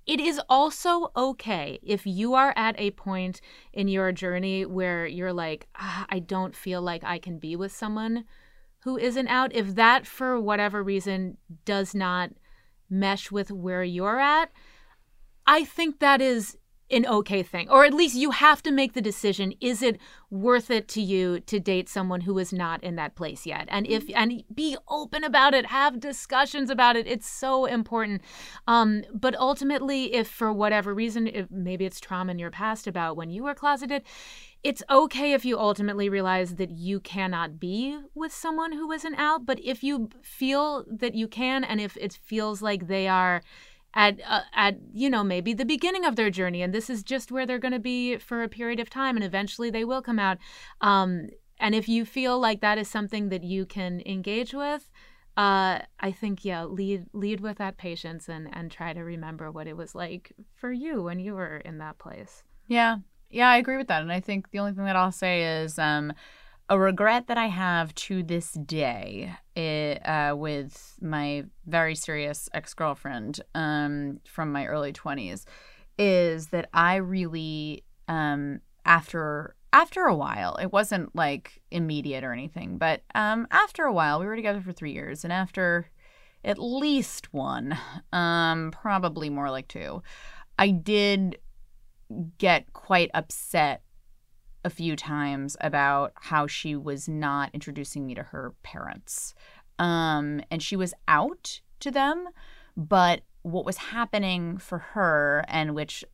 it 0.07 0.21
is 0.21 0.41
also 0.49 1.13
okay 1.17 1.79
if 1.83 2.07
you 2.07 2.35
are 2.35 2.55
at 2.57 2.75
a 2.79 2.91
point 2.93 3.41
in 3.73 3.89
your 3.89 4.11
journey 4.11 4.65
where 4.65 5.07
you're 5.07 5.35
like 5.35 5.69
ah, 5.77 6.07
i 6.09 6.19
don't 6.19 6.57
feel 6.57 6.81
like 6.81 7.05
i 7.05 7.19
can 7.19 7.39
be 7.39 7.55
with 7.55 7.71
someone 7.71 8.25
who 8.81 8.97
isn't 8.97 9.29
out 9.29 9.55
if 9.55 9.75
that 9.75 10.07
for 10.07 10.41
whatever 10.41 10.83
reason 10.83 11.37
does 11.65 11.95
not 11.95 12.31
mesh 12.91 13.31
with 13.31 13.51
where 13.51 13.83
you're 13.83 14.21
at 14.21 14.51
I 15.49 15.65
think 15.65 16.01
that 16.01 16.21
is 16.21 16.59
an 16.91 17.07
okay 17.07 17.43
thing. 17.43 17.69
Or 17.69 17.85
at 17.85 17.93
least 17.93 18.17
you 18.17 18.31
have 18.31 18.63
to 18.63 18.71
make 18.71 18.95
the 18.95 19.01
decision 19.01 19.53
is 19.61 19.83
it 19.83 19.99
worth 20.31 20.71
it 20.71 20.89
to 20.89 21.03
you 21.03 21.41
to 21.41 21.61
date 21.61 21.89
someone 21.89 22.23
who 22.23 22.39
is 22.39 22.53
not 22.53 22.83
in 22.83 22.97
that 22.97 23.15
place 23.15 23.47
yet? 23.47 23.67
And 23.69 23.87
if 23.87 24.05
and 24.15 24.43
be 24.55 24.77
open 24.89 25.25
about 25.25 25.55
it, 25.55 25.67
have 25.67 26.01
discussions 26.01 26.71
about 26.71 26.97
it. 26.97 27.07
It's 27.07 27.29
so 27.29 27.67
important. 27.67 28.23
Um 28.67 29.05
but 29.13 29.35
ultimately 29.37 30.15
if 30.15 30.29
for 30.29 30.53
whatever 30.53 30.95
reason 30.95 31.27
if 31.27 31.51
maybe 31.51 31.85
it's 31.85 32.01
trauma 32.01 32.33
in 32.33 32.39
your 32.39 32.51
past 32.51 32.87
about 32.87 33.17
when 33.17 33.31
you 33.31 33.45
were 33.45 33.55
closeted, 33.55 34.03
it's 34.65 34.83
okay 34.91 35.33
if 35.33 35.45
you 35.45 35.59
ultimately 35.59 36.09
realize 36.09 36.57
that 36.57 36.71
you 36.71 37.01
cannot 37.01 37.61
be 37.61 37.99
with 38.15 38.33
someone 38.33 38.73
who 38.73 38.91
isn't 38.93 39.15
out, 39.15 39.47
but 39.47 39.61
if 39.63 39.83
you 39.83 40.11
feel 40.23 40.85
that 40.91 41.15
you 41.15 41.29
can 41.29 41.65
and 41.65 41.81
if 41.81 41.97
it 41.97 42.13
feels 42.13 42.61
like 42.61 42.89
they 42.89 43.09
are 43.09 43.43
at 43.95 44.21
uh, 44.27 44.43
at 44.55 44.77
you 44.93 45.09
know 45.09 45.25
maybe 45.25 45.55
the 45.55 45.65
beginning 45.65 46.05
of 46.05 46.15
their 46.15 46.29
journey 46.29 46.61
and 46.61 46.75
this 46.75 46.91
is 46.91 47.03
just 47.03 47.33
where 47.33 47.47
they're 47.47 47.59
going 47.59 47.73
to 47.73 47.79
be 47.79 48.19
for 48.19 48.43
a 48.43 48.49
period 48.49 48.79
of 48.79 48.91
time 48.91 49.17
and 49.17 49.25
eventually 49.25 49.71
they 49.71 49.83
will 49.83 50.03
come 50.03 50.19
out 50.19 50.37
um, 50.83 51.29
and 51.59 51.75
if 51.75 51.89
you 51.89 52.05
feel 52.05 52.39
like 52.39 52.61
that 52.61 52.77
is 52.77 52.87
something 52.87 53.31
that 53.31 53.43
you 53.43 53.65
can 53.65 54.03
engage 54.05 54.53
with 54.53 54.91
uh, 55.39 55.79
I 56.01 56.11
think 56.11 56.45
yeah, 56.45 56.65
lead 56.65 57.07
lead 57.13 57.39
with 57.41 57.59
that 57.59 57.77
patience 57.77 58.29
and 58.29 58.49
and 58.53 58.73
try 58.73 58.93
to 58.93 59.03
remember 59.03 59.53
what 59.53 59.69
it 59.69 59.77
was 59.77 59.95
like 59.95 60.33
for 60.57 60.73
you 60.73 61.05
when 61.05 61.21
you 61.21 61.35
were 61.35 61.59
in 61.59 61.79
that 61.79 61.97
place. 61.99 62.43
Yeah, 62.67 62.97
yeah, 63.31 63.49
I 63.49 63.57
agree 63.59 63.77
with 63.77 63.89
that, 63.89 64.03
and 64.03 64.13
I 64.13 64.21
think 64.21 64.51
the 64.51 64.59
only 64.59 64.73
thing 64.73 64.85
that 64.85 64.97
I'll 64.97 65.13
say 65.13 65.63
is 65.63 65.79
um, 65.79 66.13
a 66.69 66.79
regret 66.79 67.27
that 67.29 67.39
I 67.39 67.47
have 67.47 67.95
to 67.95 68.23
this 68.23 68.53
day 68.53 69.35
it, 69.55 70.07
uh, 70.07 70.35
with 70.37 70.97
my 71.01 71.45
very 71.67 71.95
serious 71.95 72.49
ex 72.53 72.75
girlfriend 72.75 73.41
um, 73.55 74.21
from 74.25 74.53
my 74.53 74.67
early 74.67 74.93
twenties 74.93 75.47
is 75.99 76.49
that 76.49 76.69
I 76.73 76.97
really 76.97 77.85
um, 78.07 78.61
after 78.85 79.55
after 79.73 80.05
a 80.05 80.15
while, 80.15 80.57
it 80.57 80.73
wasn't 80.73 81.15
like 81.15 81.61
immediate 81.71 82.25
or 82.25 82.33
anything, 82.33 82.79
but 82.79 83.03
um, 83.15 83.47
after 83.51 83.85
a 83.85 83.93
while, 83.93 84.19
we 84.19 84.27
were 84.27 84.37
together 84.37 84.63
for 84.63 84.73
three 84.73 84.93
years, 84.93 85.25
and 85.25 85.33
after 85.33 85.91
at 86.45 86.59
least 86.59 87.33
one, 87.35 87.77
um, 88.13 88.71
probably 88.71 89.29
more 89.29 89.51
like 89.51 89.69
two, 89.69 90.03
I 90.59 90.71
did 90.71 91.39
get 92.39 92.73
quite 92.73 93.11
upset 93.15 93.83
a 94.65 94.71
few 94.71 94.97
times 94.97 95.57
about 95.61 96.13
how 96.17 96.47
she 96.47 96.75
was 96.75 97.09
not 97.09 97.51
introducing 97.53 98.07
me 98.07 98.15
to 98.15 98.23
her 98.23 98.55
parents. 98.63 99.35
Um, 99.79 100.41
and 100.51 100.63
she 100.63 100.77
was 100.77 100.95
out 101.07 101.61
to 101.81 101.91
them, 101.91 102.29
but 102.77 103.23
what 103.43 103.65
was 103.65 103.77
happening 103.77 104.59
for 104.59 104.79
her, 104.79 105.45
and 105.49 105.75
which 105.75 106.05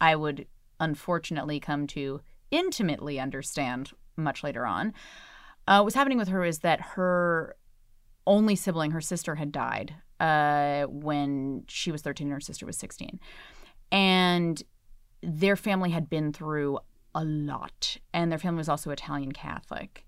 I 0.00 0.16
would 0.16 0.46
unfortunately 0.80 1.60
come 1.60 1.86
to 1.88 2.20
intimately 2.50 3.18
understand 3.20 3.92
much 4.16 4.42
later 4.42 4.66
on, 4.66 4.92
uh, 5.68 5.80
what's 5.80 5.94
happening 5.94 6.18
with 6.18 6.28
her 6.28 6.44
is 6.44 6.60
that 6.60 6.80
her 6.80 7.56
only 8.26 8.56
sibling, 8.56 8.90
her 8.90 9.00
sister, 9.00 9.36
had 9.36 9.52
died 9.52 9.94
uh, 10.20 10.84
when 10.84 11.64
she 11.68 11.92
was 11.92 12.02
13 12.02 12.26
and 12.26 12.34
her 12.34 12.40
sister 12.40 12.66
was 12.66 12.76
16. 12.76 13.20
And 13.92 14.62
their 15.22 15.56
family 15.56 15.90
had 15.90 16.08
been 16.08 16.32
through 16.32 16.78
a 17.14 17.24
lot. 17.24 17.96
And 18.12 18.30
their 18.30 18.38
family 18.38 18.58
was 18.58 18.68
also 18.68 18.90
Italian 18.90 19.32
Catholic. 19.32 20.06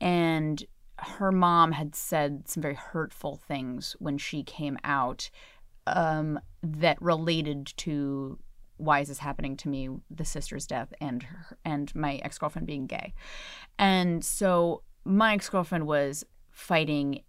And 0.00 0.62
her 0.98 1.32
mom 1.32 1.72
had 1.72 1.94
said 1.94 2.48
some 2.48 2.62
very 2.62 2.74
hurtful 2.74 3.36
things 3.36 3.96
when 3.98 4.18
she 4.18 4.42
came 4.42 4.78
out 4.84 5.30
um, 5.86 6.38
that 6.62 7.00
related 7.00 7.72
to 7.78 8.38
why 8.76 9.00
is 9.00 9.08
this 9.08 9.18
happening 9.18 9.56
to 9.58 9.68
me 9.68 9.88
the 10.10 10.24
sister's 10.24 10.66
death 10.66 10.92
and 11.00 11.22
her, 11.24 11.58
and 11.64 11.94
my 11.94 12.16
ex-girlfriend 12.16 12.66
being 12.66 12.86
gay 12.86 13.12
and 13.78 14.24
so 14.24 14.82
my 15.04 15.34
ex-girlfriend 15.34 15.86
was 15.86 16.24
fighting 16.50 17.22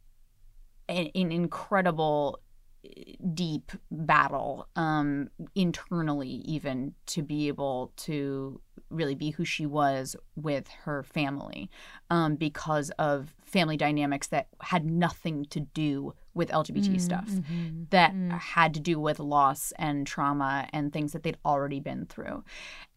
an, 0.88 1.10
an 1.14 1.32
incredible 1.32 2.40
deep 3.34 3.72
battle 3.92 4.68
um, 4.76 5.30
internally 5.56 6.42
even 6.46 6.94
to 7.06 7.22
be 7.22 7.48
able 7.48 7.92
to 7.96 8.60
really 8.90 9.16
be 9.16 9.30
who 9.30 9.46
she 9.46 9.66
was 9.66 10.16
with 10.36 10.68
her 10.84 11.04
family 11.04 11.70
um, 12.10 12.36
because 12.36 12.90
of 12.98 13.36
family 13.44 13.78
dynamics 13.78 14.28
that 14.28 14.48
had 14.62 14.86
nothing 14.86 15.46
to 15.46 15.60
do 15.60 16.14
with 16.34 16.50
lgbt 16.50 16.88
mm, 16.88 17.02
stuff 17.02 17.28
mm-hmm, 17.28 17.84
that 17.92 18.14
mm. 18.14 18.32
had 18.40 18.74
to 18.74 18.80
do 18.80 19.00
with 19.00 19.20
loss 19.20 19.72
and 19.78 20.08
trauma 20.08 20.68
and 20.74 20.92
things 20.92 21.12
that 21.12 21.24
they'd 21.24 21.38
already 21.46 21.80
been 21.80 22.06
through 22.06 22.44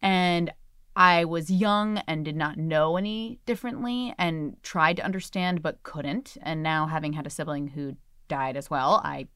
and 0.01 0.51
I 0.97 1.25
was 1.25 1.51
young 1.51 1.97
and 2.07 2.23
did 2.23 2.37
not 2.37 2.57
know 2.57 2.95
any 2.95 3.39
differently 3.45 4.15
and 4.17 4.55
tried 4.63 4.95
to 4.95 5.03
understand 5.03 5.61
but 5.61 5.83
couldn't. 5.83 6.37
And 6.41 6.63
now, 6.63 6.87
having 6.87 7.11
had 7.11 7.27
a 7.27 7.29
sibling 7.29 7.67
who 7.67 7.97
died 8.29 8.55
as 8.55 8.69
well, 8.69 9.01
I 9.03 9.27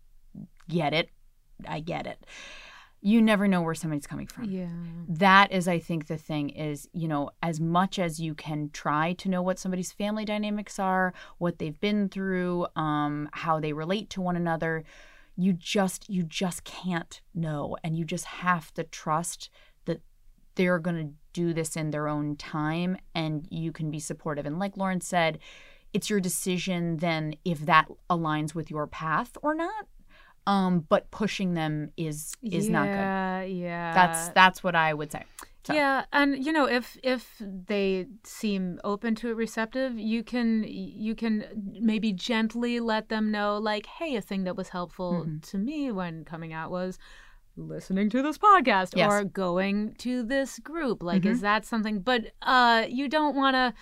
get 0.69 0.93
it. 0.93 1.10
I 1.67 1.82
get 1.82 2.08
it. 2.08 2.25
You 3.01 3.21
never 3.21 3.47
know 3.47 3.62
where 3.62 3.75
somebody's 3.75 4.08
coming 4.08 4.27
from. 4.27 4.45
Yeah. 4.45 4.67
That 5.08 5.53
is, 5.53 5.69
I 5.69 5.79
think, 5.79 6.08
the 6.08 6.17
thing 6.17 6.49
is, 6.49 6.88
you 6.91 7.08
know, 7.08 7.32
as 7.41 7.60
much 7.60 7.97
as 7.97 8.19
you 8.19 8.36
can 8.36 8.69
try 8.73 9.13
to 9.13 9.29
know 9.29 9.41
what 9.41 9.58
somebody's 9.58 9.91
family 9.91 10.25
dynamics 10.25 10.79
are, 10.79 11.13
what 11.38 11.60
they've 11.60 11.79
been 11.79 12.10
through, 12.10 12.67
um, 12.75 13.29
how 13.32 13.60
they 13.60 13.71
relate 13.71 14.10
to 14.12 14.21
one 14.21 14.36
another, 14.36 14.84
you 15.38 15.53
just 15.53 16.10
you 16.10 16.23
just 16.23 16.65
can't 16.65 17.21
know. 17.34 17.77
And 17.86 17.97
you 17.97 18.03
just 18.03 18.25
have 18.25 18.73
to 18.73 18.84
trust 18.84 19.49
that 19.86 20.01
they're 20.55 20.79
gonna 20.79 21.12
do 21.32 21.53
this 21.53 21.77
in 21.77 21.91
their 21.91 22.10
own 22.10 22.36
time 22.36 22.97
and 23.15 23.47
you 23.49 23.71
can 23.71 23.89
be 23.89 23.99
supportive. 23.99 24.45
And 24.45 24.60
like 24.60 24.75
Lauren 24.75 24.99
said, 24.99 25.39
it's 25.93 26.10
your 26.10 26.19
decision 26.19 26.97
then 26.97 27.36
if 27.45 27.60
that 27.62 27.88
aligns 28.10 28.53
with 28.53 28.69
your 28.69 28.88
path 28.88 29.38
or 29.41 29.55
not 29.55 29.88
um, 30.47 30.86
but 30.89 31.10
pushing 31.12 31.54
them 31.54 31.91
is 31.97 32.34
is 32.41 32.67
yeah, 32.67 32.71
not 32.71 32.86
good. 32.86 32.93
Yeah, 32.93 33.41
yeah. 33.43 33.93
That's 33.93 34.30
that's 34.30 34.63
what 34.63 34.75
I 34.75 34.93
would 34.93 35.12
say. 35.12 35.23
So. 35.65 35.73
Yeah, 35.73 36.06
and 36.13 36.43
you 36.43 36.52
know, 36.52 36.65
if 36.65 36.97
if 37.04 37.36
they 37.39 38.08
seem 38.23 38.80
open 38.84 39.13
to 39.15 39.30
it, 39.30 39.36
receptive, 39.36 39.99
you 39.99 40.23
can 40.23 40.63
you 40.67 41.15
can 41.15 41.45
maybe 41.80 42.13
gently 42.13 42.80
let 42.80 43.10
them 43.10 43.30
know, 43.30 43.58
like, 43.58 43.86
hey, 43.86 44.15
a 44.15 44.21
thing 44.21 44.45
that 44.45 44.56
was 44.56 44.69
helpful 44.69 45.25
mm-hmm. 45.25 45.39
to 45.39 45.58
me 45.58 45.91
when 45.91 46.23
coming 46.23 46.54
out 46.54 46.71
was 46.71 46.97
listening 47.67 48.10
to 48.10 48.22
this 48.22 48.38
podcast 48.38 48.95
yes. 48.95 49.12
or 49.12 49.24
going 49.24 49.93
to 49.98 50.24
this 50.24 50.60
group 50.60 51.04
like 51.04 51.24
mm-hmm. 51.24 51.32
is 51.32 51.41
that 51.41 51.65
something 51.65 52.00
but 52.00 52.32
uh 52.41 52.86
you 52.88 53.08
don't 53.08 53.36
want 53.36 53.56
to 53.56 53.74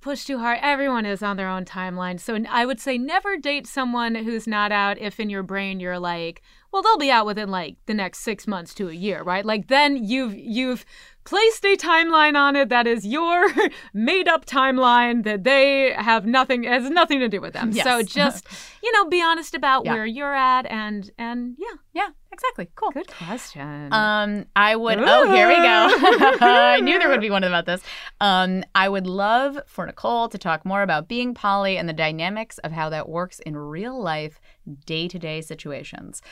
push 0.00 0.24
too 0.24 0.38
hard 0.38 0.58
everyone 0.62 1.06
is 1.06 1.22
on 1.22 1.36
their 1.36 1.48
own 1.48 1.64
timeline 1.64 2.18
so 2.18 2.36
i 2.50 2.66
would 2.66 2.80
say 2.80 2.98
never 2.98 3.36
date 3.36 3.66
someone 3.66 4.14
who's 4.14 4.46
not 4.46 4.72
out 4.72 4.98
if 4.98 5.20
in 5.20 5.30
your 5.30 5.42
brain 5.42 5.78
you're 5.80 5.98
like 5.98 6.42
well 6.72 6.82
they'll 6.82 6.98
be 6.98 7.10
out 7.10 7.26
within 7.26 7.50
like 7.50 7.76
the 7.86 7.94
next 7.94 8.18
6 8.20 8.46
months 8.46 8.74
to 8.74 8.88
a 8.88 8.92
year 8.92 9.22
right 9.22 9.44
like 9.44 9.68
then 9.68 10.02
you've 10.04 10.34
you've 10.34 10.84
placed 11.24 11.64
a 11.64 11.76
timeline 11.76 12.36
on 12.36 12.56
it 12.56 12.68
that 12.68 12.86
is 12.86 13.06
your 13.06 13.48
made 13.94 14.26
up 14.26 14.44
timeline 14.44 15.22
that 15.22 15.44
they 15.44 15.92
have 15.92 16.26
nothing 16.26 16.64
has 16.64 16.90
nothing 16.90 17.20
to 17.20 17.28
do 17.28 17.40
with 17.40 17.52
them 17.52 17.70
yes. 17.72 17.84
so 17.84 18.02
just 18.02 18.44
you 18.82 18.90
know 18.92 19.08
be 19.08 19.22
honest 19.22 19.54
about 19.54 19.84
Yeah. 19.84 19.94
where 19.94 20.06
you're 20.06 20.34
at 20.34 20.66
and 20.66 21.10
and 21.16 21.56
yeah 21.58 21.76
Yeah, 21.92 22.08
exactly. 22.42 22.68
Cool. 22.74 22.90
good 22.90 23.08
question 23.08 23.92
Um, 23.92 24.46
I 24.56 24.76
would. 24.76 24.98
Oh, 25.00 25.32
here 25.32 25.48
we 25.48 25.56
go. 25.56 25.62
I 26.40 26.80
knew 26.80 26.98
there 26.98 27.08
would 27.08 27.20
be 27.20 27.30
one 27.30 27.44
about 27.44 27.66
this. 27.66 27.82
Um, 28.20 28.64
I 28.74 28.88
would 28.88 29.06
love 29.06 29.58
for 29.66 29.86
Nicole 29.86 30.28
to 30.28 30.38
talk 30.38 30.64
more 30.64 30.82
about 30.82 31.08
being 31.08 31.34
poly 31.34 31.76
and 31.78 31.88
the 31.88 31.92
dynamics 31.92 32.58
of 32.58 32.72
how 32.72 32.88
that 32.90 33.08
works 33.08 33.38
in 33.40 33.56
real 33.56 34.00
life, 34.00 34.40
day 34.86 35.08
to 35.08 35.18
day 35.18 35.40
situations. 35.40 36.22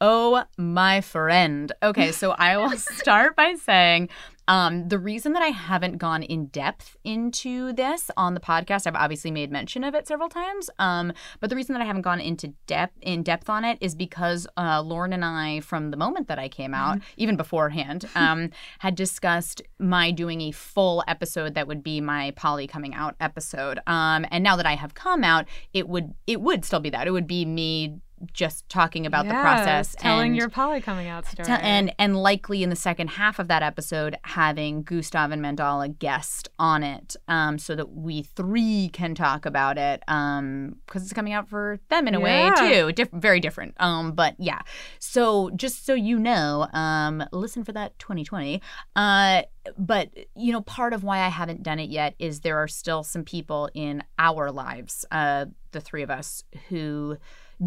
Oh, 0.00 0.44
my 0.56 1.02
friend. 1.02 1.72
Okay, 1.82 2.10
so 2.10 2.30
I 2.32 2.56
will 2.56 2.76
start 2.78 3.36
by 3.36 3.54
saying 3.54 4.08
um, 4.50 4.88
the 4.88 4.98
reason 4.98 5.32
that 5.34 5.42
I 5.42 5.50
haven't 5.50 5.98
gone 5.98 6.24
in 6.24 6.46
depth 6.46 6.96
into 7.04 7.72
this 7.72 8.10
on 8.16 8.34
the 8.34 8.40
podcast, 8.40 8.84
I've 8.84 8.96
obviously 8.96 9.30
made 9.30 9.52
mention 9.52 9.84
of 9.84 9.94
it 9.94 10.08
several 10.08 10.28
times. 10.28 10.68
Um, 10.80 11.12
but 11.38 11.50
the 11.50 11.56
reason 11.56 11.72
that 11.74 11.82
I 11.82 11.84
haven't 11.84 12.02
gone 12.02 12.20
into 12.20 12.48
depth 12.66 12.98
in 13.00 13.22
depth 13.22 13.48
on 13.48 13.64
it 13.64 13.78
is 13.80 13.94
because 13.94 14.48
uh, 14.56 14.82
Lauren 14.82 15.12
and 15.12 15.24
I, 15.24 15.60
from 15.60 15.92
the 15.92 15.96
moment 15.96 16.26
that 16.26 16.40
I 16.40 16.48
came 16.48 16.74
out, 16.74 16.98
even 17.16 17.36
beforehand, 17.36 18.06
um, 18.16 18.50
had 18.80 18.96
discussed 18.96 19.62
my 19.78 20.10
doing 20.10 20.40
a 20.40 20.50
full 20.50 21.04
episode 21.06 21.54
that 21.54 21.68
would 21.68 21.84
be 21.84 22.00
my 22.00 22.32
poly 22.32 22.66
coming 22.66 22.92
out 22.92 23.14
episode. 23.20 23.78
Um, 23.86 24.26
and 24.32 24.42
now 24.42 24.56
that 24.56 24.66
I 24.66 24.74
have 24.74 24.94
come 24.94 25.22
out, 25.22 25.46
it 25.72 25.88
would 25.88 26.12
it 26.26 26.40
would 26.40 26.64
still 26.64 26.80
be 26.80 26.90
that. 26.90 27.06
It 27.06 27.12
would 27.12 27.28
be 27.28 27.44
me 27.44 28.00
just 28.32 28.68
talking 28.68 29.06
about 29.06 29.26
the 29.26 29.32
process 29.32 29.94
telling 29.98 30.28
and 30.28 30.36
your 30.36 30.48
poly 30.50 30.80
coming 30.80 31.08
out 31.08 31.26
story. 31.26 31.46
To- 31.46 31.52
and 31.64 31.94
and 31.98 32.16
likely 32.16 32.62
in 32.62 32.68
the 32.68 32.76
second 32.76 33.08
half 33.08 33.38
of 33.38 33.48
that 33.48 33.62
episode 33.62 34.16
having 34.24 34.82
Gustav 34.82 35.30
and 35.30 35.42
Mandala 35.42 35.98
guest 35.98 36.48
on 36.58 36.82
it 36.82 37.16
um 37.28 37.58
so 37.58 37.74
that 37.74 37.92
we 37.92 38.22
three 38.22 38.90
can 38.92 39.14
talk 39.14 39.46
about 39.46 39.78
it 39.78 40.02
um 40.08 40.76
because 40.86 41.02
it's 41.02 41.12
coming 41.12 41.32
out 41.32 41.48
for 41.48 41.78
them 41.88 42.06
in 42.08 42.14
a 42.14 42.20
Yeah. 42.20 42.50
way 42.62 42.70
too. 42.72 42.92
Diff- 42.92 43.10
very 43.12 43.40
different 43.40 43.74
um 43.80 44.12
but 44.12 44.34
yeah. 44.38 44.60
So 44.98 45.50
just 45.56 45.86
so 45.86 45.94
you 45.94 46.18
know 46.18 46.68
um 46.72 47.24
listen 47.32 47.64
for 47.64 47.72
that 47.72 47.98
2020 47.98 48.60
uh 48.96 49.42
but 49.78 50.10
you 50.36 50.52
know 50.52 50.60
part 50.62 50.92
of 50.92 51.02
why 51.04 51.18
I 51.20 51.28
haven't 51.28 51.62
done 51.62 51.78
it 51.78 51.90
yet 51.90 52.14
is 52.18 52.40
there 52.40 52.58
are 52.58 52.68
still 52.68 53.02
some 53.02 53.24
people 53.24 53.70
in 53.74 54.02
our 54.18 54.50
lives 54.50 55.04
uh 55.10 55.46
the 55.72 55.80
three 55.80 56.02
of 56.02 56.10
us 56.10 56.44
who 56.68 57.16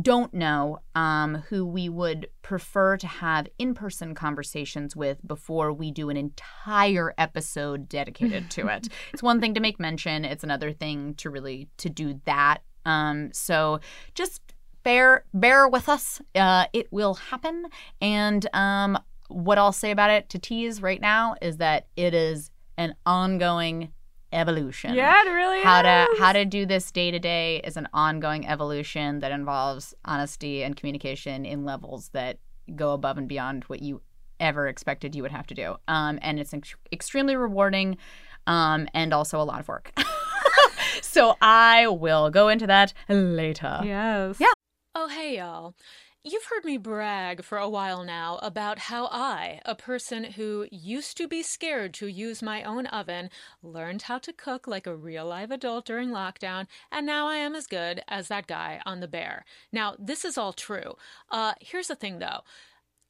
don't 0.01 0.33
know 0.33 0.79
um, 0.95 1.43
who 1.49 1.65
we 1.65 1.89
would 1.89 2.27
prefer 2.41 2.97
to 2.97 3.07
have 3.07 3.47
in-person 3.59 4.15
conversations 4.15 4.95
with 4.95 5.25
before 5.27 5.71
we 5.71 5.91
do 5.91 6.09
an 6.09 6.17
entire 6.17 7.13
episode 7.17 7.87
dedicated 7.87 8.49
to 8.49 8.67
it 8.67 8.89
it's 9.13 9.23
one 9.23 9.39
thing 9.39 9.53
to 9.53 9.59
make 9.59 9.79
mention 9.79 10.25
it's 10.25 10.43
another 10.43 10.71
thing 10.71 11.13
to 11.15 11.29
really 11.29 11.69
to 11.77 11.89
do 11.89 12.19
that 12.25 12.59
um, 12.85 13.31
so 13.33 13.79
just 14.15 14.41
bear 14.83 15.25
bear 15.33 15.67
with 15.67 15.89
us. 15.89 16.21
Uh, 16.35 16.65
it 16.73 16.91
will 16.91 17.15
happen. 17.15 17.65
And 18.01 18.47
um, 18.53 18.97
what 19.29 19.57
I'll 19.57 19.71
say 19.71 19.91
about 19.91 20.09
it 20.09 20.29
to 20.29 20.39
tease 20.39 20.81
right 20.81 21.01
now 21.01 21.35
is 21.41 21.57
that 21.57 21.87
it 21.95 22.13
is 22.13 22.51
an 22.77 22.95
ongoing 23.05 23.91
evolution. 24.33 24.95
Yeah, 24.95 25.23
it 25.25 25.29
really 25.29 25.61
how 25.61 25.81
to 25.81 26.07
how 26.19 26.33
to 26.33 26.45
do 26.45 26.65
this 26.65 26.91
day 26.91 27.11
to 27.11 27.19
day 27.19 27.61
is 27.63 27.77
an 27.77 27.87
ongoing 27.93 28.47
evolution 28.47 29.19
that 29.19 29.31
involves 29.31 29.93
honesty 30.05 30.63
and 30.63 30.75
communication 30.75 31.45
in 31.45 31.65
levels 31.65 32.09
that 32.09 32.39
go 32.75 32.91
above 32.91 33.17
and 33.17 33.27
beyond 33.27 33.63
what 33.65 33.81
you 33.81 34.01
ever 34.39 34.67
expected 34.67 35.15
you 35.15 35.21
would 35.21 35.31
have 35.31 35.47
to 35.47 35.53
do. 35.53 35.75
Um, 35.87 36.19
and 36.21 36.39
it's 36.39 36.53
ex- 36.53 36.75
extremely 36.91 37.35
rewarding 37.35 37.97
um, 38.47 38.87
and 38.93 39.13
also 39.13 39.39
a 39.39 39.43
lot 39.43 39.59
of 39.59 39.67
work. 39.67 39.91
so 41.01 41.35
I 41.41 41.87
will 41.87 42.29
go 42.29 42.49
into 42.49 42.67
that 42.67 42.93
later. 43.09 43.79
Yes. 43.83 44.37
Yeah. 44.39 44.47
Oh, 44.95 45.07
hey, 45.07 45.37
y'all. 45.37 45.75
You've 46.25 46.45
heard 46.45 46.63
me 46.63 46.77
brag 46.77 47.43
for 47.43 47.57
a 47.57 47.67
while 47.67 48.05
now 48.05 48.39
about 48.41 48.79
how 48.79 49.07
I, 49.07 49.59
a 49.65 49.75
person 49.75 50.23
who 50.23 50.69
used 50.71 51.17
to 51.17 51.27
be 51.27 51.43
scared 51.43 51.93
to 51.95 52.07
use 52.07 52.41
my 52.41 52.63
own 52.63 52.87
oven, 52.87 53.29
learned 53.61 54.03
how 54.03 54.19
to 54.19 54.31
cook 54.31 54.65
like 54.65 54.87
a 54.87 54.95
real 54.95 55.25
live 55.25 55.51
adult 55.51 55.85
during 55.85 56.11
lockdown, 56.11 56.67
and 56.89 57.05
now 57.05 57.27
I 57.27 57.35
am 57.35 57.55
as 57.55 57.67
good 57.67 58.03
as 58.07 58.29
that 58.29 58.47
guy 58.47 58.81
on 58.85 59.01
the 59.01 59.07
bear. 59.09 59.43
Now, 59.73 59.97
this 59.99 60.23
is 60.23 60.37
all 60.37 60.53
true. 60.53 60.95
Uh, 61.29 61.55
here's 61.59 61.87
the 61.87 61.95
thing 61.95 62.19
though. 62.19 62.39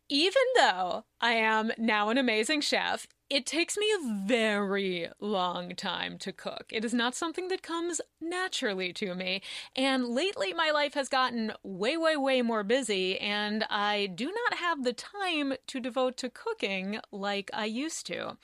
Even 0.10 0.42
though 0.56 1.06
I 1.22 1.34
am 1.34 1.72
now 1.78 2.10
an 2.10 2.18
amazing 2.18 2.62
chef, 2.62 3.06
it 3.34 3.48
takes 3.48 3.76
me 3.80 3.88
a 3.92 4.14
very 4.28 5.10
long 5.20 5.74
time 5.76 6.20
to 6.20 6.32
cook. 6.32 6.66
It 6.70 6.86
is 6.86 6.94
not 6.94 7.16
something 7.16 7.48
that 7.48 7.64
comes 7.64 8.00
naturally 8.22 8.94
to 8.94 9.16
me. 9.16 9.42
And 9.76 10.06
lately, 10.06 10.54
my 10.54 10.70
life 10.70 10.94
has 10.94 11.10
gotten 11.10 11.52
way, 11.64 11.98
way, 11.98 12.16
way 12.16 12.44
more 12.44 12.64
busy, 12.64 13.18
and 13.18 13.66
I 13.72 14.06
do 14.06 14.26
not 14.26 14.60
have 14.60 14.84
the 14.84 14.94
time 14.94 15.56
to 15.66 15.80
devote 15.80 16.16
to 16.18 16.30
cooking 16.30 17.00
like 17.12 17.50
I 17.56 17.66
used 17.66 18.06
to. 18.06 18.38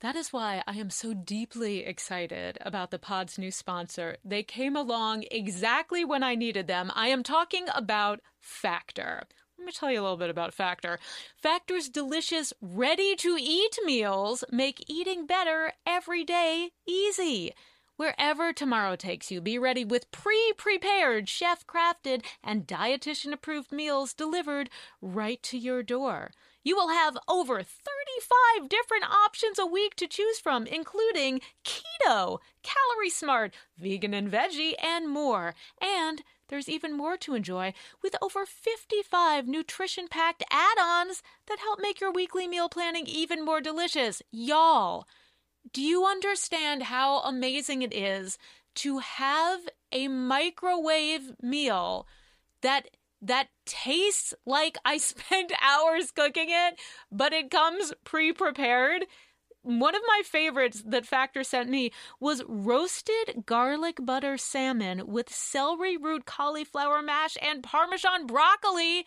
That 0.00 0.16
is 0.16 0.32
why 0.32 0.62
I 0.66 0.78
am 0.78 0.88
so 0.88 1.12
deeply 1.12 1.84
excited 1.84 2.56
about 2.62 2.90
the 2.90 2.98
pod's 2.98 3.38
new 3.38 3.50
sponsor. 3.50 4.16
They 4.24 4.42
came 4.42 4.76
along 4.76 5.24
exactly 5.30 6.06
when 6.06 6.22
I 6.22 6.36
needed 6.36 6.68
them. 6.68 6.90
I 6.94 7.08
am 7.08 7.22
talking 7.22 7.66
about 7.74 8.20
Factor. 8.40 9.24
Let 9.62 9.66
me 9.66 9.72
tell 9.72 9.92
you 9.92 10.00
a 10.00 10.02
little 10.02 10.16
bit 10.16 10.28
about 10.28 10.52
Factor. 10.52 10.98
Factor's 11.36 11.88
delicious, 11.88 12.52
ready 12.60 13.14
to 13.14 13.36
eat 13.40 13.78
meals 13.84 14.42
make 14.50 14.84
eating 14.88 15.24
better 15.24 15.72
every 15.86 16.24
day 16.24 16.72
easy. 16.84 17.52
Wherever 17.94 18.52
tomorrow 18.52 18.96
takes 18.96 19.30
you, 19.30 19.40
be 19.40 19.60
ready 19.60 19.84
with 19.84 20.10
pre 20.10 20.52
prepared, 20.58 21.28
chef 21.28 21.64
crafted, 21.64 22.24
and 22.42 22.66
dietitian 22.66 23.32
approved 23.32 23.70
meals 23.70 24.12
delivered 24.12 24.68
right 25.00 25.40
to 25.44 25.56
your 25.56 25.84
door. 25.84 26.32
You 26.64 26.74
will 26.74 26.88
have 26.88 27.16
over 27.28 27.62
35 27.62 28.68
different 28.68 29.04
options 29.04 29.60
a 29.60 29.66
week 29.66 29.94
to 29.94 30.08
choose 30.08 30.40
from, 30.40 30.66
including 30.66 31.40
keto, 31.64 32.38
calorie 32.64 33.10
smart, 33.10 33.54
vegan 33.78 34.12
and 34.12 34.28
veggie, 34.28 34.74
and 34.82 35.08
more. 35.08 35.54
And 35.80 36.24
there's 36.52 36.68
even 36.68 36.94
more 36.94 37.16
to 37.16 37.34
enjoy 37.34 37.72
with 38.02 38.14
over 38.20 38.44
55 38.44 39.48
nutrition 39.48 40.06
packed 40.06 40.44
add 40.50 40.78
ons 40.78 41.22
that 41.48 41.58
help 41.60 41.80
make 41.80 41.98
your 41.98 42.12
weekly 42.12 42.46
meal 42.46 42.68
planning 42.68 43.06
even 43.06 43.42
more 43.42 43.62
delicious. 43.62 44.22
Y'all, 44.30 45.06
do 45.72 45.80
you 45.80 46.04
understand 46.04 46.82
how 46.82 47.20
amazing 47.20 47.80
it 47.80 47.94
is 47.94 48.36
to 48.74 48.98
have 48.98 49.60
a 49.92 50.08
microwave 50.08 51.32
meal 51.40 52.06
that 52.60 52.88
that 53.22 53.48
tastes 53.64 54.34
like 54.44 54.76
I 54.84 54.96
spent 54.98 55.52
hours 55.62 56.10
cooking 56.10 56.48
it, 56.50 56.78
but 57.10 57.32
it 57.32 57.50
comes 57.50 57.94
pre-prepared? 58.04 59.06
One 59.62 59.94
of 59.94 60.02
my 60.06 60.22
favorites 60.24 60.82
that 60.86 61.06
Factor 61.06 61.44
sent 61.44 61.70
me 61.70 61.92
was 62.18 62.42
roasted 62.48 63.44
garlic 63.46 63.98
butter 64.00 64.36
salmon 64.36 65.06
with 65.06 65.32
celery 65.32 65.96
root 65.96 66.26
cauliflower 66.26 67.00
mash 67.00 67.36
and 67.40 67.62
parmesan 67.62 68.26
broccoli. 68.26 69.06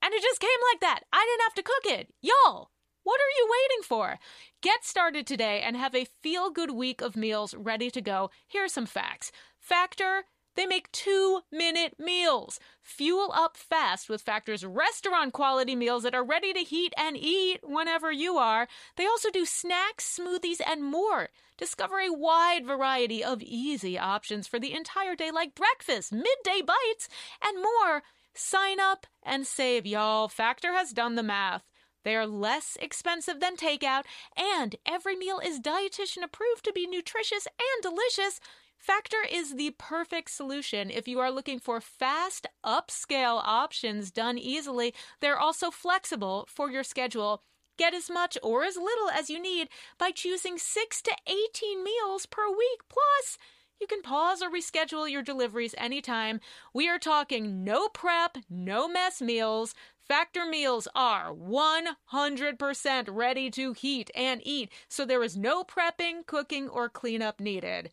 And 0.00 0.14
it 0.14 0.22
just 0.22 0.40
came 0.40 0.50
like 0.72 0.80
that. 0.80 1.00
I 1.12 1.26
didn't 1.28 1.42
have 1.42 1.54
to 1.54 1.62
cook 1.62 1.98
it. 1.98 2.14
Y'all, 2.22 2.70
what 3.02 3.20
are 3.20 3.36
you 3.38 3.48
waiting 3.50 3.82
for? 3.82 4.20
Get 4.62 4.84
started 4.84 5.26
today 5.26 5.62
and 5.62 5.76
have 5.76 5.96
a 5.96 6.06
feel 6.22 6.50
good 6.50 6.70
week 6.70 7.00
of 7.00 7.16
meals 7.16 7.54
ready 7.54 7.90
to 7.90 8.00
go. 8.00 8.30
Here 8.46 8.64
are 8.64 8.68
some 8.68 8.86
facts. 8.86 9.32
Factor 9.58 10.24
they 10.58 10.66
make 10.66 10.90
two 10.90 11.42
minute 11.52 11.94
meals. 12.00 12.58
Fuel 12.82 13.30
up 13.32 13.56
fast 13.56 14.08
with 14.08 14.22
Factor's 14.22 14.66
restaurant 14.66 15.32
quality 15.32 15.76
meals 15.76 16.02
that 16.02 16.16
are 16.16 16.24
ready 16.24 16.52
to 16.52 16.60
heat 16.60 16.92
and 16.98 17.16
eat 17.16 17.60
whenever 17.62 18.10
you 18.10 18.38
are. 18.38 18.66
They 18.96 19.06
also 19.06 19.30
do 19.30 19.46
snacks, 19.46 20.18
smoothies, 20.18 20.60
and 20.66 20.82
more. 20.82 21.28
Discover 21.56 22.00
a 22.00 22.12
wide 22.12 22.66
variety 22.66 23.22
of 23.22 23.40
easy 23.40 23.96
options 23.96 24.48
for 24.48 24.58
the 24.58 24.74
entire 24.74 25.14
day, 25.14 25.30
like 25.30 25.54
breakfast, 25.54 26.12
midday 26.12 26.60
bites, 26.66 27.08
and 27.40 27.62
more. 27.62 28.02
Sign 28.34 28.80
up 28.80 29.06
and 29.22 29.46
save, 29.46 29.86
y'all. 29.86 30.26
Factor 30.26 30.72
has 30.72 30.92
done 30.92 31.14
the 31.14 31.22
math. 31.22 31.62
They 32.02 32.16
are 32.16 32.26
less 32.26 32.76
expensive 32.80 33.38
than 33.38 33.56
takeout, 33.56 34.04
and 34.36 34.74
every 34.86 35.14
meal 35.14 35.38
is 35.38 35.60
dietitian 35.60 36.24
approved 36.24 36.64
to 36.64 36.72
be 36.72 36.86
nutritious 36.86 37.46
and 37.46 37.82
delicious. 37.82 38.40
Factor 38.78 39.18
is 39.30 39.56
the 39.56 39.74
perfect 39.76 40.30
solution 40.30 40.88
if 40.88 41.08
you 41.08 41.18
are 41.18 41.32
looking 41.32 41.58
for 41.58 41.80
fast, 41.80 42.46
upscale 42.64 43.42
options 43.44 44.12
done 44.12 44.38
easily. 44.38 44.94
They're 45.20 45.38
also 45.38 45.70
flexible 45.70 46.46
for 46.48 46.70
your 46.70 46.84
schedule. 46.84 47.42
Get 47.76 47.92
as 47.92 48.08
much 48.08 48.38
or 48.42 48.64
as 48.64 48.76
little 48.76 49.10
as 49.10 49.28
you 49.28 49.40
need 49.42 49.68
by 49.98 50.12
choosing 50.12 50.58
6 50.58 51.02
to 51.02 51.16
18 51.26 51.82
meals 51.82 52.26
per 52.26 52.48
week. 52.48 52.80
Plus, 52.88 53.36
you 53.80 53.86
can 53.86 54.00
pause 54.02 54.42
or 54.42 54.50
reschedule 54.50 55.10
your 55.10 55.22
deliveries 55.22 55.74
anytime. 55.76 56.40
We 56.72 56.88
are 56.88 56.98
talking 56.98 57.64
no 57.64 57.88
prep, 57.88 58.38
no 58.48 58.88
mess 58.88 59.20
meals. 59.20 59.74
Factor 60.00 60.46
meals 60.46 60.88
are 60.94 61.32
100% 61.34 63.08
ready 63.08 63.50
to 63.50 63.72
heat 63.72 64.10
and 64.14 64.40
eat, 64.44 64.72
so 64.88 65.04
there 65.04 65.22
is 65.22 65.36
no 65.36 65.62
prepping, 65.62 66.26
cooking, 66.26 66.68
or 66.68 66.88
cleanup 66.88 67.40
needed. 67.40 67.90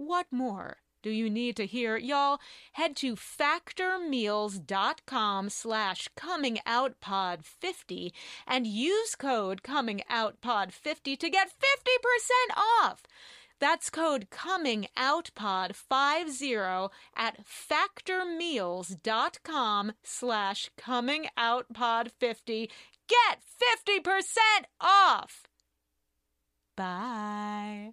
What 0.00 0.26
more 0.30 0.78
do 1.02 1.10
you 1.10 1.28
need 1.28 1.56
to 1.56 1.66
hear? 1.66 1.98
Y'all, 1.98 2.38
head 2.72 2.96
to 2.96 3.16
factormeals.com 3.16 5.50
slash 5.50 6.08
comingoutpod50 6.16 8.12
and 8.46 8.66
use 8.66 9.14
code 9.14 9.62
comingoutpod50 9.62 11.18
to 11.18 11.28
get 11.28 11.50
50% 11.50 11.52
off. 12.82 13.02
That's 13.60 13.90
code 13.90 14.30
comingoutpod50 14.30 16.88
at 17.14 17.44
factormeals.com 17.46 19.92
slash 20.02 20.70
comingoutpod50. 20.78 22.70
Get 23.06 23.42
50% 23.78 24.64
off! 24.80 25.42
Bye. 26.74 27.92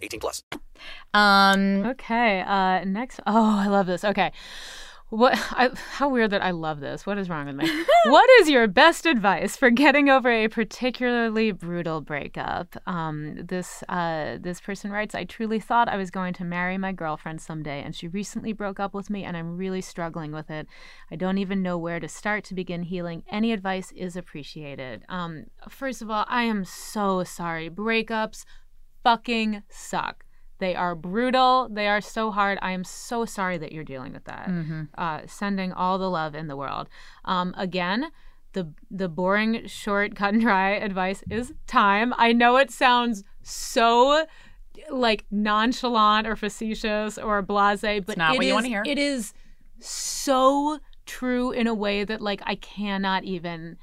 18 0.01 0.19
plus. 0.19 0.43
Um, 1.13 1.85
Okay, 1.85 2.41
uh, 2.41 2.83
next. 2.85 3.19
Oh, 3.27 3.59
I 3.59 3.67
love 3.67 3.87
this. 3.87 4.03
Okay. 4.03 4.31
What? 5.11 5.33
I, 5.51 5.69
how 5.97 6.07
weird 6.07 6.31
that 6.31 6.41
I 6.41 6.51
love 6.51 6.79
this. 6.79 7.05
What 7.05 7.17
is 7.17 7.29
wrong 7.29 7.45
with 7.45 7.57
me? 7.57 7.69
what 8.05 8.29
is 8.39 8.49
your 8.49 8.65
best 8.69 9.05
advice 9.05 9.57
for 9.57 9.69
getting 9.69 10.07
over 10.07 10.31
a 10.31 10.47
particularly 10.47 11.51
brutal 11.51 11.99
breakup? 11.99 12.77
Um, 12.87 13.35
this 13.43 13.83
uh, 13.89 14.37
this 14.39 14.61
person 14.61 14.89
writes, 14.89 15.13
I 15.13 15.25
truly 15.25 15.59
thought 15.59 15.89
I 15.89 15.97
was 15.97 16.11
going 16.11 16.33
to 16.35 16.45
marry 16.45 16.77
my 16.77 16.93
girlfriend 16.93 17.41
someday, 17.41 17.83
and 17.83 17.93
she 17.93 18.07
recently 18.07 18.53
broke 18.53 18.79
up 18.79 18.93
with 18.93 19.09
me, 19.09 19.25
and 19.25 19.35
I'm 19.35 19.57
really 19.57 19.81
struggling 19.81 20.31
with 20.31 20.49
it. 20.49 20.65
I 21.11 21.17
don't 21.17 21.39
even 21.39 21.61
know 21.61 21.77
where 21.77 21.99
to 21.99 22.07
start 22.07 22.45
to 22.45 22.53
begin 22.53 22.83
healing. 22.83 23.23
Any 23.29 23.51
advice 23.51 23.91
is 23.93 24.15
appreciated. 24.15 25.03
Um, 25.09 25.47
first 25.67 26.01
of 26.01 26.09
all, 26.09 26.23
I 26.29 26.43
am 26.43 26.63
so 26.63 27.25
sorry. 27.25 27.69
Breakups 27.69 28.45
fucking 29.03 29.63
suck. 29.69 30.25
They 30.59 30.75
are 30.75 30.93
brutal. 30.93 31.67
They 31.71 31.87
are 31.87 32.01
so 32.01 32.29
hard. 32.29 32.59
I 32.61 32.71
am 32.71 32.83
so 32.83 33.25
sorry 33.25 33.57
that 33.57 33.71
you're 33.71 33.83
dealing 33.83 34.13
with 34.13 34.25
that. 34.25 34.47
Mm-hmm. 34.47 34.83
Uh, 34.95 35.21
sending 35.25 35.73
all 35.73 35.97
the 35.97 36.09
love 36.09 36.35
in 36.35 36.47
the 36.47 36.55
world. 36.55 36.87
Um, 37.25 37.55
again, 37.57 38.11
the 38.53 38.71
the 38.91 39.09
boring, 39.09 39.65
short, 39.65 40.15
cut 40.15 40.33
and 40.33 40.41
dry 40.41 40.71
advice 40.71 41.23
is 41.29 41.53
time. 41.65 42.13
I 42.17 42.31
know 42.31 42.57
it 42.57 42.69
sounds 42.69 43.23
so 43.41 44.25
like 44.89 45.25
nonchalant 45.31 46.27
or 46.27 46.35
facetious 46.35 47.17
or 47.17 47.41
blasé, 47.41 48.05
but 48.05 48.17
not 48.17 48.35
it 48.35 48.37
what 48.37 48.45
you 48.45 48.53
wanna 48.53 48.67
hear. 48.67 48.83
It 48.85 48.99
is 48.99 49.33
so 49.79 50.79
true 51.05 51.51
in 51.51 51.65
a 51.67 51.73
way 51.73 52.03
that 52.03 52.21
like 52.21 52.41
I 52.45 52.55
cannot 52.55 53.23
even 53.23 53.77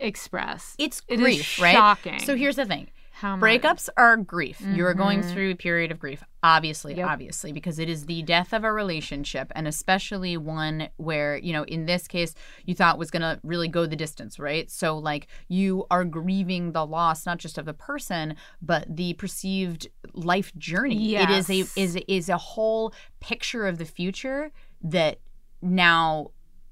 express. 0.00 0.74
It's 0.78 1.02
It 1.08 1.20
is 1.20 1.20
grief, 1.20 1.60
right? 1.60 1.74
shocking. 1.74 2.18
So 2.20 2.36
here's 2.36 2.56
the 2.56 2.66
thing. 2.66 2.90
How 3.20 3.34
much- 3.36 3.42
Breakups 3.62 3.88
are 3.96 4.16
grief. 4.16 4.60
You're 4.60 4.94
going 4.94 5.20
Mhm. 5.22 5.32
through 5.32 5.50
a 5.50 5.56
period 5.56 5.90
of 5.90 5.98
grief, 5.98 6.22
obviously, 6.42 6.94
Yep. 6.94 7.08
obviously, 7.08 7.50
because 7.50 7.80
it 7.80 7.88
is 7.88 8.06
the 8.06 8.22
death 8.22 8.52
of 8.52 8.62
a 8.62 8.72
relationship, 8.72 9.50
and 9.56 9.66
especially 9.66 10.36
one 10.36 10.88
where, 10.98 11.36
you 11.36 11.52
know, 11.52 11.64
in 11.64 11.86
this 11.86 12.06
case, 12.06 12.34
you 12.64 12.76
thought 12.76 12.96
was 12.96 13.10
going 13.10 13.22
to 13.22 13.40
really 13.42 13.66
go 13.66 13.86
the 13.86 13.96
distance, 13.96 14.38
right? 14.38 14.70
So, 14.70 14.96
like, 14.96 15.26
you 15.48 15.84
are 15.90 16.04
grieving 16.04 16.70
the 16.70 16.86
loss 16.86 17.26
not 17.26 17.38
just 17.38 17.58
of 17.58 17.64
the 17.64 17.74
person, 17.74 18.36
but 18.62 18.86
the 18.94 19.14
perceived 19.14 19.88
life 20.14 20.54
journey. 20.56 21.16
It 21.16 21.28
is 21.30 21.50
a 21.50 21.64
is 21.76 21.96
is 22.06 22.28
a 22.28 22.38
whole 22.38 22.92
picture 23.18 23.66
of 23.66 23.78
the 23.78 23.84
future 23.84 24.52
that 24.80 25.18
now 25.60 26.28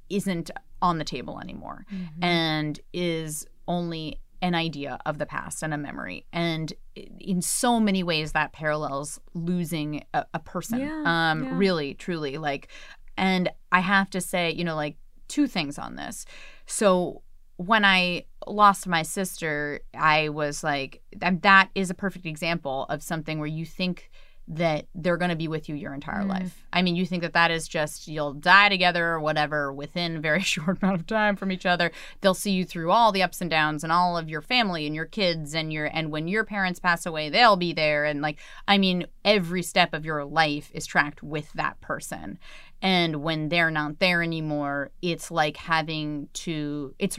isn't 0.08 0.50
on 0.80 0.98
the 0.98 1.04
table 1.04 1.40
anymore 1.40 1.84
Mm-hmm. 1.92 2.22
and 2.22 2.80
is 2.92 3.46
only 3.66 4.20
an 4.42 4.54
idea 4.54 4.98
of 5.06 5.18
the 5.18 5.26
past 5.26 5.62
and 5.62 5.72
a 5.72 5.78
memory. 5.78 6.26
And 6.32 6.72
in 6.94 7.42
so 7.42 7.80
many 7.80 8.02
ways 8.02 8.32
that 8.32 8.52
parallels 8.52 9.20
losing 9.34 10.04
a, 10.14 10.24
a 10.34 10.38
person. 10.38 10.80
Yeah, 10.80 11.02
um 11.04 11.44
yeah. 11.44 11.50
really 11.56 11.94
truly 11.94 12.38
like 12.38 12.68
and 13.16 13.50
i 13.72 13.80
have 13.80 14.10
to 14.10 14.20
say 14.20 14.52
you 14.52 14.64
know 14.64 14.76
like 14.76 14.96
two 15.28 15.46
things 15.46 15.78
on 15.78 15.96
this. 15.96 16.26
So 16.66 17.22
when 17.56 17.84
i 17.84 18.24
lost 18.46 18.86
my 18.86 19.02
sister 19.02 19.80
i 19.94 20.28
was 20.28 20.62
like 20.62 21.02
that 21.16 21.42
that 21.42 21.70
is 21.74 21.88
a 21.88 21.94
perfect 21.94 22.26
example 22.26 22.84
of 22.90 23.02
something 23.02 23.38
where 23.38 23.48
you 23.48 23.64
think 23.64 24.10
that 24.48 24.86
they're 24.94 25.16
going 25.16 25.30
to 25.30 25.36
be 25.36 25.48
with 25.48 25.68
you 25.68 25.74
your 25.74 25.92
entire 25.92 26.22
Mm. 26.22 26.28
life. 26.28 26.64
I 26.72 26.82
mean, 26.82 26.94
you 26.94 27.04
think 27.04 27.22
that 27.22 27.32
that 27.32 27.50
is 27.50 27.66
just 27.66 28.06
you'll 28.06 28.32
die 28.32 28.68
together 28.68 29.04
or 29.08 29.20
whatever 29.20 29.72
within 29.72 30.16
a 30.16 30.20
very 30.20 30.40
short 30.54 30.80
amount 30.80 31.00
of 31.00 31.06
time 31.06 31.34
from 31.34 31.50
each 31.50 31.66
other. 31.66 31.90
They'll 32.20 32.32
see 32.34 32.52
you 32.52 32.64
through 32.64 32.90
all 32.92 33.10
the 33.10 33.22
ups 33.24 33.40
and 33.40 33.50
downs 33.50 33.82
and 33.82 33.92
all 33.92 34.16
of 34.16 34.28
your 34.28 34.42
family 34.42 34.86
and 34.86 34.94
your 34.94 35.04
kids 35.06 35.54
and 35.54 35.72
your 35.72 35.86
and 35.86 36.12
when 36.12 36.28
your 36.28 36.44
parents 36.44 36.78
pass 36.78 37.06
away, 37.06 37.28
they'll 37.28 37.56
be 37.56 37.72
there 37.72 38.04
and 38.04 38.22
like 38.22 38.38
I 38.68 38.78
mean, 38.78 39.06
every 39.24 39.62
step 39.62 39.92
of 39.92 40.04
your 40.04 40.24
life 40.24 40.70
is 40.72 40.86
tracked 40.86 41.22
with 41.24 41.52
that 41.54 41.80
person. 41.80 42.38
And 42.82 43.16
when 43.22 43.48
they're 43.48 43.70
not 43.70 43.98
there 44.00 44.22
anymore, 44.22 44.90
it's 45.02 45.30
like 45.30 45.56
having 45.56 46.28
to 46.34 46.94
it's 47.00 47.18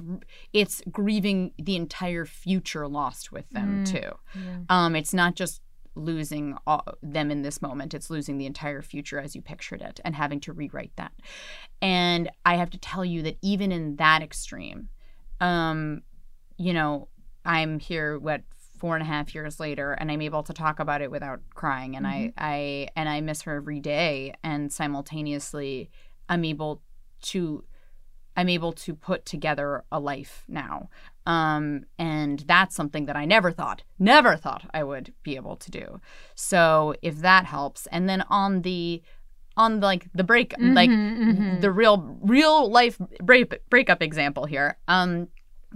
it's 0.54 0.82
grieving 0.92 1.52
the 1.58 1.76
entire 1.76 2.26
future 2.26 2.88
lost 2.88 3.32
with 3.32 3.50
them 3.50 3.84
Mm. 3.84 3.92
too. 3.92 4.12
Yeah. 4.36 4.58
Um, 4.70 4.96
it's 4.96 5.14
not 5.14 5.36
just 5.36 5.62
losing 5.98 6.58
all, 6.66 6.84
them 7.02 7.32
in 7.32 7.42
this 7.42 7.62
moment; 7.62 7.94
it's 7.94 8.10
losing 8.10 8.38
the 8.38 8.46
entire 8.46 8.82
future 8.82 9.20
as 9.20 9.36
you 9.36 9.42
pictured 9.42 9.82
it 9.82 10.00
and 10.06 10.16
having 10.16 10.40
to 10.42 10.54
rewrite 10.54 10.96
that. 10.96 11.12
And 11.82 12.30
I 12.46 12.56
have 12.56 12.70
to 12.72 12.78
tell 12.78 13.04
you 13.04 13.22
that 13.24 13.38
even 13.42 13.72
in 13.72 13.98
that 13.98 14.22
extreme, 14.22 14.90
um, 15.42 16.02
you 16.58 16.74
know, 16.74 17.10
I'm 17.46 17.80
here 17.80 18.18
what 18.18 18.42
four 18.78 18.96
and 18.96 19.02
a 19.02 19.08
half 19.08 19.34
years 19.34 19.60
later, 19.60 19.94
and 19.94 20.12
I'm 20.12 20.22
able 20.22 20.44
to 20.44 20.54
talk 20.54 20.80
about 20.80 21.02
it 21.02 21.10
without 21.10 21.42
crying, 21.56 21.96
and 21.96 22.06
I, 22.06 22.32
I, 22.38 22.90
and 22.96 23.10
I 23.10 23.22
miss 23.22 23.42
her 23.44 23.56
every 23.56 23.80
day, 23.80 24.36
and 24.44 24.72
simultaneously, 24.72 25.90
I'm 26.30 26.46
able 26.46 26.84
to 27.24 27.64
I'm 28.38 28.50
able 28.50 28.72
to 28.72 28.94
put 28.94 29.26
together 29.26 29.84
a 29.92 30.00
life 30.00 30.44
now. 30.48 30.90
Um, 31.28 31.84
and 32.00 32.40
that's 32.48 32.74
something 32.74 33.06
that 33.06 33.18
I 33.18 33.26
never 33.26 33.52
thought, 33.52 33.84
never 34.00 34.38
thought 34.38 34.70
I 34.74 34.82
would 34.84 35.14
be 35.24 35.36
able 35.36 35.58
to 35.58 35.70
do. 35.70 36.00
So 36.36 36.96
if 37.02 37.18
that 37.18 37.44
helps, 37.46 37.86
and 37.92 38.08
then 38.08 38.24
on 38.30 38.62
the 38.62 39.04
on 39.58 39.82
like 39.82 40.08
the 40.14 40.24
break 40.24 40.54
like 40.60 40.90
mhm. 40.90 41.60
the 41.60 41.72
real 41.72 42.18
real 42.22 42.72
life 42.72 42.98
break, 43.24 43.68
breakup 43.72 44.04
example 44.04 44.46
here 44.46 44.78
um 44.88 45.28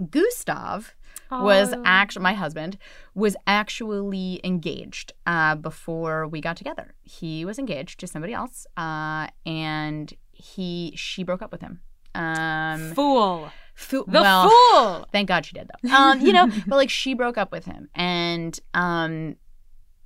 gustav 0.08 0.94
was 1.32 1.72
Oh. 1.74 1.82
actually 1.84 2.22
my 2.22 2.34
husband 2.34 2.78
was 3.14 3.34
actually 3.46 4.40
engaged 4.44 5.14
uh, 5.26 5.56
before 5.56 6.28
we 6.28 6.40
got 6.40 6.56
together 6.56 6.94
he 7.02 7.44
was 7.44 7.58
engaged 7.58 7.98
to 8.00 8.06
somebody 8.06 8.32
else 8.32 8.66
uh, 8.76 9.26
and 9.44 10.14
he 10.30 10.92
she 10.94 11.24
broke 11.24 11.42
up 11.42 11.50
with 11.50 11.60
him 11.60 11.80
um 12.14 12.94
fool. 12.94 13.50
The 13.88 14.04
well, 14.06 14.48
fool. 14.48 15.06
Thank 15.12 15.28
God 15.28 15.46
she 15.46 15.54
did 15.54 15.68
though. 15.68 15.90
Um, 15.90 16.20
you 16.20 16.32
know, 16.32 16.46
but 16.66 16.76
like 16.76 16.90
she 16.90 17.14
broke 17.14 17.38
up 17.38 17.52
with 17.52 17.64
him 17.64 17.88
and 17.94 18.58
um 18.74 19.36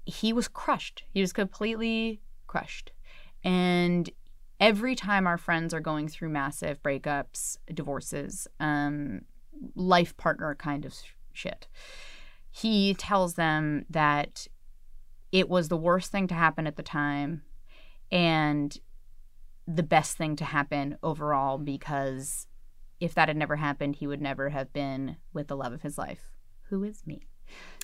he 0.05 0.33
was 0.33 0.49
crushed. 0.49 1.03
He 1.11 1.21
was 1.21 1.33
completely 1.33 2.21
crushed. 2.47 2.93
And 3.43 4.09
every 4.61 4.95
time 4.95 5.27
our 5.27 5.39
friends 5.39 5.75
are 5.75 5.81
going 5.81 6.09
through 6.09 6.29
massive 6.29 6.83
breakups, 6.83 7.59
divorces, 7.73 8.47
um 8.61 9.23
life 9.75 10.17
partner 10.17 10.55
kind 10.55 10.85
of 10.85 10.95
shit. 11.33 11.67
He 12.51 12.95
tells 12.95 13.35
them 13.35 13.85
that 13.91 14.47
it 15.33 15.49
was 15.49 15.69
the 15.69 15.77
worst 15.77 16.11
thing 16.11 16.27
to 16.29 16.35
happen 16.35 16.67
at 16.67 16.77
the 16.77 16.83
time 16.83 17.43
and 18.11 18.79
the 19.67 19.83
best 19.83 20.17
thing 20.17 20.37
to 20.37 20.45
happen 20.45 20.97
overall 21.03 21.59
because 21.59 22.47
if 23.01 23.15
that 23.15 23.29
had 23.29 23.37
never 23.37 23.57
happened, 23.57 23.97
he 23.97 24.07
would 24.07 24.21
never 24.23 24.49
have 24.51 24.73
been 24.73 25.17
with 25.33 25.49
the 25.49 25.57
love 25.57 25.73
of 25.73 25.83
his 25.83 25.99
life, 25.99 26.31
who 26.69 26.83
is 26.85 27.07
me. 27.07 27.27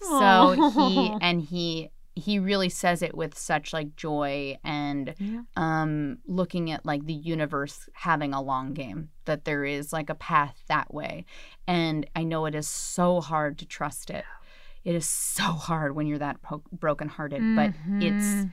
So 0.03 0.71
he 0.75 1.15
and 1.21 1.41
he 1.41 1.91
he 2.15 2.39
really 2.39 2.69
says 2.69 3.01
it 3.01 3.17
with 3.17 3.39
such 3.39 3.73
like 3.73 3.97
joy 3.97 4.59
and 4.65 5.15
Yeah. 5.19 5.43
um 5.57 6.19
looking 6.27 6.71
at 6.71 6.85
like 6.85 7.07
the 7.07 7.15
universe 7.15 7.89
having 7.95 8.35
a 8.35 8.43
long 8.43 8.75
game 8.75 9.09
that 9.25 9.45
there 9.47 9.65
is 9.65 9.93
like 9.95 10.11
a 10.11 10.15
path 10.15 10.63
that 10.69 10.93
way. 10.93 11.25
And 11.67 12.07
I 12.17 12.25
know 12.25 12.45
it 12.47 12.55
is 12.55 12.69
so 12.69 13.21
hard 13.23 13.59
to 13.61 13.67
trust 13.67 14.11
it. 14.11 14.25
It 14.85 14.95
is 14.95 15.09
so 15.09 15.45
hard 15.45 15.95
when 15.95 16.07
you're 16.07 16.19
that 16.19 16.43
po- 16.43 16.65
brokenhearted, 16.73 17.41
but 17.57 17.73
it's 18.03 18.25
Mhm. 18.27 18.51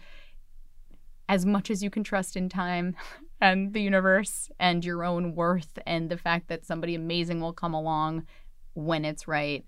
as 1.27 1.45
much 1.45 1.69
as 1.69 1.83
you 1.83 1.89
can 1.89 2.03
trust 2.03 2.35
in 2.35 2.49
time 2.49 2.95
and 3.41 3.73
the 3.73 3.81
universe 3.81 4.49
and 4.59 4.83
your 4.83 5.03
own 5.03 5.35
worth 5.35 5.77
and 5.85 6.09
the 6.09 6.17
fact 6.17 6.47
that 6.49 6.65
somebody 6.65 6.95
amazing 6.95 7.39
will 7.41 7.53
come 7.53 7.73
along 7.73 8.25
when 8.73 9.05
it's 9.05 9.27
right. 9.27 9.65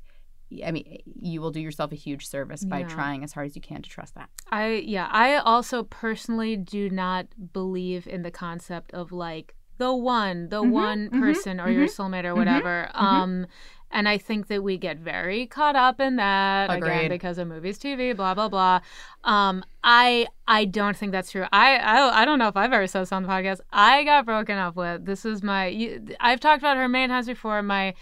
I 0.66 0.72
mean, 0.72 0.98
you 1.06 1.40
will 1.42 1.52
do 1.52 1.62
yourself 1.62 1.92
a 1.94 1.96
huge 1.96 2.28
service 2.28 2.66
by 2.66 2.80
Yeah. 2.82 2.88
trying 2.88 3.24
as 3.24 3.32
hard 3.34 3.48
as 3.48 3.56
you 3.56 3.62
can 3.62 3.82
to 3.82 3.90
trust 3.90 4.16
that. 4.16 4.30
I 4.52 4.84
yeah, 4.86 5.08
I 5.10 5.36
also 5.38 5.84
personally 5.84 6.58
do 6.58 6.90
not 6.90 7.28
believe 7.54 8.06
in 8.06 8.24
the 8.24 8.32
concept 8.32 8.94
of 8.94 9.14
like 9.14 9.56
the 9.78 9.94
one, 9.96 10.50
the 10.50 10.62
Mhm, 10.62 10.72
one 10.72 11.10
mhm, 11.10 11.20
person 11.20 11.60
or 11.62 11.70
your 11.70 11.86
mhm, 11.88 11.96
soulmate 11.96 12.26
or 12.26 12.36
whatever. 12.36 12.90
mhm. 12.94 13.02
Um 13.02 13.48
and 13.92 14.08
I 14.08 14.18
think 14.18 14.48
that 14.48 14.64
we 14.64 14.78
get 14.78 14.98
very 14.98 15.46
caught 15.46 15.76
up 15.76 16.00
in 16.00 16.16
that 16.18 16.70
again 16.70 17.10
because 17.10 17.38
of 17.38 17.48
movies, 17.48 17.78
TV, 17.78 18.16
blah 18.16 18.34
blah 18.34 18.50
blah. 18.50 18.82
Um, 19.24 19.64
I 19.84 20.28
I 20.48 20.66
don't 20.66 20.96
think 20.96 21.12
that's 21.12 21.32
true. 21.32 21.46
I, 21.52 21.78
I 21.78 22.22
I 22.22 22.26
don't 22.26 22.40
know 22.40 22.48
if 22.48 22.58
I've 22.58 22.74
ever 22.74 22.88
said 22.88 23.02
this 23.02 23.12
on 23.12 23.24
the 23.24 23.30
podcast. 23.30 23.60
I 23.72 24.04
got 24.04 24.26
broken 24.26 24.58
up 24.58 24.76
with. 24.76 25.06
This 25.06 25.26
is 25.26 25.44
my. 25.44 25.68
You, 25.68 26.06
I've 26.20 26.40
talked 26.40 26.62
about 26.62 26.78
her 26.78 26.88
many 26.88 27.08
times 27.08 27.28
before. 27.28 27.62
My 27.62 27.94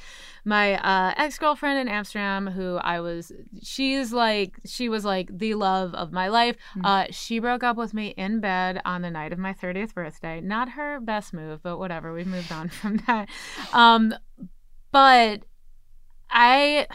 my 0.46 0.76
uh, 0.76 1.14
ex 1.18 1.38
girlfriend 1.38 1.80
in 1.80 1.88
Amsterdam, 1.88 2.48
who 2.48 2.78
I 2.78 3.00
was. 3.00 3.32
She's 3.62 4.12
like 4.14 4.60
she 4.66 4.90
was 4.90 5.06
like 5.06 5.38
the 5.38 5.56
love 5.56 5.94
of 5.94 6.12
my 6.12 6.28
life. 6.28 6.56
Uh, 6.84 7.06
she 7.12 7.40
broke 7.40 7.64
up 7.64 7.78
with 7.78 7.94
me 7.94 8.10
in 8.18 8.40
bed 8.40 8.82
on 8.86 9.02
the 9.02 9.12
night 9.12 9.34
of 9.34 9.40
my 9.40 9.54
thirtieth 9.54 9.94
birthday. 9.94 10.42
Not 10.42 10.70
her 10.70 11.00
best 11.00 11.34
move, 11.34 11.62
but 11.64 11.78
whatever. 11.78 12.14
We've 12.14 12.28
moved 12.28 12.52
on 12.52 12.70
from 12.70 12.98
that. 13.08 13.30
Um, 13.74 14.14
but 14.92 15.44
I 16.30 16.88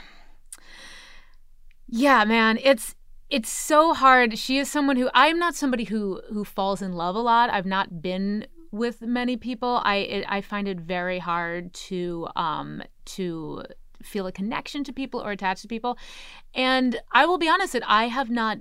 yeah, 1.87 2.25
man, 2.25 2.59
it's 2.63 2.95
it's 3.31 3.51
so 3.51 3.95
hard. 3.95 4.39
She 4.39 4.59
is 4.59 4.71
someone 4.71 4.97
who 4.97 5.11
I'm 5.15 5.39
not 5.39 5.55
somebody 5.55 5.85
who 5.85 6.21
who 6.33 6.45
falls 6.45 6.83
in 6.83 6.93
love 6.93 7.17
a 7.17 7.21
lot. 7.21 7.51
I've 7.51 7.67
not 7.67 8.03
been 8.03 8.47
with 8.71 9.03
many 9.03 9.37
people. 9.37 9.81
I 9.85 9.97
it, 9.97 10.25
I 10.29 10.41
find 10.41 10.69
it 10.69 10.81
very 10.81 11.19
hard 11.19 11.73
to 11.75 12.29
um 12.37 12.83
to 13.07 13.63
feel 14.03 14.27
a 14.27 14.33
connection 14.33 14.85
to 14.85 14.93
people 14.93 15.21
or 15.21 15.33
attach 15.33 15.63
to 15.63 15.69
people. 15.69 15.97
And 16.55 17.01
I 17.13 17.27
will 17.27 17.39
be 17.39 17.49
honest 17.49 17.73
that 17.73 17.89
I 17.89 18.09
have 18.09 18.29
not 18.31 18.59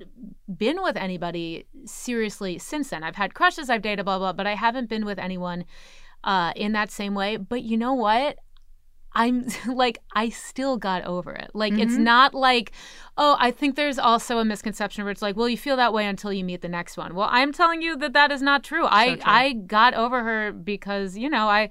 been 0.57 0.81
with 0.81 0.95
anybody 0.95 1.65
seriously 1.85 2.57
since 2.59 2.89
then. 2.89 3.03
I've 3.03 3.15
had 3.15 3.33
crushes, 3.33 3.69
I've 3.69 3.81
dated 3.81 4.05
blah 4.05 4.19
blah, 4.19 4.33
but 4.33 4.47
I 4.47 4.55
haven't 4.55 4.89
been 4.89 5.05
with 5.05 5.19
anyone 5.19 5.65
uh 6.23 6.53
in 6.55 6.71
that 6.73 6.91
same 6.91 7.15
way. 7.15 7.37
But 7.37 7.63
you 7.63 7.77
know 7.77 7.93
what? 7.93 8.37
I'm 9.15 9.45
like, 9.67 9.99
I 10.13 10.29
still 10.29 10.77
got 10.77 11.03
over 11.05 11.31
it. 11.31 11.51
Like, 11.53 11.73
it's 11.73 11.95
not 11.97 12.33
like, 12.33 12.71
oh, 13.17 13.37
I 13.39 13.51
think 13.51 13.75
there's 13.75 13.99
also 13.99 14.39
a 14.39 14.45
misconception 14.45 15.03
where 15.03 15.11
it's 15.11 15.21
like, 15.21 15.35
well, 15.35 15.49
you 15.49 15.57
feel 15.57 15.77
that 15.77 15.93
way 15.93 16.05
until 16.05 16.33
you 16.33 16.43
meet 16.43 16.61
the 16.61 16.69
next 16.69 16.97
one. 16.97 17.15
Well, 17.15 17.29
I'm 17.31 17.53
telling 17.53 17.81
you 17.81 17.95
that 17.97 18.13
that 18.13 18.31
is 18.31 18.41
not 18.41 18.63
true. 18.63 18.85
I 18.85 19.19
I 19.23 19.53
got 19.53 19.93
over 19.93 20.23
her 20.23 20.51
because 20.51 21.17
you 21.17 21.29
know 21.29 21.49
I. 21.49 21.69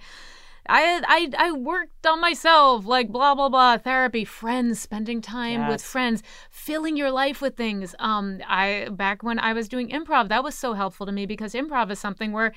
I, 0.69 1.03
I 1.09 1.49
I 1.49 1.53
worked 1.53 2.07
on 2.07 2.21
myself, 2.21 2.87
like 2.87 3.09
blah 3.09 3.35
blah 3.35 3.49
blah, 3.49 3.79
therapy, 3.79 4.25
friends, 4.25 4.79
spending 4.81 5.21
time 5.21 5.67
with 5.69 5.83
friends, 5.83 6.23
filling 6.51 6.97
your 6.97 7.11
life 7.11 7.43
with 7.43 7.57
things. 7.57 7.97
Um, 7.99 8.39
I 8.47 8.87
back 8.93 9.25
when 9.25 9.41
I 9.41 9.55
was 9.55 9.69
doing 9.69 9.89
improv, 9.89 10.29
that 10.29 10.45
was 10.45 10.55
so 10.55 10.75
helpful 10.75 11.05
to 11.07 11.11
me 11.11 11.27
because 11.27 11.55
improv 11.55 11.91
is 11.91 11.99
something 11.99 12.31
where 12.31 12.53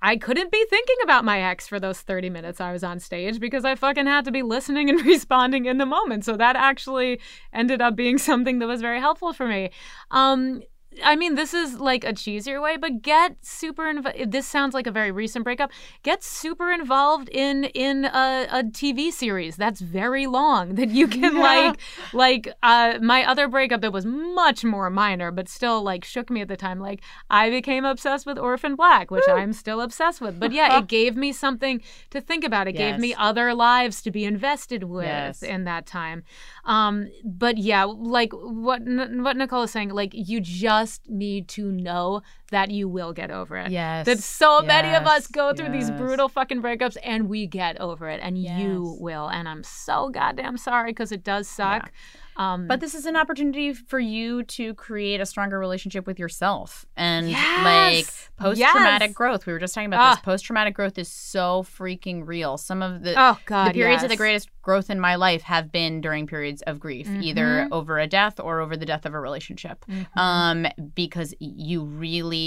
I 0.00 0.16
couldn't 0.16 0.52
be 0.52 0.64
thinking 0.70 0.96
about 1.02 1.24
my 1.24 1.40
ex 1.40 1.66
for 1.66 1.80
those 1.80 2.00
30 2.00 2.30
minutes 2.30 2.60
I 2.60 2.72
was 2.72 2.84
on 2.84 3.00
stage 3.00 3.40
because 3.40 3.64
I 3.64 3.74
fucking 3.74 4.06
had 4.06 4.24
to 4.26 4.30
be 4.30 4.42
listening 4.42 4.88
and 4.90 5.00
responding 5.06 5.66
in 5.66 5.78
the 5.78 5.86
moment. 5.86 6.24
So 6.24 6.36
that 6.36 6.56
actually 6.56 7.20
ended 7.52 7.80
up 7.80 7.96
being 7.96 8.18
something 8.18 8.58
that 8.60 8.66
was 8.66 8.80
very 8.80 9.00
helpful 9.00 9.32
for 9.32 9.46
me. 9.46 9.70
Um, 10.10 10.62
I 11.04 11.14
mean, 11.16 11.34
this 11.36 11.54
is 11.54 11.78
like 11.78 12.02
a 12.02 12.12
cheesier 12.12 12.60
way, 12.60 12.76
but 12.76 13.02
get 13.02 13.36
super 13.44 13.88
involved. 13.88 14.32
This 14.32 14.46
sounds 14.46 14.74
like 14.74 14.86
a 14.86 14.90
very 14.90 15.12
recent 15.12 15.44
breakup. 15.44 15.70
Get 16.02 16.24
super 16.24 16.72
involved 16.72 17.28
in 17.28 17.64
in 17.64 18.06
a, 18.06 18.46
a 18.50 18.64
TV 18.64 19.12
series 19.12 19.56
that's 19.56 19.80
very 19.80 20.26
long 20.26 20.74
that 20.76 20.88
you 20.88 21.06
can 21.06 21.38
like 21.38 21.78
like 22.12 22.48
uh, 22.62 22.98
my 23.00 23.22
other 23.24 23.46
breakup 23.48 23.80
that 23.82 23.92
was 23.92 24.06
much 24.06 24.64
more 24.64 24.88
minor, 24.90 25.30
but 25.30 25.48
still 25.48 25.82
like 25.82 26.04
shook 26.04 26.30
me 26.30 26.40
at 26.40 26.48
the 26.48 26.56
time. 26.56 26.80
Like 26.80 27.00
I 27.30 27.50
became 27.50 27.84
obsessed 27.84 28.26
with 28.26 28.38
Orphan 28.38 28.74
Black, 28.74 29.10
which 29.10 29.28
I'm 29.28 29.52
still 29.52 29.80
obsessed 29.82 30.20
with. 30.20 30.40
But 30.40 30.52
yeah, 30.52 30.78
it 30.78 30.86
gave 30.98 31.16
me 31.16 31.32
something 31.32 31.80
to 32.10 32.20
think 32.20 32.44
about. 32.44 32.66
It 32.66 32.72
gave 32.72 32.98
me 32.98 33.14
other 33.14 33.54
lives 33.54 34.02
to 34.02 34.10
be 34.10 34.24
invested 34.24 34.84
with 34.84 35.04
Yes. 35.04 35.42
in 35.42 35.64
that 35.64 35.86
time. 35.86 36.24
Um, 36.64 37.08
but 37.24 37.58
yeah, 37.58 37.84
like 37.84 38.32
what 38.32 38.80
N- 38.80 39.22
what 39.22 39.36
Nicole 39.36 39.62
is 39.64 39.70
saying, 39.70 39.90
like 39.90 40.10
you 40.14 40.40
just 40.40 40.77
need 41.08 41.48
to 41.48 41.70
know 41.72 42.22
that 42.50 42.70
you 42.70 42.88
will 42.88 43.12
get 43.12 43.30
over 43.30 43.56
it. 43.56 43.70
Yes. 43.70 44.06
That 44.06 44.18
so 44.20 44.62
many 44.62 44.94
of 44.94 45.06
us 45.06 45.26
go 45.26 45.52
through 45.52 45.70
these 45.70 45.90
brutal 45.90 46.28
fucking 46.28 46.62
breakups 46.62 46.96
and 47.04 47.28
we 47.28 47.46
get 47.46 47.80
over 47.80 48.08
it, 48.08 48.20
and 48.22 48.38
you 48.38 48.96
will. 49.00 49.28
And 49.28 49.48
I'm 49.48 49.62
so 49.64 50.08
goddamn 50.08 50.56
sorry 50.56 50.90
because 50.92 51.12
it 51.12 51.24
does 51.24 51.48
suck. 51.48 51.92
Um, 52.36 52.68
But 52.68 52.78
this 52.78 52.94
is 52.94 53.04
an 53.04 53.16
opportunity 53.16 53.72
for 53.72 53.98
you 53.98 54.44
to 54.44 54.72
create 54.74 55.20
a 55.20 55.26
stronger 55.26 55.58
relationship 55.58 56.06
with 56.06 56.20
yourself 56.20 56.86
and 56.96 57.28
Yes! 57.28 57.64
like 57.64 58.06
post 58.36 58.60
traumatic 58.62 59.08
Yes! 59.08 59.14
growth. 59.16 59.44
We 59.44 59.52
were 59.52 59.58
just 59.58 59.74
talking 59.74 59.88
about 59.88 60.10
this. 60.12 60.18
Ah. 60.20 60.24
Post 60.24 60.44
traumatic 60.44 60.74
growth 60.74 60.98
is 60.98 61.08
so 61.08 61.64
freaking 61.64 62.24
real. 62.24 62.56
Some 62.56 62.80
of 62.80 63.02
the 63.02 63.14
Oh, 63.20 63.38
God, 63.44 63.70
the 63.70 63.72
periods 63.72 64.04
of 64.04 64.08
the 64.10 64.16
greatest 64.16 64.50
growth 64.62 64.88
in 64.88 65.00
my 65.00 65.16
life 65.16 65.42
have 65.42 65.72
been 65.72 66.00
during 66.00 66.28
periods 66.28 66.62
of 66.62 66.78
grief, 66.78 67.08
either 67.08 67.44
Mm-hmm. 67.44 67.72
over 67.72 67.98
a 67.98 68.06
death 68.06 68.38
or 68.38 68.60
over 68.60 68.76
the 68.76 68.86
death 68.86 69.04
of 69.04 69.14
a 69.14 69.20
relationship. 69.20 69.84
Um, 70.14 70.64
because 70.94 71.34
you 71.40 71.84
really 71.86 72.37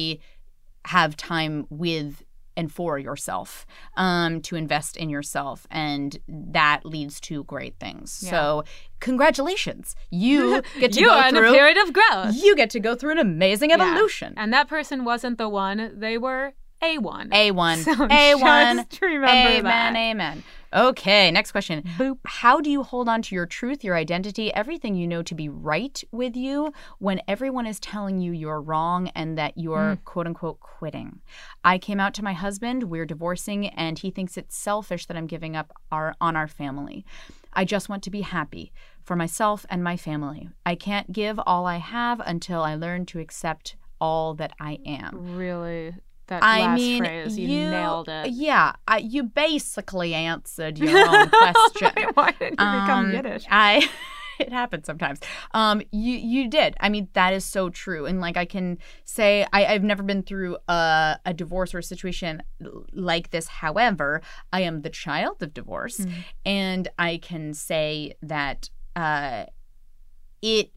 have 0.85 1.15
time 1.15 1.65
with 1.69 2.23
and 2.57 2.69
for 2.71 2.99
yourself 2.99 3.65
um, 3.95 4.41
to 4.41 4.55
invest 4.57 4.97
in 4.97 5.09
yourself 5.09 5.65
and 5.71 6.19
that 6.27 6.81
leads 6.83 7.19
to 7.21 7.43
great 7.45 7.75
things 7.79 8.11
so 8.11 8.63
congratulations 8.99 9.95
you 10.09 10.61
get 10.79 10.91
to 10.91 10.99
you 10.99 11.05
go 11.07 11.13
are 11.17 11.27
in 11.29 11.35
through 11.35 11.49
a 11.49 11.53
period 11.53 11.77
of 11.77 11.93
growth. 11.93 12.35
you 12.35 12.55
get 12.55 12.69
to 12.69 12.79
go 12.79 12.93
through 12.95 13.11
an 13.11 13.19
amazing 13.19 13.69
Yeah. 13.69 13.77
evolution 13.81 14.33
And 14.37 14.51
that 14.53 14.67
person 14.67 15.05
wasn't 15.05 15.37
the 15.37 15.47
one; 15.49 15.91
they 15.95 16.17
were 16.17 16.53
a 16.83 16.97
one. 16.97 17.29
a1 17.29 17.77
So 17.85 17.93
a1 17.95 18.75
just 18.89 19.01
remember 19.01 19.49
amen 19.49 19.63
that. 19.63 19.95
amen 19.95 20.43
okay 20.73 21.31
next 21.31 21.51
question. 21.51 21.83
How 22.25 22.61
do 22.61 22.69
you 22.69 22.83
hold 22.83 23.09
on 23.09 23.21
to 23.23 23.35
your 23.35 23.45
truth 23.45 23.83
your 23.83 23.95
identity 23.95 24.53
everything 24.53 24.95
you 24.95 25.07
know 25.07 25.21
to 25.23 25.35
be 25.35 25.49
right 25.49 26.03
with 26.11 26.35
you 26.35 26.73
when 26.99 27.21
everyone 27.27 27.65
is 27.65 27.79
telling 27.79 28.19
you 28.19 28.31
you're 28.31 28.61
wrong 28.61 29.09
and 29.15 29.37
that 29.37 29.53
you're 29.57 29.95
Mm. 29.97 30.03
quote 30.05 30.27
unquote 30.27 30.59
quitting? 30.59 31.19
I 31.63 31.77
came 31.77 31.99
out 31.99 32.13
to 32.15 32.23
my 32.23 32.33
husband 32.33 32.83
we're 32.83 33.05
divorcing 33.05 33.67
and 33.67 33.99
he 33.99 34.11
thinks 34.11 34.37
it's 34.37 34.55
selfish 34.55 35.05
that 35.07 35.17
i'm 35.17 35.27
giving 35.27 35.55
up 35.55 35.73
our 35.91 36.15
on 36.21 36.35
our 36.35 36.47
family. 36.47 37.05
I 37.53 37.65
just 37.65 37.89
want 37.89 38.01
to 38.03 38.09
be 38.09 38.21
happy 38.21 38.71
for 39.03 39.15
myself 39.15 39.65
and 39.69 39.83
my 39.83 39.97
family. 39.97 40.49
I 40.65 40.75
can't 40.75 41.11
give 41.11 41.39
all 41.45 41.65
i 41.65 41.77
have 41.77 42.21
until 42.21 42.61
i 42.61 42.75
learn 42.75 43.05
to 43.07 43.19
accept 43.19 43.75
all 43.99 44.33
that 44.35 44.53
i 44.59 44.79
am. 44.85 45.35
Really, 45.35 45.93
that 46.31 46.43
I 46.43 46.75
mean, 46.75 47.03
phrase, 47.03 47.37
you, 47.37 47.47
you 47.47 47.69
nailed 47.69 48.09
it. 48.09 48.31
Yeah, 48.31 48.73
I, 48.87 48.97
you 48.97 49.23
basically 49.23 50.13
answered 50.13 50.77
your 50.79 50.97
own 51.07 51.29
question. 51.29 51.91
Why 52.15 52.31
did 52.39 52.49
you 52.51 52.55
become 52.57 53.05
Um, 53.05 53.13
Yiddish? 53.13 53.45
I. 53.49 53.87
It 54.39 54.51
happens 54.51 54.87
sometimes. 54.87 55.19
Um, 55.53 55.83
you 55.91 56.15
you 56.17 56.49
did. 56.49 56.75
I 56.79 56.89
mean, 56.89 57.09
that 57.13 57.31
is 57.35 57.45
so 57.45 57.69
true. 57.69 58.07
And 58.07 58.19
like 58.19 58.37
I 58.37 58.45
can 58.45 58.79
say, 59.05 59.45
I, 59.53 59.65
I've 59.67 59.83
never 59.83 60.01
been 60.01 60.23
through 60.23 60.57
a, 60.67 61.19
a 61.27 61.31
divorce 61.31 61.75
or 61.75 61.77
a 61.77 61.83
situation 61.83 62.41
like 62.91 63.29
this. 63.29 63.47
However, 63.47 64.19
I 64.51 64.61
am 64.61 64.81
the 64.81 64.89
child 64.89 65.43
of 65.43 65.53
divorce, 65.53 65.99
Mm-hmm. 65.99 66.19
and 66.43 66.87
I 66.97 67.17
can 67.17 67.53
say 67.53 68.13
that 68.23 68.71
uh, 68.95 69.45
it. 70.41 70.71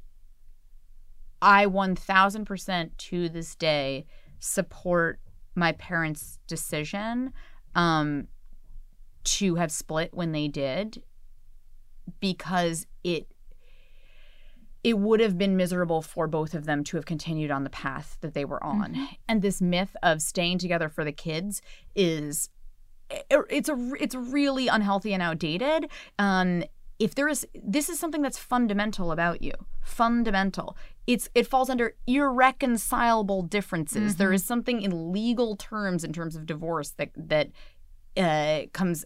I 1.40 1.64
one 1.64 1.96
thousand 1.96 2.44
percent 2.44 2.98
to 3.08 3.30
this 3.30 3.54
day 3.54 4.04
support 4.40 5.20
my 5.54 5.72
parents' 5.72 6.38
decision 6.46 7.32
um, 7.74 8.28
to 9.24 9.54
have 9.56 9.70
split 9.72 10.12
when 10.12 10.32
they 10.32 10.48
did 10.48 11.02
because 12.20 12.86
it 13.02 13.26
it 14.82 14.98
would 14.98 15.18
have 15.20 15.38
been 15.38 15.56
miserable 15.56 16.02
for 16.02 16.26
both 16.26 16.52
of 16.52 16.66
them 16.66 16.84
to 16.84 16.98
have 16.98 17.06
continued 17.06 17.50
on 17.50 17.64
the 17.64 17.70
path 17.70 18.18
that 18.20 18.34
they 18.34 18.44
were 18.44 18.62
on. 18.62 19.08
And 19.26 19.40
this 19.40 19.62
myth 19.62 19.96
of 20.02 20.20
staying 20.20 20.58
together 20.58 20.90
for 20.90 21.04
the 21.04 21.12
kids 21.12 21.62
is 21.96 22.50
it- 23.10 23.26
it's 23.48 23.68
a 23.70 23.92
it's 23.98 24.14
really 24.14 24.68
unhealthy 24.68 25.14
and 25.14 25.22
outdated. 25.22 25.88
Um 26.18 26.64
if 26.98 27.14
there 27.14 27.28
is 27.28 27.46
this 27.54 27.88
is 27.88 27.98
something 27.98 28.22
that's 28.22 28.38
fundamental 28.38 29.12
about 29.12 29.42
you 29.42 29.52
fundamental 29.82 30.76
it's 31.06 31.28
it 31.34 31.46
falls 31.46 31.68
under 31.68 31.94
irreconcilable 32.06 33.42
differences 33.42 34.16
There 34.16 34.32
is 34.32 34.44
something 34.44 34.80
in 34.80 35.12
legal 35.12 35.56
terms 35.56 36.04
in 36.04 36.12
terms 36.12 36.36
of 36.36 36.46
divorce 36.46 36.90
that 36.92 37.10
that 37.16 37.50
uh, 38.16 38.66
comes 38.72 39.04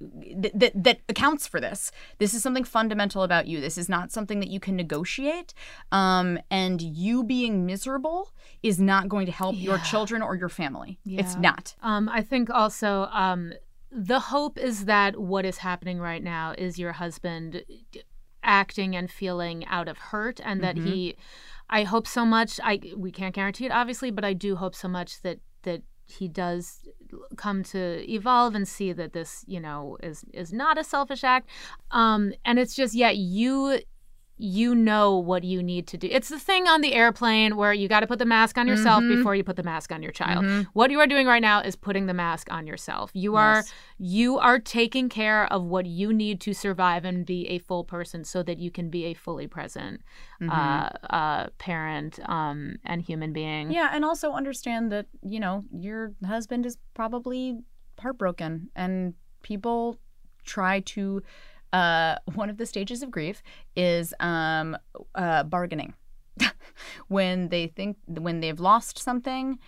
that, 0.00 0.58
that 0.58 0.72
that 0.84 1.00
accounts 1.08 1.46
for 1.46 1.60
this. 1.60 1.92
This 2.18 2.32
is 2.32 2.42
something 2.42 2.64
fundamental 2.64 3.22
about 3.22 3.46
you. 3.46 3.60
This 3.60 3.76
is 3.76 3.88
not 3.88 4.10
something 4.10 4.40
that 4.40 4.48
you 4.48 4.58
can 4.58 4.76
negotiate. 4.76 5.52
Um, 5.92 6.38
and 6.50 6.80
you 6.80 7.22
being 7.22 7.66
miserable 7.66 8.32
is 8.62 8.80
not 8.80 9.08
going 9.08 9.26
to 9.26 9.32
help 9.32 9.56
your 9.58 9.78
children 9.78 10.22
or 10.22 10.36
your 10.36 10.48
family. 10.48 10.98
It's 11.20 11.36
not. 11.36 11.74
Um, 11.82 12.08
I 12.08 12.22
think 12.22 12.48
also 12.50 13.08
um, 13.12 13.52
the 13.90 14.20
hope 14.20 14.58
is 14.58 14.84
that 14.84 15.18
what 15.18 15.44
is 15.44 15.58
happening 15.58 15.98
right 15.98 16.22
now 16.22 16.54
is 16.56 16.78
your 16.78 16.92
husband 16.92 17.64
acting 18.42 18.96
and 18.96 19.10
feeling 19.10 19.66
out 19.66 19.88
of 19.88 19.98
hurt, 19.98 20.40
and 20.42 20.62
that 20.62 20.76
he. 20.76 21.16
I 21.68 21.84
hope 21.84 22.06
so 22.06 22.24
much. 22.24 22.58
I 22.62 22.80
we 22.96 23.12
can't 23.12 23.34
guarantee 23.34 23.66
it, 23.66 23.72
obviously, 23.72 24.10
but 24.10 24.24
I 24.24 24.32
do 24.32 24.56
hope 24.56 24.74
so 24.74 24.88
much 24.88 25.22
that 25.22 25.38
that 25.62 25.82
he 26.06 26.28
does 26.28 26.88
come 27.36 27.62
to 27.62 28.04
evolve 28.10 28.54
and 28.54 28.66
see 28.66 28.92
that 28.92 29.12
this, 29.12 29.44
you 29.46 29.60
know, 29.60 29.96
is 30.02 30.24
is 30.32 30.52
not 30.52 30.78
a 30.78 30.84
selfish 30.84 31.24
act. 31.24 31.48
Um, 31.90 32.32
and 32.44 32.58
it's 32.58 32.74
just, 32.74 32.94
yeah, 32.94 33.10
you 33.10 33.80
you 34.42 34.74
know 34.74 35.18
what 35.18 35.44
you 35.44 35.62
need 35.62 35.86
to 35.88 35.98
do. 35.98 36.08
It's 36.10 36.28
the 36.30 36.38
thing 36.38 36.66
on 36.66 36.80
the 36.80 36.94
airplane 36.94 37.56
where 37.56 37.72
you 37.72 37.88
got 37.88 38.00
to 38.00 38.06
put 38.06 38.18
the 38.18 38.24
mask 38.24 38.56
on 38.58 38.66
yourself 38.66 39.02
before 39.16 39.34
you 39.34 39.44
put 39.44 39.56
the 39.56 39.62
mask 39.62 39.92
on 39.92 40.02
your 40.02 40.12
child. 40.12 40.44
What 40.72 40.90
you 40.90 40.98
are 41.00 41.06
doing 41.06 41.26
right 41.26 41.42
now 41.42 41.60
is 41.60 41.76
putting 41.76 42.06
the 42.06 42.14
mask 42.14 42.48
on 42.50 42.66
yourself. 42.66 43.10
You 43.14 43.36
are 43.36 43.64
you 43.98 44.38
are 44.38 44.58
taking 44.58 45.08
care 45.08 45.44
of 45.52 45.64
what 45.64 45.84
you 45.86 46.12
need 46.12 46.40
to 46.40 46.54
survive 46.54 47.04
and 47.04 47.26
be 47.26 47.46
a 47.48 47.58
full 47.58 47.84
person 47.84 48.24
so 48.24 48.42
that 48.42 48.58
you 48.58 48.70
can 48.70 48.88
be 48.88 49.04
a 49.04 49.14
fully 49.14 49.46
present 49.46 50.00
uh, 50.48 50.88
uh, 51.10 51.46
parent 51.58 52.18
um, 52.28 52.76
and 52.84 53.02
human 53.02 53.32
being. 53.32 53.70
Yeah, 53.70 53.90
and 53.92 54.04
also 54.04 54.32
understand 54.32 54.90
that, 54.92 55.06
you 55.22 55.38
know, 55.38 55.64
your 55.70 56.12
husband 56.26 56.64
is 56.64 56.78
probably 56.94 57.58
heartbroken 57.98 58.70
and 58.74 59.14
people 59.42 59.98
try 60.44 60.80
to 60.80 61.22
uh 61.72 62.16
one 62.34 62.50
of 62.50 62.56
the 62.56 62.66
stages 62.66 63.02
of 63.02 63.10
grief 63.10 63.42
is 63.76 64.14
um 64.20 64.76
uh 65.14 65.42
bargaining. 65.44 65.94
when 67.08 67.48
they 67.48 67.66
think 67.66 67.96
when 68.06 68.40
they've 68.40 68.60
lost 68.60 68.98
something, 68.98 69.58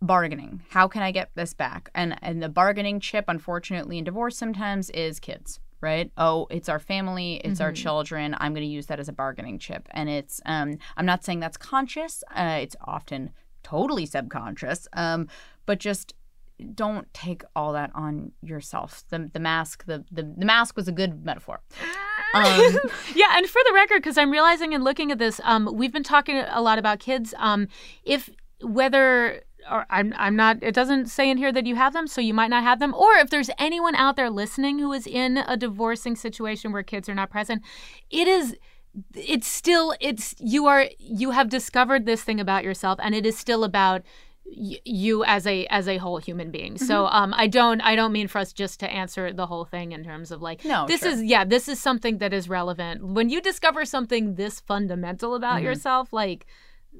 bargaining. 0.00 0.62
How 0.70 0.88
can 0.88 1.02
I 1.02 1.10
get 1.10 1.30
this 1.34 1.54
back? 1.54 1.90
And 1.94 2.16
and 2.22 2.42
the 2.42 2.48
bargaining 2.48 3.00
chip 3.00 3.24
unfortunately 3.28 3.98
in 3.98 4.04
divorce 4.04 4.36
sometimes 4.36 4.90
is 4.90 5.20
kids. 5.20 5.60
Right? 5.80 6.10
Oh, 6.16 6.48
it's 6.50 6.68
our 6.68 6.80
family, 6.80 7.36
it's 7.44 7.60
our 7.60 7.70
children. 7.70 8.34
I'm 8.38 8.52
going 8.52 8.66
to 8.66 8.72
use 8.72 8.86
that 8.86 8.98
as 8.98 9.08
a 9.08 9.12
bargaining 9.12 9.60
chip. 9.60 9.86
And 9.92 10.08
it's 10.08 10.40
um 10.44 10.78
I'm 10.96 11.06
not 11.06 11.24
saying 11.24 11.38
that's 11.38 11.56
conscious. 11.56 12.24
Uh, 12.34 12.58
it's 12.60 12.74
often 12.84 13.30
totally 13.62 14.06
subconscious. 14.06 14.88
Um, 14.94 15.28
but 15.66 15.78
just 15.78 16.14
don't 16.74 17.12
take 17.14 17.42
all 17.54 17.72
that 17.72 17.90
on 17.94 18.32
yourself. 18.42 19.04
The 19.10 19.30
the 19.32 19.40
mask 19.40 19.86
the 19.86 20.04
the, 20.10 20.22
the 20.36 20.46
mask 20.46 20.76
was 20.76 20.88
a 20.88 20.92
good 20.92 21.24
metaphor. 21.24 21.60
Um, 22.34 22.76
yeah, 23.14 23.38
and 23.38 23.48
for 23.48 23.62
the 23.66 23.72
record, 23.72 24.02
because 24.02 24.18
I'm 24.18 24.30
realizing 24.30 24.74
and 24.74 24.84
looking 24.84 25.10
at 25.10 25.18
this, 25.18 25.40
um, 25.44 25.70
we've 25.72 25.94
been 25.94 26.02
talking 26.02 26.36
a 26.36 26.60
lot 26.60 26.78
about 26.78 26.98
kids. 26.98 27.32
Um, 27.38 27.68
if 28.04 28.28
whether 28.60 29.44
or 29.70 29.86
I'm 29.88 30.12
I'm 30.16 30.36
not 30.36 30.62
it 30.62 30.74
doesn't 30.74 31.06
say 31.06 31.30
in 31.30 31.38
here 31.38 31.52
that 31.52 31.66
you 31.66 31.76
have 31.76 31.94
them, 31.94 32.06
so 32.06 32.20
you 32.20 32.34
might 32.34 32.50
not 32.50 32.62
have 32.62 32.80
them. 32.80 32.94
Or 32.94 33.14
if 33.14 33.30
there's 33.30 33.50
anyone 33.58 33.94
out 33.94 34.16
there 34.16 34.28
listening 34.28 34.78
who 34.78 34.92
is 34.92 35.06
in 35.06 35.38
a 35.38 35.56
divorcing 35.56 36.16
situation 36.16 36.72
where 36.72 36.82
kids 36.82 37.08
are 37.08 37.14
not 37.14 37.30
present, 37.30 37.62
it 38.10 38.28
is 38.28 38.56
it's 39.14 39.46
still 39.46 39.94
it's 40.00 40.34
you 40.38 40.66
are 40.66 40.86
you 40.98 41.30
have 41.30 41.48
discovered 41.48 42.04
this 42.04 42.22
thing 42.22 42.40
about 42.40 42.64
yourself 42.64 42.98
and 43.02 43.14
it 43.14 43.24
is 43.24 43.38
still 43.38 43.64
about 43.64 44.02
you 44.50 45.24
as 45.24 45.46
a 45.46 45.66
as 45.66 45.86
a 45.88 45.98
whole 45.98 46.18
human 46.18 46.50
being. 46.50 46.78
So 46.78 47.04
Mm-hmm. 47.04 47.14
um 47.16 47.34
I 47.36 47.46
don't 47.48 47.80
I 47.82 47.94
don't 47.96 48.12
mean 48.12 48.28
for 48.28 48.38
us 48.38 48.52
just 48.52 48.80
to 48.80 48.90
answer 48.90 49.32
the 49.32 49.46
whole 49.46 49.64
thing 49.64 49.92
in 49.92 50.02
terms 50.04 50.30
of 50.30 50.40
like 50.42 50.64
No, 50.64 50.86
this 50.86 51.00
sure. 51.00 51.10
is 51.10 51.22
yeah, 51.22 51.44
this 51.44 51.68
is 51.68 51.78
something 51.80 52.18
that 52.18 52.32
is 52.32 52.48
relevant. 52.48 53.04
When 53.06 53.28
you 53.28 53.40
discover 53.40 53.84
something 53.84 54.34
this 54.36 54.60
fundamental 54.60 55.34
about 55.34 55.56
Mm-hmm. 55.56 55.64
yourself 55.66 56.12
like 56.12 56.46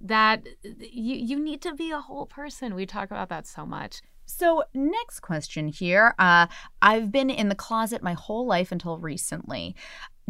that 0.03 0.47
you 0.63 1.15
you 1.31 1.39
need 1.41 1.61
to 1.63 1.75
be 1.75 1.91
a 1.91 2.01
whole 2.01 2.27
person. 2.27 2.75
We 2.75 2.87
talk 2.87 3.11
about 3.11 3.29
that 3.31 3.47
so 3.47 3.65
much. 3.67 4.03
So, 4.31 4.63
next 4.75 5.21
question 5.21 5.69
here. 5.69 6.15
Uh, 6.19 6.49
I've 6.83 7.11
been 7.11 7.31
in 7.31 7.49
the 7.49 7.55
closet 7.55 8.03
my 8.03 8.13
whole 8.13 8.47
life 8.47 8.71
until 8.71 8.99
recently. 8.99 9.75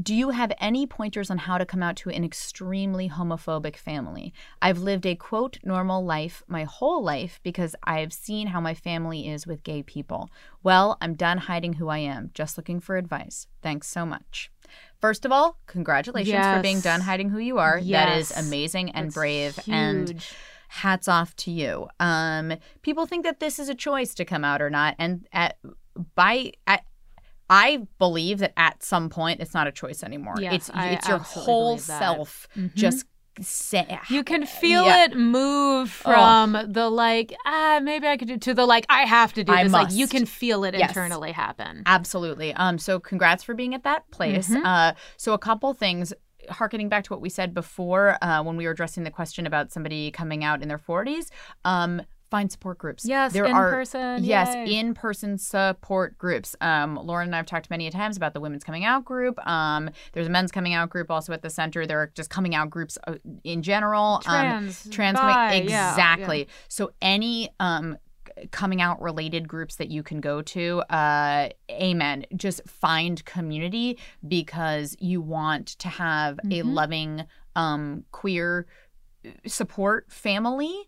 Do 0.00 0.14
you 0.14 0.30
have 0.30 0.52
any 0.60 0.86
pointers 0.86 1.28
on 1.28 1.38
how 1.38 1.58
to 1.58 1.66
come 1.66 1.82
out 1.82 1.96
to 1.96 2.10
an 2.10 2.22
extremely 2.22 3.08
homophobic 3.08 3.76
family? 3.76 4.32
I've 4.62 4.78
lived 4.78 5.06
a 5.06 5.16
quote 5.16 5.58
normal 5.64 6.04
life 6.04 6.42
my 6.46 6.64
whole 6.64 7.02
life 7.02 7.40
because 7.42 7.74
I've 7.82 8.12
seen 8.12 8.48
how 8.48 8.60
my 8.60 8.74
family 8.74 9.28
is 9.28 9.46
with 9.46 9.64
gay 9.64 9.82
people. 9.82 10.30
Well, 10.62 10.98
I'm 11.00 11.14
done 11.14 11.38
hiding 11.38 11.74
who 11.74 11.88
I 11.88 11.98
am, 11.98 12.30
just 12.32 12.56
looking 12.56 12.78
for 12.78 12.96
advice. 12.96 13.48
Thanks 13.60 13.88
so 13.88 14.06
much. 14.06 14.52
First 15.00 15.24
of 15.24 15.32
all, 15.32 15.58
congratulations 15.66 16.46
for 16.46 16.62
being 16.62 16.80
done 16.80 17.00
hiding 17.00 17.30
who 17.30 17.38
you 17.38 17.58
are. 17.58 17.80
That 18.06 18.18
is 18.18 18.30
amazing 18.30 18.90
and 18.90 19.06
That's 19.06 19.14
brave 19.14 19.58
and 19.66 20.24
hats 20.68 21.08
off 21.08 21.34
to 21.36 21.50
you. 21.50 21.88
Um, 21.98 22.54
people 22.82 23.06
think 23.06 23.24
that 23.24 23.40
this 23.40 23.58
is 23.58 23.68
a 23.68 23.74
choice 23.74 24.14
to 24.14 24.24
come 24.24 24.44
out 24.44 24.62
or 24.62 24.70
not, 24.70 24.94
and 24.98 25.26
at 25.32 25.56
by 26.14 26.52
at, 26.66 26.84
I 27.50 27.86
believe 27.98 28.38
that 28.38 28.52
at 28.56 28.82
some 28.82 29.08
point 29.08 29.40
it's 29.40 29.54
not 29.54 29.66
a 29.66 29.72
choice 29.72 30.02
anymore. 30.02 30.34
Yes, 30.38 30.54
it's 30.54 30.70
I 30.70 30.88
it's 30.90 31.08
your 31.08 31.18
whole 31.18 31.76
that. 31.76 31.82
Mm-hmm. 31.82 31.98
self 31.98 32.48
just 32.74 33.06
say 33.40 33.98
You 34.10 34.24
can 34.24 34.44
feel 34.46 34.84
Yeah. 34.84 35.04
it 35.04 35.16
move 35.16 35.90
from 35.90 36.58
the 36.68 36.90
like, 36.90 37.32
ah, 37.46 37.78
maybe 37.82 38.06
I 38.08 38.16
could 38.16 38.28
do 38.28 38.36
to 38.36 38.52
the 38.54 38.66
like, 38.66 38.84
I 38.88 39.02
have 39.02 39.32
to 39.34 39.44
do 39.44 39.52
I 39.52 39.62
this. 39.62 39.72
Like 39.72 39.92
you 39.92 40.08
can 40.08 40.26
feel 40.26 40.64
it 40.64 40.74
Yes. 40.74 40.90
internally 40.90 41.32
happen. 41.32 41.84
Absolutely. 41.86 42.52
Um, 42.54 42.78
so 42.78 42.98
congrats 42.98 43.44
for 43.44 43.54
being 43.54 43.74
at 43.74 43.84
that 43.84 44.10
place. 44.10 44.48
Mm-hmm. 44.48 44.66
Uh, 44.66 44.92
so 45.16 45.32
a 45.34 45.38
couple 45.38 45.72
things. 45.74 46.12
Harkening 46.50 46.88
back 46.88 47.04
to 47.04 47.12
what 47.12 47.20
we 47.20 47.28
said 47.28 47.52
before, 47.52 48.16
uh, 48.22 48.42
when 48.42 48.56
we 48.56 48.64
were 48.64 48.70
addressing 48.72 49.04
the 49.04 49.10
question 49.10 49.46
about 49.46 49.70
somebody 49.70 50.10
coming 50.10 50.42
out 50.44 50.62
in 50.62 50.68
their 50.68 50.78
forties, 50.78 51.30
um, 51.64 52.00
find 52.30 52.50
support 52.50 52.78
groups. 52.78 53.04
Yes, 53.04 53.32
there 53.32 53.44
in 53.44 53.54
are 53.54 53.70
person, 53.70 54.22
yes 54.22 54.54
yay. 54.54 54.78
in 54.78 54.94
person 54.94 55.38
support 55.38 56.18
groups. 56.18 56.54
Um, 56.60 56.96
Lauren 56.96 57.28
and 57.28 57.34
I 57.34 57.38
have 57.38 57.46
talked 57.46 57.70
many 57.70 57.88
times 57.90 58.16
about 58.16 58.34
the 58.34 58.40
women's 58.40 58.64
coming 58.64 58.84
out 58.84 59.04
group. 59.04 59.38
Um, 59.46 59.90
there's 60.12 60.26
a 60.26 60.30
men's 60.30 60.52
coming 60.52 60.74
out 60.74 60.90
group 60.90 61.10
also 61.10 61.32
at 61.32 61.42
the 61.42 61.50
center. 61.50 61.86
There 61.86 62.00
are 62.00 62.10
just 62.14 62.30
coming 62.30 62.54
out 62.54 62.70
groups 62.70 62.98
uh, 63.06 63.14
in 63.44 63.62
general. 63.62 64.20
Trans, 64.22 64.86
um, 64.86 64.92
trans 64.92 65.18
bi, 65.18 65.48
coming 65.50 65.68
yeah, 65.70 65.90
exactly. 65.90 66.48
So 66.68 66.92
any 67.00 67.50
um 67.60 67.96
coming 68.52 68.80
out 68.80 69.00
related 69.02 69.48
groups 69.48 69.76
that 69.76 69.88
you 69.88 70.02
can 70.02 70.20
go 70.20 70.40
to 70.40 70.80
uh 70.90 71.48
amen 71.70 72.24
just 72.36 72.60
find 72.68 73.24
community 73.24 73.98
because 74.28 74.96
you 75.00 75.20
want 75.20 75.66
to 75.66 75.88
have 75.88 76.38
a 76.50 76.62
loving 76.62 77.24
um 77.56 78.04
queer 78.12 78.66
uh, 79.26 79.30
support 79.46 80.06
family 80.12 80.84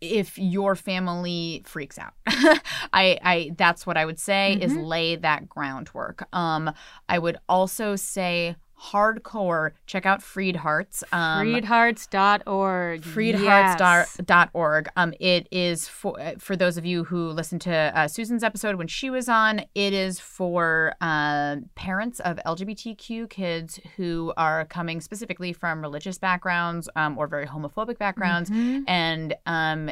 if 0.00 0.38
your 0.38 0.74
family 0.74 1.62
freaks 1.66 1.98
out. 1.98 2.14
I 2.26 3.18
i 3.22 3.52
that's 3.56 3.86
what 3.86 3.96
i 3.96 4.04
would 4.04 4.18
say 4.18 4.54
is 4.54 4.74
lay 4.74 5.16
that 5.16 5.48
groundwork. 5.48 6.26
Um 6.34 6.72
i 7.08 7.18
would 7.18 7.36
also 7.48 7.96
say 7.96 8.56
hardcore 8.80 9.72
check 9.86 10.06
out 10.06 10.22
freed 10.22 10.56
hearts 10.56 11.04
um 11.12 11.46
Freedhearts.org. 11.46 13.02
freedhearts.org. 13.02 14.88
Um, 14.96 15.14
it 15.20 15.48
is 15.50 15.88
for 15.88 16.16
for 16.38 16.56
those 16.56 16.76
of 16.76 16.84
you 16.86 17.04
who 17.04 17.28
listened 17.28 17.60
to 17.62 17.72
uh, 17.94 18.08
Susan's 18.08 18.42
episode 18.42 18.76
when 18.76 18.86
she 18.88 19.10
was 19.10 19.28
on. 19.28 19.60
It 19.74 19.92
is 19.92 20.18
for 20.20 20.94
uh, 21.00 21.56
parents 21.74 22.20
of 22.20 22.38
LGBTQ 22.46 23.28
kids 23.28 23.80
who 23.96 24.32
are 24.36 24.64
coming 24.66 25.00
specifically 25.00 25.52
from 25.52 25.80
religious 25.82 26.18
backgrounds 26.18 26.88
um, 26.96 27.18
or 27.18 27.26
very 27.26 27.46
homophobic 27.46 27.98
backgrounds, 27.98 28.50
and 28.86 29.34
um, 29.46 29.90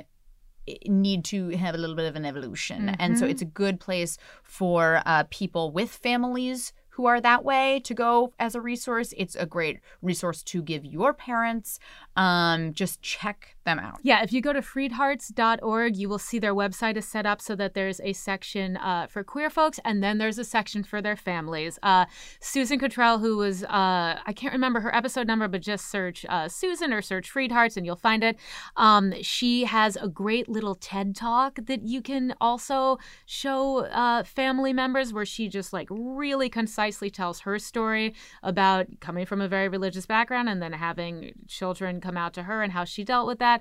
need 0.87 1.25
to 1.27 1.49
have 1.51 1.75
a 1.75 1.79
little 1.79 1.97
bit 1.97 2.07
of 2.07 2.17
an 2.17 2.25
evolution. 2.25 2.91
And 2.99 3.19
so 3.19 3.27
it's 3.27 3.43
a 3.43 3.47
good 3.47 3.81
place 3.81 4.19
for 4.43 5.03
uh, 5.07 5.25
people 5.31 5.71
with 5.73 5.91
families 5.91 6.73
who 6.99 7.07
are 7.07 7.21
that 7.21 7.45
way 7.45 7.81
to 7.85 7.95
go 7.95 8.33
as 8.41 8.57
a 8.57 8.61
resource. 8.61 9.15
It's 9.17 9.37
a 9.37 9.47
great 9.47 9.79
resource 10.03 10.43
to 10.43 10.61
give 10.61 10.85
your 10.85 11.15
parents. 11.15 11.79
Um, 12.17 12.73
just 12.73 13.01
check 13.03 13.55
them 13.69 13.79
out. 13.79 14.01
Yeah, 14.03 14.23
if 14.23 14.33
you 14.33 14.41
go 14.41 14.53
to 14.53 14.61
freedhearts.org, 14.61 15.97
you 15.97 16.09
will 16.09 16.19
see 16.19 16.39
their 16.39 16.55
website 16.55 16.97
is 16.97 17.07
set 17.07 17.27
up 17.27 17.41
so 17.41 17.55
that 17.57 17.75
there's 17.75 18.01
a 18.01 18.13
section 18.13 18.77
uh, 18.79 19.07
for 19.09 19.23
queer 19.23 19.51
folks 19.51 19.79
and 19.85 20.03
then 20.03 20.19
there's 20.19 20.39
a 20.39 20.45
section 20.45 20.83
for 20.83 21.03
their 21.03 21.17
families. 21.17 21.79
Uh, 21.83 22.07
Susan 22.41 22.79
Cottrell, 22.79 23.19
who 23.19 23.37
was, 23.37 23.65
uh, 23.65 24.19
I 24.27 24.33
can't 24.35 24.53
remember 24.53 24.81
her 24.81 24.95
episode 24.95 25.27
number, 25.27 25.49
but 25.49 25.61
just 25.61 25.91
search 25.91 26.25
uh, 26.29 26.49
Susan 26.49 26.93
or 26.93 27.03
search 27.03 27.31
Freed 27.31 27.53
Hearts 27.53 27.77
and 27.77 27.85
you'll 27.85 27.97
find 27.97 28.25
it. 28.25 28.37
Um, 28.77 29.15
she 29.23 29.65
has 29.65 29.97
a 29.97 30.09
great 30.09 30.49
little 30.49 30.75
TED 30.75 31.15
talk 31.15 31.59
that 31.67 31.83
you 31.83 32.01
can 32.01 32.35
also 32.41 32.99
show 33.27 33.85
uh, 33.87 34.25
family 34.25 34.73
members 34.73 35.13
where 35.13 35.27
she 35.27 35.49
just 35.49 35.73
like 35.73 35.89
really 35.91 36.49
concisely 36.49 37.11
tells 37.11 37.41
her 37.41 37.59
story 37.59 38.15
about 38.43 38.87
coming 39.01 39.27
from 39.27 39.41
a 39.41 39.49
very 39.49 39.69
religious 39.69 40.07
background 40.07 40.49
and 40.49 40.63
then 40.63 40.73
having 40.73 41.33
children 41.47 42.01
come 42.01 42.17
out 42.17 42.33
to 42.35 42.45
her 42.45 42.63
and 42.63 42.73
how 42.73 42.85
she 42.85 43.05
dealt 43.05 43.27
with 43.27 43.39
that. 43.39 43.58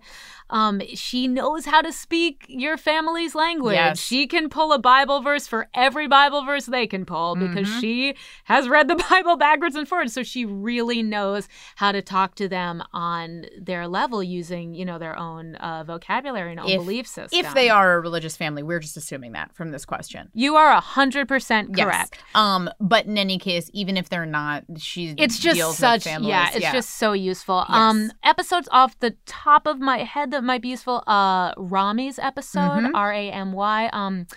Um, 0.49 0.81
she 0.93 1.27
knows 1.27 1.65
how 1.65 1.81
to 1.81 1.91
speak 1.91 2.45
your 2.47 2.77
family's 2.77 3.35
language. 3.35 3.75
Yes. 3.75 3.99
She 3.99 4.27
can 4.27 4.47
pull 4.47 4.71
a 4.71 4.79
Bible 4.79 5.21
verse 5.21 5.45
for 5.45 5.67
every 5.73 6.07
Bible 6.07 6.45
verse 6.45 6.65
they 6.67 6.87
can 6.87 7.03
pull 7.05 7.35
because 7.35 7.67
Mm-hmm. 7.67 7.79
she 7.81 8.15
has 8.45 8.69
read 8.69 8.87
the 8.87 8.95
Bible 9.09 9.35
backwards 9.35 9.75
and 9.75 9.85
forwards. 9.85 10.13
So 10.13 10.23
she 10.23 10.45
really 10.45 11.03
knows 11.03 11.49
how 11.75 11.91
to 11.91 12.01
talk 12.01 12.35
to 12.35 12.47
them 12.47 12.81
on 12.93 13.45
their 13.59 13.89
level 13.89 14.23
using, 14.23 14.73
you 14.73 14.85
know, 14.85 14.97
their 14.97 15.17
own 15.19 15.55
uh, 15.55 15.83
vocabulary 15.83 16.51
and 16.51 16.61
own 16.61 16.69
If- 16.69 16.77
belief 16.79 17.07
system. 17.07 17.37
If 17.45 17.53
they 17.53 17.69
are 17.69 17.95
a 17.95 17.99
religious 17.99 18.37
family, 18.37 18.63
we're 18.63 18.79
just 18.79 18.95
assuming 18.95 19.33
that 19.33 19.53
from 19.53 19.71
this 19.71 19.83
question. 19.83 20.29
You 20.33 20.55
are 20.55 20.81
100% 20.81 21.75
Yes. 21.75 21.85
correct. 21.85 22.19
Um, 22.35 22.69
but 22.79 23.05
in 23.05 23.17
any 23.17 23.37
case, 23.37 23.69
even 23.73 23.97
if 23.97 24.07
they're 24.07 24.25
not, 24.25 24.63
she 24.77 25.13
It's 25.17 25.39
just 25.39 25.77
such 25.77 26.05
families. 26.05 26.29
yeah, 26.29 26.51
it's 26.53 26.71
just 26.71 26.91
so 26.97 27.11
useful. 27.11 27.65
Yes. 27.67 27.75
Um 27.77 28.11
episodes 28.23 28.69
off 28.71 28.97
the 28.99 29.15
top 29.25 29.65
of 29.67 29.76
my 29.79 29.99
head 30.03 30.31
that 30.31 30.43
might 30.43 30.61
be 30.61 30.69
useful. 30.69 31.03
Uh 31.07 31.53
Ramy's 31.57 32.19
episode, 32.19 32.83
Mm-hmm. 32.83 32.95
R 32.95 33.13
A 33.13 33.31
M 33.31 33.51
Y. 33.53 33.89
Um 33.93 34.27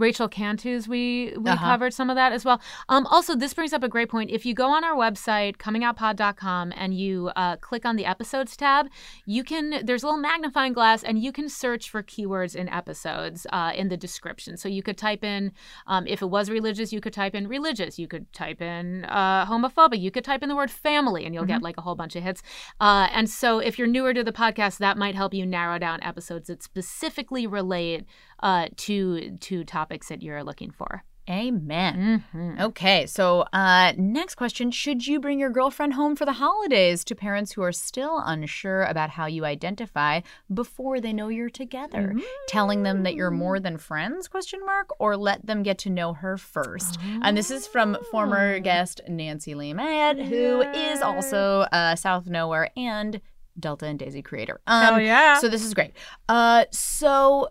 Rachel 0.00 0.28
Cantu's 0.28 0.88
we 0.88 1.32
we 1.36 1.50
Uh-huh. 1.50 1.64
covered 1.72 1.92
some 1.94 2.08
of 2.10 2.16
that 2.16 2.32
as 2.32 2.44
well. 2.44 2.60
Um 2.88 3.06
also 3.06 3.36
this 3.36 3.54
brings 3.54 3.72
up 3.72 3.82
a 3.82 3.88
great 3.88 4.08
point. 4.08 4.30
If 4.30 4.44
you 4.46 4.54
go 4.54 4.68
on 4.68 4.82
our 4.84 4.94
website 4.96 5.56
comingoutpod.com 5.58 6.72
and 6.76 6.94
you 6.94 7.30
uh, 7.36 7.56
click 7.56 7.84
on 7.84 7.96
the 7.96 8.06
episodes 8.06 8.56
tab, 8.56 8.86
you 9.26 9.44
can 9.44 9.84
there's 9.84 10.02
a 10.02 10.06
little 10.06 10.20
magnifying 10.20 10.72
glass 10.72 11.02
and 11.02 11.18
you 11.18 11.32
can 11.32 11.48
search 11.48 11.90
for 11.90 12.02
keywords 12.02 12.54
in 12.56 12.68
episodes 12.68 13.46
uh, 13.52 13.72
in 13.74 13.88
the 13.88 13.96
description. 13.96 14.56
So 14.56 14.68
you 14.68 14.82
could 14.82 14.96
type 14.98 15.22
in 15.24 15.52
um, 15.86 16.06
if 16.06 16.22
it 16.22 16.26
was 16.30 16.50
religious, 16.50 16.92
you 16.92 17.00
could 17.00 17.12
type 17.12 17.34
in 17.34 17.46
religious. 17.48 17.98
You 17.98 18.08
could 18.08 18.32
type 18.32 18.60
in 18.62 19.04
uh, 19.04 19.44
homophobic. 19.46 20.00
You 20.00 20.10
could 20.10 20.24
type 20.24 20.42
in 20.42 20.48
the 20.48 20.56
word 20.56 20.70
family, 20.70 21.24
and 21.24 21.34
you'll 21.34 21.44
get 21.44 21.62
like 21.62 21.76
a 21.78 21.82
whole 21.82 21.94
bunch 21.94 22.16
of 22.16 22.22
hits. 22.22 22.42
Uh, 22.80 23.08
and 23.12 23.28
so, 23.28 23.58
if 23.58 23.78
you're 23.78 23.86
newer 23.88 24.14
to 24.14 24.24
the 24.24 24.32
podcast, 24.32 24.78
that 24.78 24.96
might 24.96 25.14
help 25.14 25.34
you 25.34 25.44
narrow 25.44 25.78
down 25.78 26.02
episodes 26.02 26.48
that 26.48 26.62
specifically 26.62 27.46
relate 27.46 28.04
uh, 28.42 28.68
to 28.76 29.36
to 29.38 29.64
topics 29.64 30.08
that 30.08 30.22
you're 30.22 30.44
looking 30.44 30.70
for. 30.70 31.04
Amen. 31.28 32.24
Mm-hmm. 32.34 32.60
Okay, 32.60 33.06
so 33.06 33.44
uh, 33.52 33.92
next 33.96 34.34
question: 34.34 34.72
Should 34.72 35.06
you 35.06 35.20
bring 35.20 35.38
your 35.38 35.50
girlfriend 35.50 35.94
home 35.94 36.16
for 36.16 36.24
the 36.24 36.32
holidays? 36.32 37.04
To 37.04 37.14
parents 37.14 37.52
who 37.52 37.62
are 37.62 37.70
still 37.70 38.20
unsure 38.24 38.82
about 38.82 39.10
how 39.10 39.26
you 39.26 39.44
identify 39.44 40.22
before 40.52 41.00
they 41.00 41.12
know 41.12 41.28
you're 41.28 41.48
together, 41.48 42.14
telling 42.48 42.82
them 42.82 43.04
that 43.04 43.14
you're 43.14 43.30
more 43.30 43.60
than 43.60 43.78
friends? 43.78 44.26
Question 44.26 44.60
mark. 44.66 44.90
Or 44.98 45.16
let 45.16 45.46
them 45.46 45.62
get 45.62 45.78
to 45.78 45.90
know 45.90 46.14
her 46.14 46.36
first. 46.36 46.98
And 47.22 47.36
this 47.36 47.50
is 47.50 47.66
from 47.66 47.96
former 48.10 48.58
guest 48.58 49.00
Nancylee 49.08 49.74
Myatt, 49.74 50.26
who 50.26 50.62
is 50.62 51.00
also 51.00 51.60
uh, 51.70 51.94
South 51.94 52.26
Nowhere 52.26 52.70
and 52.76 53.20
Delta 53.58 53.86
and 53.86 53.98
Daisy 53.98 54.22
creator. 54.22 54.60
Um, 54.66 54.84
Hell 54.84 55.00
yeah. 55.00 55.38
So 55.38 55.48
this 55.48 55.64
is 55.64 55.74
great. 55.74 55.92
Uh, 56.28 56.64
so 56.72 57.50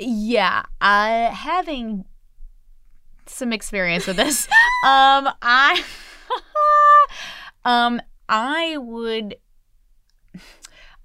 Yeah, 0.00 0.62
uh, 0.80 1.30
having 1.30 2.06
some 3.26 3.52
experience 3.52 4.06
with 4.06 4.16
this, 4.16 4.46
um, 4.84 5.28
I, 5.42 5.84
um, 7.64 8.00
I 8.28 8.76
would. 8.78 9.36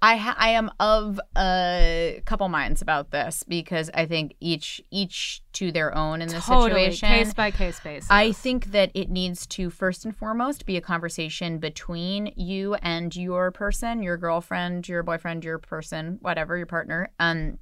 I 0.02 0.16
ha- 0.16 0.36
I 0.38 0.50
am 0.50 0.70
of 0.78 1.18
a 1.36 2.22
couple 2.26 2.48
minds 2.48 2.82
about 2.82 3.10
this 3.10 3.42
because 3.42 3.90
I 3.94 4.04
think 4.06 4.34
each 4.40 4.80
each 4.90 5.42
to 5.54 5.72
their 5.72 5.96
own 5.96 6.20
in 6.20 6.28
this 6.28 6.46
totally 6.46 6.92
situation. 6.92 7.08
case 7.08 7.34
by 7.34 7.50
case 7.50 7.80
basis. 7.80 8.10
I 8.10 8.32
think 8.32 8.66
that 8.66 8.90
it 8.94 9.10
needs 9.10 9.46
to 9.48 9.70
first 9.70 10.04
and 10.04 10.14
foremost 10.14 10.66
be 10.66 10.76
a 10.76 10.82
conversation 10.82 11.58
between 11.58 12.32
you 12.36 12.74
and 12.74 13.14
your 13.16 13.50
person, 13.50 14.02
your 14.02 14.16
girlfriend, 14.18 14.86
your 14.86 15.02
boyfriend, 15.02 15.44
your 15.44 15.58
person, 15.58 16.18
whatever, 16.20 16.56
your 16.56 16.66
partner, 16.66 17.10
um, 17.18 17.58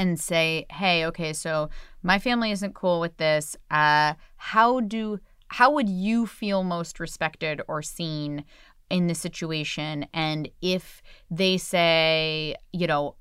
and 0.00 0.18
say, 0.18 0.64
"Hey, 0.70 1.04
okay, 1.04 1.34
so 1.34 1.68
my 2.02 2.18
family 2.18 2.50
isn't 2.50 2.74
cool 2.74 3.00
with 3.00 3.18
this. 3.18 3.54
Uh, 3.70 4.14
how 4.36 4.80
do 4.80 5.20
how 5.48 5.70
would 5.72 5.88
you 5.90 6.26
feel 6.26 6.64
most 6.64 6.98
respected 6.98 7.60
or 7.68 7.82
seen 7.82 8.44
in 8.88 9.08
this 9.08 9.20
situation?" 9.20 10.06
And 10.14 10.48
if 10.62 11.02
they 11.30 11.58
say, 11.58 12.56
you 12.72 12.86
know, 12.86 13.16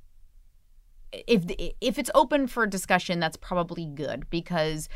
if 1.11 1.43
if 1.81 1.99
it's 1.99 2.11
open 2.15 2.47
for 2.47 2.65
discussion, 2.65 3.19
that's 3.19 3.37
probably 3.37 3.85
good 3.85 4.29
because 4.29 4.87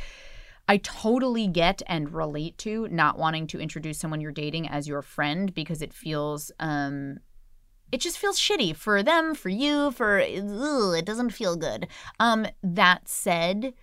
I 0.69 0.77
totally 0.77 1.47
get 1.47 1.81
and 1.88 2.13
relate 2.13 2.57
to 2.59 2.88
not 2.88 3.17
wanting 3.17 3.45
to 3.47 3.59
introduce 3.59 3.99
someone 3.99 4.21
you're 4.21 4.31
dating 4.31 4.69
as 4.69 4.88
your 4.88 5.01
friend 5.01 5.53
because 5.53 5.81
it 5.81 5.93
feels 5.93 6.49
um 6.59 7.17
it 7.93 8.01
just 8.01 8.17
feels 8.17 8.39
shitty 8.39 8.75
for 8.75 9.03
them, 9.03 9.35
for 9.35 9.49
you, 9.63 9.91
for 9.91 10.19
ugh, 10.19 10.95
it 10.99 11.05
doesn't 11.05 11.29
feel 11.39 11.55
good. 11.55 11.81
Um 12.19 12.41
that 12.79 13.07
said, 13.07 13.73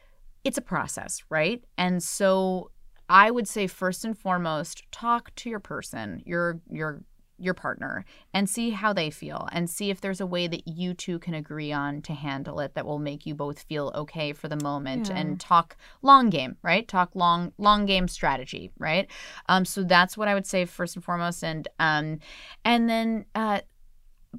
it's 0.46 0.58
a 0.58 0.62
process, 0.74 1.22
right? 1.30 1.60
And 1.78 2.02
so 2.02 2.70
I 3.08 3.30
would 3.30 3.48
say 3.48 3.66
first 3.66 4.04
and 4.04 4.16
foremost, 4.16 4.76
talk 4.92 5.22
to 5.40 5.50
your 5.50 5.60
person, 5.60 6.22
your 6.24 6.60
your 6.78 7.02
your 7.42 7.54
partner 7.54 8.04
and 8.34 8.50
see 8.50 8.68
how 8.82 8.92
they 8.92 9.08
feel 9.08 9.48
and 9.50 9.70
see 9.70 9.88
if 9.90 9.98
there's 10.02 10.20
a 10.20 10.26
way 10.26 10.46
that 10.46 10.68
you 10.68 10.92
two 10.92 11.18
can 11.18 11.32
agree 11.32 11.72
on 11.72 12.02
to 12.02 12.12
handle 12.12 12.60
it 12.60 12.74
that 12.74 12.84
will 12.84 12.98
make 12.98 13.24
you 13.24 13.34
both 13.34 13.60
feel 13.62 13.90
okay 13.94 14.34
for 14.34 14.46
the 14.48 14.62
moment 14.62 15.08
Yeah. 15.08 15.16
and 15.20 15.40
talk 15.40 15.76
long 16.02 16.28
game 16.28 16.58
right 16.62 16.86
talk 16.86 17.10
long 17.14 17.52
long 17.56 17.86
game 17.86 18.08
strategy 18.08 18.72
right 18.78 19.06
um 19.48 19.64
so 19.64 19.82
that's 19.82 20.18
what 20.18 20.28
i 20.28 20.34
would 20.34 20.46
say 20.46 20.66
first 20.66 20.96
and 20.96 21.02
foremost 21.04 21.42
and 21.42 21.66
um 21.78 22.18
and 22.62 22.90
then 22.90 23.24
uh 23.34 23.60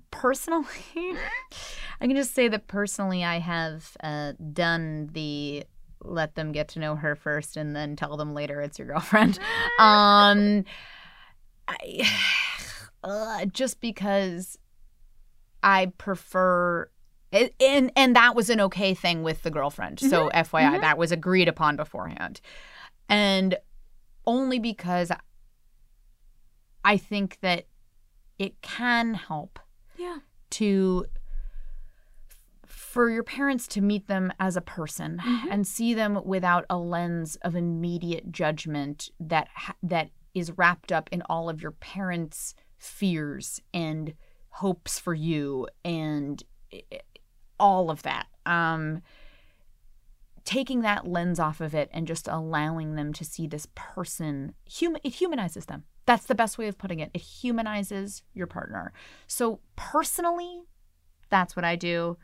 personally 0.10 0.66
i 2.02 2.08
can 2.08 2.16
just 2.16 2.34
say 2.34 2.48
that 2.48 2.68
personally 2.68 3.24
i 3.24 3.40
have 3.40 3.98
uh 4.04 4.34
done 4.54 5.10
the 5.14 5.64
let 6.04 6.36
them 6.36 6.52
get 6.52 6.68
to 6.70 6.80
know 6.80 6.96
her 6.96 7.16
first 7.16 7.58
and 7.58 7.76
then 7.76 7.96
tell 7.96 8.18
them 8.18 8.34
later 8.34 8.60
it's 8.62 8.80
your 8.80 8.88
girlfriend. 8.88 9.38
Um 9.80 10.66
I, 11.68 12.10
uh, 13.04 13.46
just 13.46 13.80
because 13.82 14.58
I 15.64 15.92
prefer 15.98 16.90
it, 17.32 17.54
and 17.60 17.92
and 17.96 18.16
that 18.16 18.36
was 18.36 18.50
an 18.50 18.60
okay 18.62 18.94
thing 18.94 19.24
with 19.24 19.44
the 19.44 19.52
girlfriend. 19.52 20.00
So 20.00 20.30
FYI, 20.34 20.82
that 20.82 20.98
was 20.98 21.12
agreed 21.12 21.48
upon 21.48 21.76
beforehand, 21.78 22.42
and 23.08 23.58
only 24.26 24.60
because 24.60 25.12
I 26.84 26.98
think 26.98 27.38
that 27.42 27.68
it 28.38 28.62
can 28.62 29.14
help 29.14 29.60
yeah. 30.02 30.18
to 30.52 31.06
for 32.66 33.10
your 33.10 33.24
parents 33.24 33.68
to 33.68 33.82
meet 33.82 34.08
them 34.08 34.34
as 34.40 34.58
a 34.58 34.62
person 34.62 35.22
mm-hmm. 35.24 35.48
and 35.52 35.68
see 35.68 35.94
them 35.94 36.20
without 36.26 36.66
a 36.70 36.78
lens 36.78 37.38
of 37.44 37.56
immediate 37.56 38.32
judgment 38.32 39.10
that 39.20 39.48
ha- 39.54 39.76
that 39.84 40.10
is 40.34 40.52
wrapped 40.58 40.92
up 40.92 41.10
in 41.12 41.22
all 41.30 41.50
of 41.50 41.62
your 41.62 41.72
parents' 41.72 42.56
fears 42.78 43.62
and 43.74 44.14
hopes 44.50 45.00
for 45.00 45.14
you 45.14 45.68
and 45.86 46.44
i- 46.74 46.84
i- 46.92 47.00
all 47.60 47.92
of 47.92 48.02
that. 48.04 48.28
Um 48.46 49.02
taking 50.44 50.82
that 50.82 51.08
lens 51.08 51.40
off 51.40 51.62
of 51.62 51.76
it 51.76 51.88
and 51.94 52.08
just 52.08 52.28
allowing 52.28 52.96
them 52.96 53.14
to 53.14 53.24
see 53.24 53.46
this 53.46 53.68
person 53.76 54.54
human 54.66 55.00
it 55.04 55.14
humanizes 55.14 55.68
them 55.68 55.84
that's 56.06 56.26
the 56.26 56.36
best 56.36 56.58
way 56.58 56.68
of 56.68 56.78
putting 56.78 57.00
it 57.00 57.10
it 57.14 57.22
humanizes 57.22 58.24
your 58.34 58.48
partner 58.48 58.92
so 59.28 59.60
personally 59.76 60.62
that's 61.30 61.56
what 61.56 61.64
i 61.66 61.76
do 61.76 62.18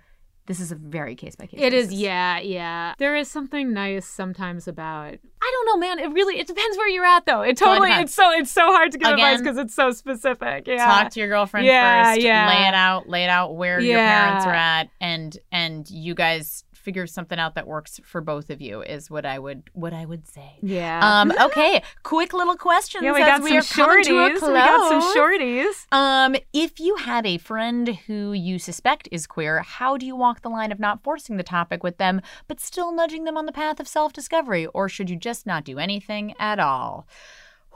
this 0.48 0.62
is 0.62 0.72
a 0.72 0.76
very 0.76 1.14
case 1.14 1.36
by 1.36 1.46
case 1.46 1.60
It 1.62 1.74
is, 1.74 1.92
yeah, 1.92 2.40
yeah. 2.40 2.94
There 3.00 3.18
is 3.18 3.30
something 3.30 3.74
nice 3.74 4.06
sometimes 4.06 4.66
about. 4.66 5.16
I 5.42 5.52
don't 5.54 5.66
know, 5.66 5.78
man. 5.78 6.00
It 6.00 6.14
really 6.14 6.40
it 6.40 6.48
depends 6.48 6.78
where 6.78 6.88
you're 6.88 7.06
at, 7.06 7.26
though. 7.26 7.42
It 7.42 7.58
Totally 7.58 7.92
it's 7.92 8.14
so 8.16 8.32
it's 8.32 8.50
so 8.50 8.66
hard 8.68 8.94
to 8.94 8.98
give 8.98 9.10
advice 9.10 9.40
because 9.40 9.58
it's 9.58 9.76
so 9.76 9.92
specific. 9.92 10.66
Yeah. 10.66 10.86
talk 10.86 11.12
to 11.12 11.20
your 11.20 11.28
girlfriend 11.28 11.66
Yeah, 11.66 12.14
first 12.14 12.22
yeah. 12.22 12.48
lay 12.48 12.66
it 12.70 12.74
out 12.74 13.10
lay 13.10 13.26
it 13.26 13.30
out 13.30 13.58
where 13.58 13.82
your 13.82 14.00
parents 14.00 14.46
are 14.46 14.54
at 14.54 14.90
and 15.02 15.38
and 15.52 15.90
you 15.90 16.16
guys 16.16 16.64
figure 16.88 17.06
something 17.06 17.38
out 17.38 17.56
that 17.56 17.68
works 17.68 18.00
for 18.06 18.22
both 18.22 18.50
of 18.50 18.62
you 18.62 18.82
is 18.82 19.10
what 19.10 19.26
i 19.26 19.38
would 19.38 19.70
what 19.74 19.94
i 19.94 20.06
would 20.06 20.26
say 20.26 20.58
yeah. 20.62 21.22
um 21.22 21.34
okay 21.42 21.84
quick 22.04 22.32
little 22.32 22.56
questions 22.56 23.04
yeah, 23.04 23.12
we 23.12 23.20
got 23.20 23.42
we 23.42 23.50
some 23.50 23.90
are 23.90 23.90
coming 23.90 24.04
to 24.04 24.12
shorties. 24.12 24.42
We 24.42 24.54
got 24.54 24.90
some 24.90 25.16
shorties. 25.16 25.92
Um, 25.92 26.36
if 26.54 26.80
you 26.80 26.96
have 26.98 27.26
a 27.26 27.38
friend 27.38 27.96
who 28.08 28.34
you 28.34 28.60
suspect 28.60 29.08
is 29.12 29.28
queer, 29.28 29.62
how 29.62 29.98
do 29.98 30.06
you 30.06 30.16
walk 30.16 30.42
the 30.42 30.50
line 30.50 30.72
of 30.72 30.80
not 30.80 31.04
forcing 31.04 31.38
the 31.38 31.44
topic 31.44 31.84
with 31.84 31.98
them, 31.98 32.22
but 32.48 32.60
still 32.60 32.92
nudging 32.92 33.24
them 33.24 33.38
on 33.38 33.46
the 33.46 33.52
path 33.52 33.80
of 33.80 33.88
self 33.88 34.14
discovery? 34.14 34.66
Or 34.68 34.90
should 34.90 35.10
you 35.10 35.16
just 35.16 35.46
not 35.46 35.64
do 35.64 35.80
anything 35.80 36.34
at 36.40 36.60
all? 36.60 37.08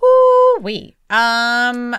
Whoo 0.01 0.61
wee. 0.61 0.97
Um, 1.09 1.95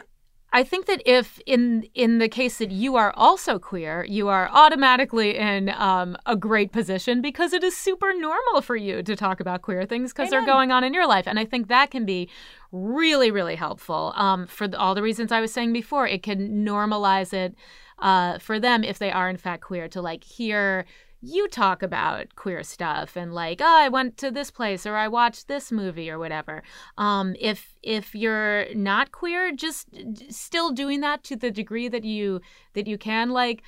I 0.54 0.64
think 0.64 0.86
that 0.86 1.02
if 1.06 1.40
in 1.46 1.88
in 1.94 2.18
the 2.18 2.28
case 2.28 2.58
that 2.58 2.70
you 2.70 2.96
are 2.96 3.12
also 3.16 3.58
queer, 3.58 4.04
you 4.04 4.28
are 4.28 4.50
automatically 4.52 5.38
in 5.38 5.70
um, 5.70 6.16
a 6.26 6.36
great 6.36 6.72
position 6.72 7.22
because 7.22 7.54
it 7.54 7.64
is 7.64 7.74
super 7.74 8.12
normal 8.12 8.60
for 8.60 8.76
you 8.76 9.02
to 9.02 9.16
talk 9.16 9.40
about 9.40 9.62
queer 9.62 9.86
things 9.86 10.12
because 10.12 10.28
they're 10.28 10.44
going 10.44 10.70
on 10.70 10.84
in 10.84 10.92
your 10.92 11.06
life, 11.06 11.26
and 11.26 11.38
I 11.38 11.46
think 11.46 11.68
that 11.68 11.90
can 11.90 12.04
be 12.04 12.28
really 12.70 13.30
really 13.30 13.56
helpful 13.56 14.12
um, 14.16 14.46
for 14.46 14.68
the, 14.68 14.78
all 14.78 14.94
the 14.94 15.02
reasons 15.02 15.32
I 15.32 15.40
was 15.40 15.52
saying 15.52 15.72
before. 15.72 16.06
It 16.06 16.22
can 16.22 16.64
normalize 16.64 17.32
it 17.32 17.54
uh, 17.98 18.38
for 18.38 18.60
them 18.60 18.84
if 18.84 18.98
they 18.98 19.10
are 19.10 19.30
in 19.30 19.38
fact 19.38 19.62
queer 19.62 19.88
to 19.88 20.02
like 20.02 20.22
hear 20.22 20.84
you 21.22 21.46
talk 21.46 21.82
about 21.82 22.34
queer 22.34 22.64
stuff 22.64 23.16
and 23.16 23.32
like 23.32 23.60
oh 23.60 23.76
i 23.78 23.88
went 23.88 24.16
to 24.16 24.30
this 24.30 24.50
place 24.50 24.84
or 24.84 24.96
i 24.96 25.06
watched 25.06 25.46
this 25.46 25.70
movie 25.70 26.10
or 26.10 26.18
whatever. 26.18 26.62
Um 26.98 27.36
if 27.40 27.76
if 27.82 28.14
you're 28.14 28.66
not 28.74 29.12
queer 29.12 29.52
just 29.52 29.88
still 30.30 30.72
doing 30.72 31.00
that 31.00 31.22
to 31.24 31.36
the 31.36 31.50
degree 31.50 31.88
that 31.88 32.04
you 32.04 32.40
that 32.74 32.88
you 32.88 32.98
can 32.98 33.30
like 33.30 33.62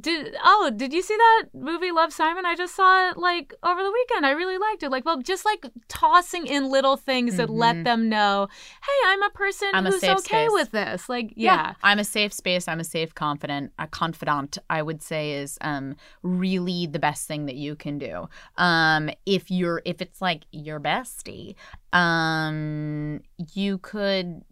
did 0.00 0.34
oh 0.44 0.72
did 0.74 0.92
you 0.92 1.02
see 1.02 1.16
that 1.16 1.44
movie 1.54 1.92
love 1.92 2.12
simon 2.12 2.44
i 2.44 2.54
just 2.56 2.74
saw 2.74 3.10
it 3.10 3.16
like 3.16 3.54
over 3.62 3.82
the 3.82 3.92
weekend 3.92 4.26
i 4.26 4.30
really 4.30 4.58
liked 4.58 4.82
it 4.82 4.90
like 4.90 5.04
well 5.04 5.18
just 5.22 5.44
like 5.44 5.66
tossing 5.88 6.46
in 6.46 6.68
little 6.70 6.96
things 6.96 7.36
that 7.36 7.48
let 7.48 7.84
them 7.84 8.08
know 8.08 8.48
hey 8.82 9.08
i'm 9.08 9.22
a 9.22 9.30
person 9.30 9.68
Mm-hmm. 9.68 9.76
I'm 9.76 9.86
who's 9.86 10.00
safe 10.00 10.18
okay 10.18 10.46
space. 10.46 10.50
with 10.52 10.70
this 10.72 11.08
like 11.08 11.32
yeah, 11.36 11.74
I'm 11.82 11.98
a 11.98 12.04
safe 12.04 12.32
space. 12.32 12.68
I'm 12.68 12.80
a 12.80 12.84
safe 12.84 13.14
confident. 13.14 13.72
A 13.78 13.86
confidant, 13.86 14.58
I 14.70 14.82
would 14.82 15.02
say, 15.02 15.32
is 15.32 15.58
um 15.62 15.96
really 16.22 16.86
the 16.86 16.98
best 16.98 17.26
thing 17.26 17.46
that 17.46 17.56
you 17.56 17.74
can 17.76 17.98
do. 17.98 18.28
Um, 18.56 19.10
if 19.26 19.50
you're 19.50 19.80
if 19.84 20.00
it's 20.02 20.20
like 20.20 20.44
your 20.52 20.80
bestie, 20.80 21.54
um, 21.92 23.20
you 23.54 23.78
could. 23.78 24.42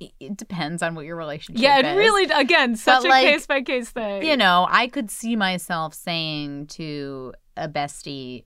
It- 0.00 0.36
depends 0.36 0.82
on 0.82 0.94
what 0.94 1.04
your 1.04 1.16
relationship 1.16 1.60
yeah 1.62 1.78
it 1.78 1.84
is. 1.86 1.96
really 1.96 2.24
again 2.32 2.76
such 2.76 3.04
a 3.04 3.08
like, 3.08 3.26
case 3.26 3.46
by 3.46 3.60
case 3.62 3.90
thing 3.90 4.22
you 4.22 4.36
know, 4.36 4.66
I 4.70 4.86
could 4.88 5.10
see 5.10 5.34
myself 5.36 5.94
saying 5.94 6.66
to 6.68 7.32
a 7.56 7.68
bestie, 7.68 8.44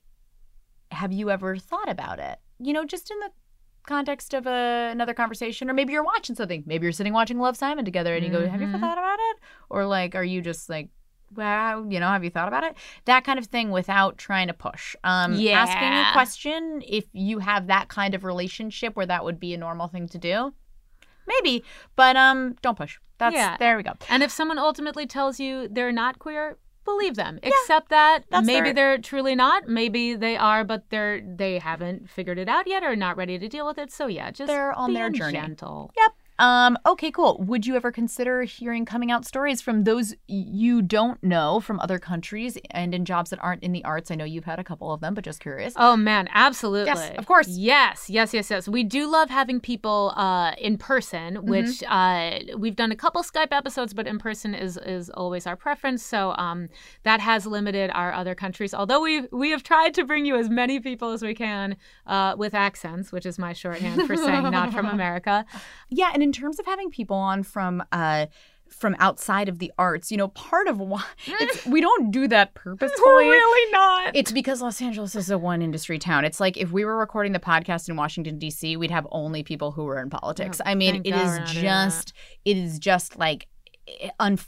"Have 0.91 1.11
you 1.13 1.29
ever 1.29 1.57
thought 1.57 1.89
about 1.89 2.19
it?" 2.19 2.39
You 2.59 2.73
know, 2.73 2.85
just 2.85 3.11
in 3.11 3.19
the 3.19 3.29
context 3.85 4.33
of 4.33 4.47
a, 4.47 4.89
another 4.91 5.13
conversation, 5.13 5.69
or 5.69 5.73
maybe 5.73 5.91
you're 5.93 6.03
watching 6.03 6.35
something. 6.35 6.63
Maybe 6.65 6.85
you're 6.85 6.91
sitting 6.93 7.13
watching 7.13 7.37
Love 7.39 7.57
Simon 7.57 7.83
together, 7.85 8.15
and 8.15 8.23
you 8.25 8.31
go, 8.31 8.47
"Have 8.47 8.61
you 8.61 8.67
ever 8.67 8.77
Mhm. 8.77 8.81
thought 8.81 8.97
about 8.97 9.19
it?" 9.19 9.37
Or 9.69 9.85
like, 9.85 10.15
are 10.15 10.23
you 10.23 10.41
just 10.41 10.69
like, 10.69 10.89
"Wow, 11.35 11.85
you 11.89 11.99
know, 11.99 12.07
have 12.07 12.23
you 12.23 12.29
thought 12.29 12.47
about 12.47 12.63
it?" 12.63 12.75
That 13.05 13.23
kind 13.25 13.37
of 13.37 13.45
thing, 13.47 13.71
without 13.71 14.17
trying 14.17 14.47
to 14.47 14.53
push. 14.53 14.95
Um, 15.03 15.33
yeah. 15.33 15.59
asking 15.59 15.93
a 15.93 16.11
question 16.13 16.81
if 16.87 17.05
you 17.13 17.39
have 17.39 17.67
that 17.67 17.89
kind 17.89 18.15
of 18.15 18.23
relationship 18.23 18.95
where 18.95 19.05
that 19.05 19.23
would 19.25 19.39
be 19.39 19.53
a 19.53 19.57
normal 19.57 19.87
thing 19.87 20.07
to 20.09 20.17
do. 20.17 20.53
Maybe, 21.27 21.63
but 21.95 22.15
um, 22.15 22.55
don't 22.61 22.77
push. 22.77 22.97
That's 23.17 23.35
Yeah. 23.35 23.57
there 23.57 23.77
we 23.77 23.83
go. 23.83 23.93
And 24.09 24.23
if 24.23 24.31
someone 24.31 24.57
ultimately 24.57 25.05
tells 25.05 25.39
you 25.39 25.67
they're 25.69 25.91
not 25.91 26.19
queer, 26.19 26.57
believe 26.83 27.15
them. 27.15 27.39
Accept 27.43 27.89
that. 27.89 28.25
maybe 28.31 28.71
their- 28.71 28.73
they're 28.73 28.97
truly 28.97 29.35
not. 29.35 29.67
Maybe 29.67 30.15
they 30.15 30.35
are, 30.35 30.63
but 30.65 30.89
they're 30.89 31.21
they 31.21 31.59
haven't 31.59 32.09
figured 32.09 32.37
it 32.39 32.49
out 32.49 32.67
yet 32.67 32.83
or 32.83 32.95
not 32.95 33.15
ready 33.15 33.39
to 33.39 33.47
deal 33.47 33.65
with 33.65 33.77
it. 33.77 33.91
So 33.91 34.07
yeah, 34.07 34.31
just 34.31 34.47
They're 34.47 34.73
on 34.73 34.93
their 34.93 35.09
journey. 35.09 35.33
Gentle. 35.33 35.91
Yep. 35.97 36.11
Um, 36.39 36.77
okay, 36.85 37.11
cool. 37.11 37.37
Would 37.47 37.65
you 37.67 37.75
ever 37.75 37.91
consider 37.91 38.41
hearing 38.43 38.85
coming 38.85 39.11
out 39.11 39.25
stories 39.25 39.61
from 39.61 39.83
those 39.83 40.15
you 40.27 40.81
don't 40.81 41.23
know 41.23 41.59
from 41.59 41.79
other 41.79 41.99
countries 41.99 42.57
and 42.71 42.93
in 42.95 43.05
jobs 43.05 43.29
that 43.29 43.39
aren't 43.39 43.61
in 43.63 43.71
the 43.71 43.83
arts? 43.85 44.09
I 44.09 44.15
know 44.15 44.25
you've 44.25 44.45
had 44.45 44.59
a 44.59 44.63
couple 44.63 44.91
of 44.91 44.99
them, 44.99 45.13
but 45.13 45.23
just 45.23 45.39
curious. 45.39 45.73
Oh 45.77 45.95
man, 45.95 46.27
absolutely. 46.33 46.87
Yes, 46.87 47.11
of 47.17 47.27
course. 47.27 47.47
Yes, 47.47 48.09
yes, 48.09 48.33
yes, 48.33 48.49
yes. 48.49 48.67
We 48.67 48.83
do 48.83 49.09
love 49.09 49.29
having 49.29 49.59
people 49.59 50.13
uh, 50.15 50.53
in 50.57 50.77
person, 50.77 51.35
Mm-hmm. 51.35 51.49
which 51.49 51.83
uh, 51.87 52.39
we've 52.57 52.75
done 52.75 52.91
a 52.91 52.95
couple 52.95 53.21
Skype 53.21 53.51
episodes, 53.51 53.93
but 53.93 54.07
in 54.07 54.17
person 54.17 54.55
is 54.55 54.77
is 54.77 55.09
always 55.11 55.45
our 55.45 55.55
preference. 55.55 56.01
So 56.03 56.31
um, 56.37 56.69
that 57.03 57.19
has 57.19 57.45
limited 57.45 57.91
our 57.93 58.11
other 58.11 58.33
countries. 58.33 58.73
Although 58.73 59.01
we 59.01 59.27
we 59.31 59.51
have 59.51 59.61
tried 59.61 59.93
to 59.93 60.03
bring 60.03 60.25
you 60.25 60.35
as 60.35 60.49
many 60.49 60.79
people 60.79 61.11
as 61.11 61.21
we 61.21 61.35
can 61.35 61.77
uh, 62.07 62.33
with 62.37 62.53
accents, 62.55 63.11
which 63.11 63.25
is 63.27 63.37
my 63.37 63.53
shorthand 63.53 64.07
for 64.07 64.15
saying 64.17 64.49
not 64.49 64.73
from 64.73 64.85
America. 64.97 65.45
Yeah, 65.89 66.09
and 66.13 66.22
in 66.23 66.31
terms 66.31 66.59
of 66.59 66.65
having 66.65 66.89
people 66.89 67.17
on 67.17 67.43
from 67.43 67.83
uh 67.91 68.25
from 68.69 68.95
outside 68.99 69.49
of 69.49 69.59
the 69.59 69.71
arts, 69.77 70.11
you 70.11 70.17
know, 70.17 70.29
part 70.29 70.67
of 70.67 70.79
why 70.79 71.03
it's, 71.27 71.65
we 71.65 71.79
don't 71.79 72.11
do 72.11 72.27
that 72.27 72.53
purposefully. 72.53 73.25
really 73.25 73.71
not. 73.71 74.15
It's 74.15 74.31
because 74.31 74.61
Los 74.61 74.81
Angeles 74.81 75.15
is 75.15 75.29
a 75.29 75.37
one 75.37 75.61
industry 75.61 75.99
town. 75.99 76.25
It's 76.25 76.39
like 76.39 76.57
if 76.57 76.71
we 76.71 76.83
were 76.83 76.97
recording 76.97 77.33
the 77.33 77.39
podcast 77.39 77.87
in 77.87 77.95
Washington 77.95 78.39
D.C., 78.39 78.75
we'd 78.77 78.91
have 78.91 79.07
only 79.11 79.43
people 79.43 79.71
who 79.71 79.83
were 79.83 80.01
in 80.01 80.09
politics. 80.09 80.59
I 80.65 80.75
mean, 80.75 81.03
it 81.05 81.11
God 81.11 81.21
is 81.21 81.27
we're 81.27 81.39
not 81.39 81.47
doing 81.49 81.63
just 81.63 82.13
it 82.45 82.57
is 82.57 82.79
just 82.79 83.17
like 83.17 83.47
eh, 83.87 84.09
un- 84.19 84.39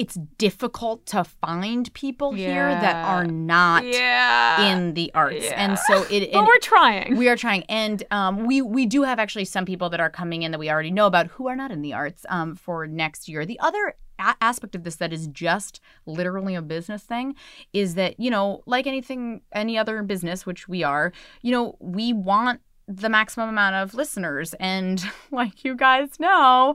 it's 0.00 0.14
difficult 0.38 1.04
to 1.04 1.24
find 1.24 1.92
people 1.92 2.32
here 2.32 2.70
that 2.70 3.04
are 3.04 3.26
not 3.26 3.84
yeah. 3.84 4.72
in 4.72 4.94
the 4.94 5.12
arts. 5.14 5.44
And 5.54 5.78
so 5.78 6.06
it 6.10 6.32
but 6.32 6.46
we're 6.46 6.58
trying. 6.58 7.18
we 7.18 7.28
are 7.28 7.36
trying, 7.36 7.64
and 7.64 8.02
um, 8.10 8.46
we 8.46 8.62
we 8.62 8.86
do 8.86 9.02
have 9.02 9.18
actually 9.18 9.44
some 9.44 9.66
people 9.66 9.90
that 9.90 10.00
are 10.00 10.08
coming 10.08 10.40
in 10.40 10.52
that 10.52 10.58
we 10.58 10.70
already 10.70 10.90
know 10.90 11.06
about 11.06 11.26
who 11.26 11.48
are 11.48 11.54
not 11.54 11.70
in 11.70 11.82
the 11.82 11.92
arts 11.92 12.24
um, 12.30 12.54
for 12.54 12.86
next 12.86 13.28
year. 13.28 13.44
The 13.44 13.60
other 13.60 13.94
a- 14.18 14.36
aspect 14.40 14.74
of 14.74 14.84
this 14.84 14.96
that 14.96 15.12
is 15.12 15.26
just 15.26 15.82
literally 16.06 16.54
a 16.54 16.62
business 16.62 17.02
thing 17.02 17.34
is 17.74 17.94
that 17.96 18.18
you 18.18 18.30
know, 18.30 18.62
like 18.64 18.86
anything, 18.86 19.42
any 19.52 19.76
other 19.76 20.02
business, 20.02 20.46
which 20.46 20.66
we 20.66 20.82
are, 20.82 21.12
you 21.42 21.52
know, 21.52 21.76
we 21.78 22.14
want 22.14 22.62
the 22.92 23.08
maximum 23.08 23.48
amount 23.48 23.76
of 23.76 23.94
listeners, 23.94 24.54
and 24.60 25.02
like 25.30 25.64
you 25.64 25.74
guys 25.76 26.18
know. 26.18 26.74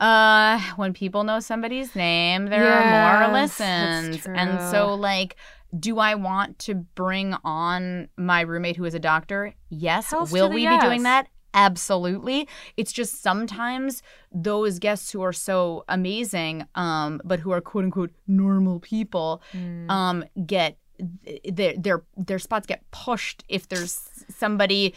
Uh, 0.00 0.60
when 0.76 0.92
people 0.92 1.22
know 1.22 1.38
somebody's 1.40 1.94
name, 1.94 2.46
there 2.46 2.64
are 2.72 2.82
more 2.82 3.32
Yes, 3.38 3.60
listens. 3.60 4.26
And 4.26 4.60
so, 4.72 4.92
like, 4.94 5.36
do 5.78 5.98
I 6.00 6.16
want 6.16 6.58
to 6.60 6.74
bring 6.74 7.34
on 7.44 8.08
my 8.16 8.40
roommate 8.40 8.76
who 8.76 8.84
is 8.84 8.94
a 8.94 8.98
doctor? 8.98 9.54
Yes. 9.70 10.10
Hells 10.10 10.32
Will 10.32 10.50
we 10.50 10.66
be 10.66 10.78
doing 10.80 11.04
that? 11.04 11.28
Absolutely. 11.54 12.48
It's 12.76 12.92
just 12.92 13.22
sometimes 13.22 14.02
those 14.32 14.80
guests 14.80 15.12
who 15.12 15.22
are 15.22 15.32
so 15.32 15.84
amazing, 15.88 16.66
um, 16.74 17.20
but 17.24 17.38
who 17.38 17.52
are 17.52 17.60
quote 17.60 17.84
unquote 17.84 18.10
normal 18.26 18.80
people, 18.80 19.40
Mm. 19.52 19.88
um, 19.90 20.24
get 20.44 20.76
their 21.44 21.74
their 21.76 22.02
their 22.16 22.38
spots 22.40 22.66
get 22.66 22.88
pushed 22.90 23.44
if 23.48 23.68
there's 23.68 24.08
somebody 24.28 24.94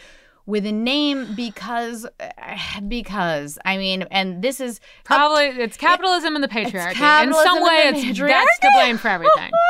with 0.47 0.65
a 0.65 0.71
name 0.71 1.35
because 1.35 2.07
because 2.87 3.59
I 3.63 3.77
mean, 3.77 4.03
and 4.09 4.41
this 4.41 4.59
is 4.59 4.79
Probably 5.03 5.45
it's 5.45 5.77
capitalism 5.77 6.33
and 6.33 6.43
the 6.43 6.47
patriarchy. 6.47 7.23
In 7.23 7.33
some 7.33 7.61
way, 7.61 7.91
it's 7.93 8.19
that's 8.19 8.59
to 8.59 8.69
blame 8.73 8.97
for 8.97 9.09
everything. 9.09 9.51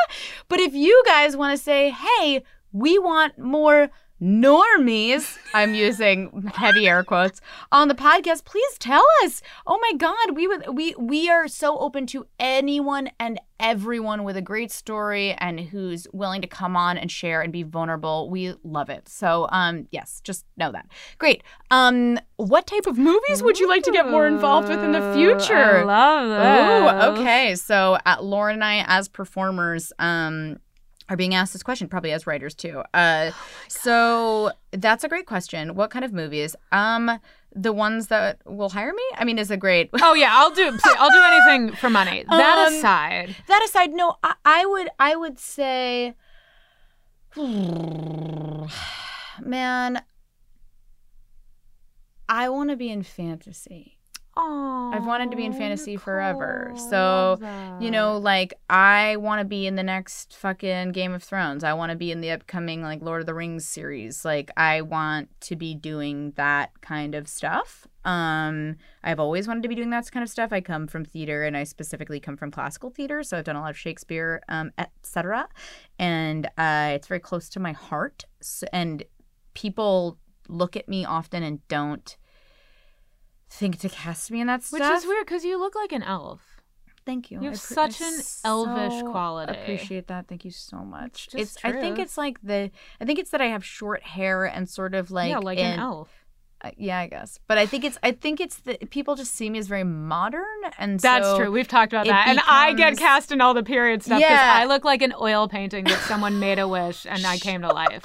But 0.48 0.60
if 0.60 0.72
you 0.72 1.02
guys 1.04 1.36
want 1.36 1.58
to 1.58 1.62
say, 1.62 1.90
hey, 1.90 2.42
we 2.72 2.98
want 2.98 3.38
more 3.38 3.90
normies, 4.20 5.38
I'm 5.54 5.74
using 5.74 6.50
heavy 6.54 6.88
air 6.88 7.04
quotes, 7.04 7.40
on 7.70 7.88
the 7.88 7.94
podcast, 7.94 8.44
please 8.44 8.78
tell 8.78 9.04
us. 9.24 9.42
Oh 9.66 9.78
my 9.80 9.92
God, 9.96 10.36
we 10.36 10.46
would 10.46 10.76
we 10.76 10.94
we 10.98 11.30
are 11.30 11.48
so 11.48 11.78
open 11.78 12.06
to 12.08 12.26
anyone 12.38 13.10
and 13.18 13.40
everyone 13.60 14.22
with 14.22 14.36
a 14.36 14.42
great 14.42 14.70
story 14.70 15.32
and 15.32 15.58
who's 15.58 16.06
willing 16.12 16.40
to 16.42 16.46
come 16.46 16.76
on 16.76 16.96
and 16.96 17.10
share 17.10 17.42
and 17.42 17.52
be 17.52 17.62
vulnerable. 17.64 18.30
We 18.30 18.54
love 18.62 18.88
it. 18.90 19.08
So 19.08 19.48
um 19.50 19.88
yes, 19.90 20.20
just 20.22 20.44
know 20.56 20.72
that. 20.72 20.86
Great. 21.18 21.42
Um 21.70 22.18
what 22.36 22.66
type 22.66 22.86
of 22.86 22.98
movies 22.98 23.42
would 23.42 23.58
you 23.58 23.68
like 23.68 23.82
to 23.84 23.90
get 23.90 24.08
more 24.08 24.26
involved 24.26 24.68
with 24.68 24.82
in 24.82 24.92
the 24.92 25.12
future? 25.12 25.78
I 25.78 25.82
love 25.82 26.28
that. 26.28 27.08
Ooh, 27.08 27.20
okay. 27.20 27.54
So 27.56 27.98
uh, 28.06 28.16
Lauren 28.20 28.54
and 28.54 28.64
I, 28.64 28.84
as 28.86 29.08
performers, 29.08 29.92
um, 29.98 30.58
are 31.08 31.16
being 31.16 31.34
asked 31.34 31.52
this 31.52 31.62
question, 31.62 31.88
probably 31.88 32.12
as 32.12 32.26
writers 32.26 32.54
too. 32.54 32.82
Uh, 32.92 33.30
so 33.68 34.52
that's 34.72 35.04
a 35.04 35.08
great 35.08 35.26
question. 35.26 35.74
What 35.74 35.90
kind 35.90 36.04
of 36.04 36.12
movies? 36.12 36.54
Um, 36.72 37.18
the 37.54 37.72
ones 37.72 38.08
that 38.08 38.40
will 38.44 38.68
hire 38.68 38.92
me. 38.92 39.02
I 39.16 39.24
mean, 39.24 39.38
is 39.38 39.50
a 39.50 39.56
great. 39.56 39.90
Oh 40.02 40.14
yeah, 40.14 40.30
I'll 40.32 40.50
do. 40.50 40.76
I'll 40.84 41.10
do 41.10 41.22
anything 41.22 41.74
for 41.76 41.88
money. 41.90 42.24
That 42.30 42.66
Um, 42.68 42.74
aside, 42.74 43.36
that 43.46 43.62
aside, 43.64 43.90
no, 43.92 44.16
I, 44.22 44.34
I 44.44 44.66
would, 44.66 44.88
I 44.98 45.16
would 45.16 45.38
say, 45.38 46.14
man, 49.40 50.02
I 52.28 52.48
want 52.48 52.70
to 52.70 52.76
be 52.76 52.90
in 52.90 53.02
fantasy. 53.02 53.97
Oh, 54.38 54.90
I've 54.94 55.06
wanted 55.06 55.30
to 55.32 55.36
be 55.36 55.44
in 55.44 55.52
fantasy 55.52 55.96
forever. 55.96 56.72
So, 56.88 57.38
you 57.80 57.90
know, 57.90 58.16
like 58.16 58.54
I 58.70 59.16
want 59.16 59.40
to 59.40 59.44
be 59.44 59.66
in 59.66 59.74
the 59.74 59.82
next 59.82 60.36
fucking 60.36 60.92
Game 60.92 61.12
of 61.12 61.22
Thrones. 61.22 61.64
I 61.64 61.72
want 61.74 61.90
to 61.90 61.96
be 61.96 62.12
in 62.12 62.20
the 62.20 62.30
upcoming 62.30 62.82
like 62.82 63.02
Lord 63.02 63.20
of 63.20 63.26
the 63.26 63.34
Rings 63.34 63.66
series. 63.66 64.24
Like 64.24 64.50
I 64.56 64.82
want 64.82 65.28
to 65.42 65.56
be 65.56 65.74
doing 65.74 66.32
that 66.36 66.70
kind 66.80 67.14
of 67.14 67.28
stuff. 67.28 67.86
Um, 68.04 68.76
I've 69.02 69.20
always 69.20 69.46
wanted 69.46 69.62
to 69.64 69.68
be 69.68 69.74
doing 69.74 69.90
that 69.90 70.10
kind 70.10 70.22
of 70.22 70.30
stuff. 70.30 70.52
I 70.52 70.60
come 70.60 70.86
from 70.86 71.04
theater 71.04 71.42
and 71.42 71.56
I 71.56 71.64
specifically 71.64 72.20
come 72.20 72.36
from 72.36 72.50
classical 72.50 72.90
theater, 72.90 73.22
so 73.22 73.36
I've 73.36 73.44
done 73.44 73.56
a 73.56 73.60
lot 73.60 73.70
of 73.70 73.76
Shakespeare, 73.76 74.40
um, 74.48 74.70
etc. 74.78 75.48
And 75.98 76.46
uh, 76.56 76.92
it's 76.94 77.08
very 77.08 77.20
close 77.20 77.48
to 77.50 77.60
my 77.60 77.72
heart. 77.72 78.24
S 78.40 78.64
and 78.72 79.02
people 79.52 80.16
look 80.48 80.76
at 80.76 80.88
me 80.88 81.04
often 81.04 81.42
and 81.42 81.66
don't 81.68 82.16
think 83.50 83.78
to 83.80 83.88
cast 83.88 84.30
me 84.30 84.40
in 84.40 84.46
that 84.46 84.62
stuff. 84.62 84.80
which 84.80 84.90
is 84.90 85.06
weird 85.06 85.26
because 85.26 85.44
you 85.44 85.58
look 85.58 85.74
like 85.74 85.92
an 85.92 86.02
elf. 86.02 86.42
Thank 87.06 87.30
you. 87.30 87.38
You 87.40 87.46
have 87.46 87.54
I 87.54 87.56
such 87.56 88.00
an 88.02 88.20
elvish 88.44 89.00
so 89.00 89.10
quality. 89.10 89.58
Appreciate 89.58 90.08
that. 90.08 90.28
Thank 90.28 90.44
you 90.44 90.50
so 90.50 90.78
much. 90.78 91.28
It's 91.32 91.54
just 91.54 91.64
I 91.64 91.72
think 91.72 91.98
it's 91.98 92.18
like 92.18 92.38
the. 92.42 92.70
I 93.00 93.04
think 93.06 93.18
it's 93.18 93.30
that 93.30 93.40
I 93.40 93.46
have 93.46 93.64
short 93.64 94.02
hair 94.02 94.44
and 94.44 94.68
sort 94.68 94.94
of 94.94 95.10
like 95.10 95.30
yeah, 95.30 95.38
like 95.38 95.58
in- 95.58 95.64
an 95.64 95.78
elf. 95.80 96.10
uh, 96.62 96.70
yeah, 96.76 96.98
I 96.98 97.06
guess. 97.06 97.38
But 97.48 97.56
I 97.56 97.64
think 97.64 97.84
it's. 97.84 97.96
I 98.02 98.12
think 98.12 98.40
it's 98.40 98.56
that 98.60 98.90
people 98.90 99.14
just 99.14 99.34
see 99.34 99.48
me 99.48 99.58
as 99.58 99.68
very 99.68 99.84
modern, 99.84 100.44
and 100.76 101.00
That's 101.00 101.24
so 101.26 101.38
true. 101.38 101.50
We've 101.50 101.66
talked 101.66 101.94
about 101.94 102.04
that, 102.08 102.28
and 102.28 102.40
I 102.46 102.74
get 102.74 102.98
cast 102.98 103.32
in 103.32 103.40
all 103.40 103.54
the 103.54 103.62
period 103.62 104.02
stuff 104.02 104.18
because 104.18 104.30
Yeah. 104.30 104.52
I 104.56 104.66
look 104.66 104.84
like 104.84 105.00
an 105.00 105.14
oil 105.18 105.48
painting 105.48 105.84
that 105.84 106.00
someone 106.02 106.38
made 106.38 106.58
a 106.58 106.68
wish 106.68 107.06
and 107.06 107.24
I 107.26 107.38
came 107.38 107.62
to 107.62 107.68
life. 107.68 108.02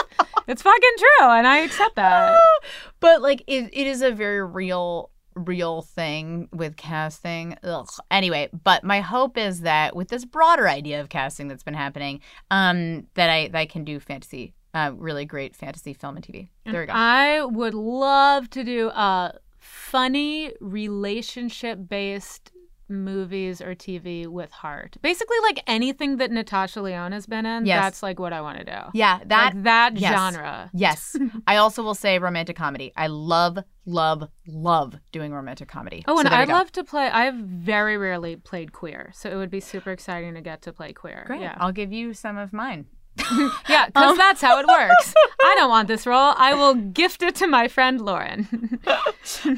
It's 0.47 0.61
fucking 0.61 0.95
true, 0.97 1.27
and 1.27 1.45
I 1.45 1.57
accept 1.57 1.95
that. 1.97 2.39
but 3.01 3.21
like 3.21 3.43
it, 3.47 3.69
it 3.73 3.85
is 3.87 4.01
a 4.01 4.11
very 4.11 4.41
real 4.45 5.09
real 5.36 5.81
thing 5.81 6.47
with 6.51 6.75
casting. 6.77 7.57
Ugh. 7.63 7.89
anyway 8.11 8.49
but 8.63 8.84
my 8.84 9.01
hope 9.01 9.38
is 9.38 9.61
that 9.61 9.95
with 9.95 10.07
this 10.09 10.25
broader 10.25 10.67
idea 10.67 11.01
of 11.01 11.09
casting 11.09 11.47
that's 11.47 11.63
been 11.63 11.73
happening 11.73 12.19
um 12.51 13.07
that 13.15 13.29
i 13.29 13.47
that 13.47 13.59
i 13.59 13.65
can 13.65 13.84
do 13.84 13.99
fantasy 13.99 14.53
uh 14.73 14.91
really 14.95 15.25
great 15.25 15.55
fantasy 15.55 15.93
film 15.93 16.15
and 16.15 16.25
tv 16.25 16.49
there 16.65 16.81
we 16.81 16.88
go. 16.88 16.93
I 16.95 17.43
would 17.43 17.73
love 17.73 18.49
to 18.51 18.63
do 18.63 18.89
a 18.89 19.34
funny 19.59 20.53
relationship 20.59 21.79
based 21.88 22.51
movies 22.93 23.61
or 23.61 23.75
TV 23.75 24.27
with 24.27 24.51
heart. 24.51 24.97
Basically, 25.01 25.37
like 25.43 25.61
anything 25.67 26.17
that 26.17 26.31
Natasha 26.31 26.81
Lyonne 26.81 27.11
has 27.11 27.25
been 27.25 27.45
in. 27.45 27.65
Yes. 27.65 27.81
That's 27.81 28.03
like 28.03 28.19
what 28.19 28.31
I 28.33 28.41
want 28.41 28.59
to 28.59 28.63
do. 28.63 28.79
yeah 28.93 29.19
that 29.25 29.55
like 29.55 29.63
that 29.63 29.97
yes. 29.97 30.13
genre. 30.13 30.69
yes 30.73 31.15
i 31.47 31.55
also 31.57 31.81
will 31.83 31.95
say 31.95 32.19
romantic 32.19 32.55
comedy 32.55 32.91
i 32.95 33.07
love 33.07 33.57
love 33.85 34.27
love 34.47 34.95
doing 35.11 35.33
romantic 35.33 35.67
comedy 35.67 36.03
Oh, 36.07 36.19
and 36.19 36.27
I'd 36.27 36.47
love 36.47 36.71
to 36.73 36.83
play. 36.83 37.07
I've 37.07 37.35
very 37.35 37.97
rarely 37.97 38.35
played 38.35 38.71
queer, 38.73 39.11
so 39.13 39.29
it 39.29 39.35
would 39.35 39.49
be 39.49 39.59
super 39.59 39.91
exciting 39.91 40.33
to 40.35 40.41
get 40.41 40.61
to 40.63 40.73
play 40.73 40.93
queer. 40.93 41.23
great 41.27 41.41
Yeah, 41.41 41.55
i'll 41.57 41.71
give 41.71 41.91
you 41.91 42.13
some 42.13 42.37
of 42.37 42.53
mine 42.53 42.85
yeah, 43.69 43.85
because 43.87 44.17
that's 44.17 44.41
how 44.41 44.59
it 44.59 44.65
works. 44.67 45.13
I 45.43 45.53
don't 45.57 45.69
want 45.69 45.87
this 45.87 46.07
role. 46.07 46.33
I 46.35 46.55
will 46.55 46.73
gift 46.73 47.21
it 47.21 47.35
to 47.35 47.47
my 47.47 47.67
friend 47.67 48.01
Lauren. 48.01 48.79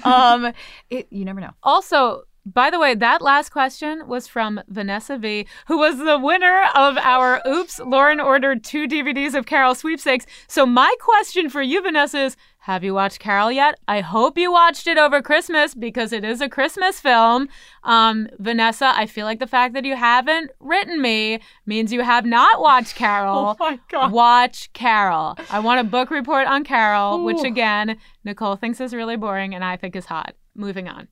um 0.03 0.51
it, 0.89 1.07
you 1.09 1.23
never 1.25 1.39
know 1.39 1.51
Also, 1.63 2.23
by 2.45 2.69
the 2.69 2.79
way, 2.79 2.93
that 2.93 3.23
last 3.23 3.49
question 3.49 4.07
was 4.07 4.27
from 4.27 4.61
Vanessa 4.67 5.17
V, 5.17 5.47
who 5.67 5.79
was 5.79 5.97
the 5.97 6.19
winner 6.19 6.65
of 6.75 6.95
our 6.99 7.41
Oops, 7.47 7.79
Lauren 7.79 8.19
ordered 8.19 8.63
two 8.63 8.87
DVDs 8.87 9.33
of 9.33 9.47
Carol 9.47 9.73
sweepstakes. 9.73 10.27
So, 10.47 10.65
my 10.65 10.93
question 10.99 11.49
for 11.49 11.63
you, 11.63 11.81
Vanessa, 11.81 12.19
is 12.19 12.37
Have 12.59 12.83
you 12.83 12.93
watched 12.93 13.19
Carol 13.19 13.51
yet? 13.51 13.79
I 13.87 14.01
hope 14.01 14.37
you 14.37 14.51
watched 14.51 14.85
it 14.85 14.99
over 14.99 15.23
Christmas 15.23 15.73
because 15.73 16.13
it 16.13 16.23
is 16.23 16.39
a 16.39 16.47
Christmas 16.47 16.99
film. 16.99 17.49
Um, 17.83 18.27
Vanessa, 18.37 18.93
I 18.95 19.07
feel 19.07 19.25
like 19.25 19.39
the 19.39 19.47
fact 19.47 19.73
that 19.73 19.85
you 19.85 19.95
haven't 19.95 20.51
written 20.59 21.01
me 21.01 21.39
means 21.65 21.91
you 21.91 22.01
have 22.01 22.25
not 22.25 22.61
watched 22.61 22.95
Carol. 23.05 23.37
Oh 23.37 23.55
my 23.59 23.79
God. 23.89 24.11
Watch 24.11 24.71
Carol. 24.73 25.35
I 25.49 25.59
want 25.59 25.79
a 25.79 25.83
book 25.83 26.11
report 26.11 26.47
on 26.47 26.63
Carol, 26.63 27.23
which 27.23 27.43
again, 27.43 27.97
Nicole 28.23 28.55
thinks 28.55 28.79
is 28.79 28.93
really 28.93 29.15
boring 29.15 29.55
and 29.55 29.65
I 29.65 29.77
think 29.77 29.95
is 29.95 30.05
hot. 30.05 30.35
Moving 30.53 30.87
on. 30.87 31.07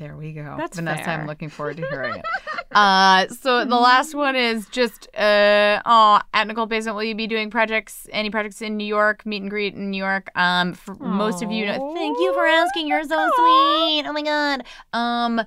There 0.00 0.16
we 0.16 0.32
go. 0.32 0.54
That's 0.56 0.76
Vanessa, 0.76 1.04
fair. 1.04 1.20
I'm 1.20 1.26
looking 1.26 1.50
forward 1.50 1.76
to 1.76 1.86
hearing 1.86 2.14
it. 2.16 2.24
Uh, 2.72 3.26
so 3.26 3.64
the 3.64 3.74
last 3.74 4.14
one 4.14 4.36
is 4.36 4.64
just, 4.68 5.08
uh, 5.16 5.82
oh, 5.84 6.20
at 6.32 6.46
Nicole 6.46 6.68
Pacent, 6.68 6.94
will 6.94 7.02
you 7.02 7.16
be 7.16 7.26
doing 7.26 7.50
projects, 7.50 8.06
any 8.12 8.30
projects 8.30 8.62
in 8.62 8.76
New 8.76 8.84
York, 8.84 9.26
meet 9.26 9.42
and 9.42 9.50
greet 9.50 9.74
in 9.74 9.90
New 9.90 9.98
York? 9.98 10.30
Um, 10.36 10.74
for 10.74 10.94
most 10.94 11.42
of 11.42 11.50
you, 11.50 11.66
know, 11.66 11.92
thank 11.94 12.16
you 12.20 12.32
for 12.32 12.46
asking. 12.46 12.86
You're 12.86 13.02
so 13.02 13.16
sweet. 13.16 14.04
Oh 14.06 14.12
my 14.12 14.22
God. 14.22 14.64
Um, 14.92 15.44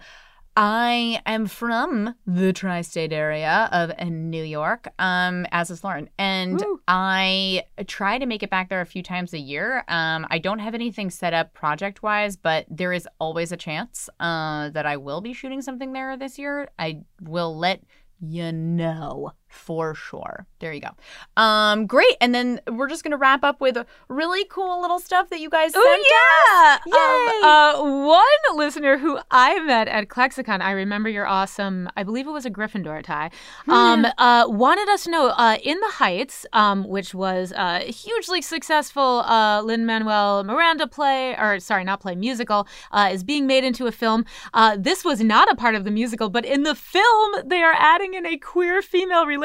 I 0.56 1.20
am 1.26 1.48
from 1.48 2.14
the 2.28 2.54
tri-state 2.54 3.12
area 3.12 3.70
of 3.72 3.92
New 4.08 4.44
York, 4.44 4.88
um, 5.00 5.48
as 5.52 5.72
is 5.72 5.84
Lauren, 5.84 6.10
and 6.20 6.64
I 6.88 7.64
try 7.88 8.20
to 8.20 8.26
make 8.28 8.44
it 8.44 8.52
back 8.52 8.70
there 8.70 8.82
a 8.82 8.86
few 8.86 9.02
times 9.02 9.34
a 9.34 9.40
year. 9.40 9.84
Um, 9.88 10.28
I 10.30 10.38
don't 10.38 10.60
have 10.60 10.76
anything 10.76 11.10
set 11.10 11.34
up 11.34 11.54
project-wise, 11.54 12.38
but 12.38 12.66
there 12.70 12.94
is 12.94 13.08
always 13.20 13.52
a 13.52 13.58
chance 13.58 14.10
uh, 14.20 14.70
that 14.70 14.86
I 14.86 14.98
will 14.98 15.22
be 15.22 15.34
shooting 15.34 15.62
something 15.62 15.94
there 15.94 16.16
this 16.18 16.38
year. 16.38 16.70
I 16.78 17.02
will 17.22 17.58
let 17.58 17.82
you 18.20 18.52
know 18.52 19.34
for 19.54 19.94
sure. 19.96 20.46
There 20.60 20.74
you 20.74 20.82
go. 20.82 21.42
Um, 21.42 21.86
great. 21.86 22.16
And 22.20 22.34
then 22.34 22.60
we're 22.70 22.88
just 22.90 23.04
gonna 23.04 23.18
wrap 23.18 23.44
up 23.44 23.62
with 23.62 23.78
really 24.10 24.46
cool 24.46 24.82
little 24.82 25.00
stuff 25.00 25.30
that 25.30 25.40
you 25.40 25.50
guys 25.50 25.74
sent 25.74 25.84
Oh 25.86 26.02
us. 26.02 26.80
yeah! 26.86 26.94
Yay! 26.94 27.44
Um, 27.44 28.04
uh, 28.04 28.06
one 28.08 28.58
listener 28.58 28.98
who 28.98 29.20
I 29.32 29.60
met 29.62 29.88
at 29.88 30.08
ClexaCon, 30.08 30.62
I 30.62 30.72
remember 30.72 31.10
your 31.10 31.28
awesome. 31.28 31.90
I 31.96 32.04
believe 32.04 32.28
it 32.28 32.32
was 32.32 32.46
a 32.46 32.52
Gryffindor 32.52 33.04
tie. 33.04 33.30
Um, 33.68 34.06
uh, 34.18 34.46
wanted 34.48 34.90
us 34.90 35.04
to 35.04 35.12
know 35.12 35.28
uh, 35.30 35.58
in 35.64 35.80
the 35.80 35.90
Heights, 35.94 36.46
um, 36.54 36.88
which 36.88 37.14
was 37.14 37.54
a 37.56 37.80
hugely 37.92 38.42
successful 38.42 39.20
uh, 39.26 39.62
Lin 39.62 39.86
Manuel 39.86 40.44
Miranda 40.44 40.88
play, 40.88 41.36
or 41.38 41.60
sorry, 41.60 41.84
not 41.84 42.00
play 42.00 42.16
musical, 42.16 42.68
uh, 42.92 43.10
is 43.12 43.24
being 43.24 43.46
made 43.48 43.64
into 43.64 43.86
a 43.88 43.92
film. 43.92 44.26
Uh, 44.54 44.76
this 44.80 45.04
was 45.06 45.22
not 45.22 45.52
a 45.52 45.56
part 45.56 45.76
of 45.76 45.84
the 45.84 45.92
musical, 45.92 46.30
but 46.30 46.46
in 46.46 46.64
the 46.64 46.76
film 46.76 47.36
they 47.46 47.62
are 47.62 47.76
adding 47.78 48.14
in 48.14 48.26
a 48.26 48.38
queer 48.38 48.82
female 48.82 49.26
relationship. 49.26 49.43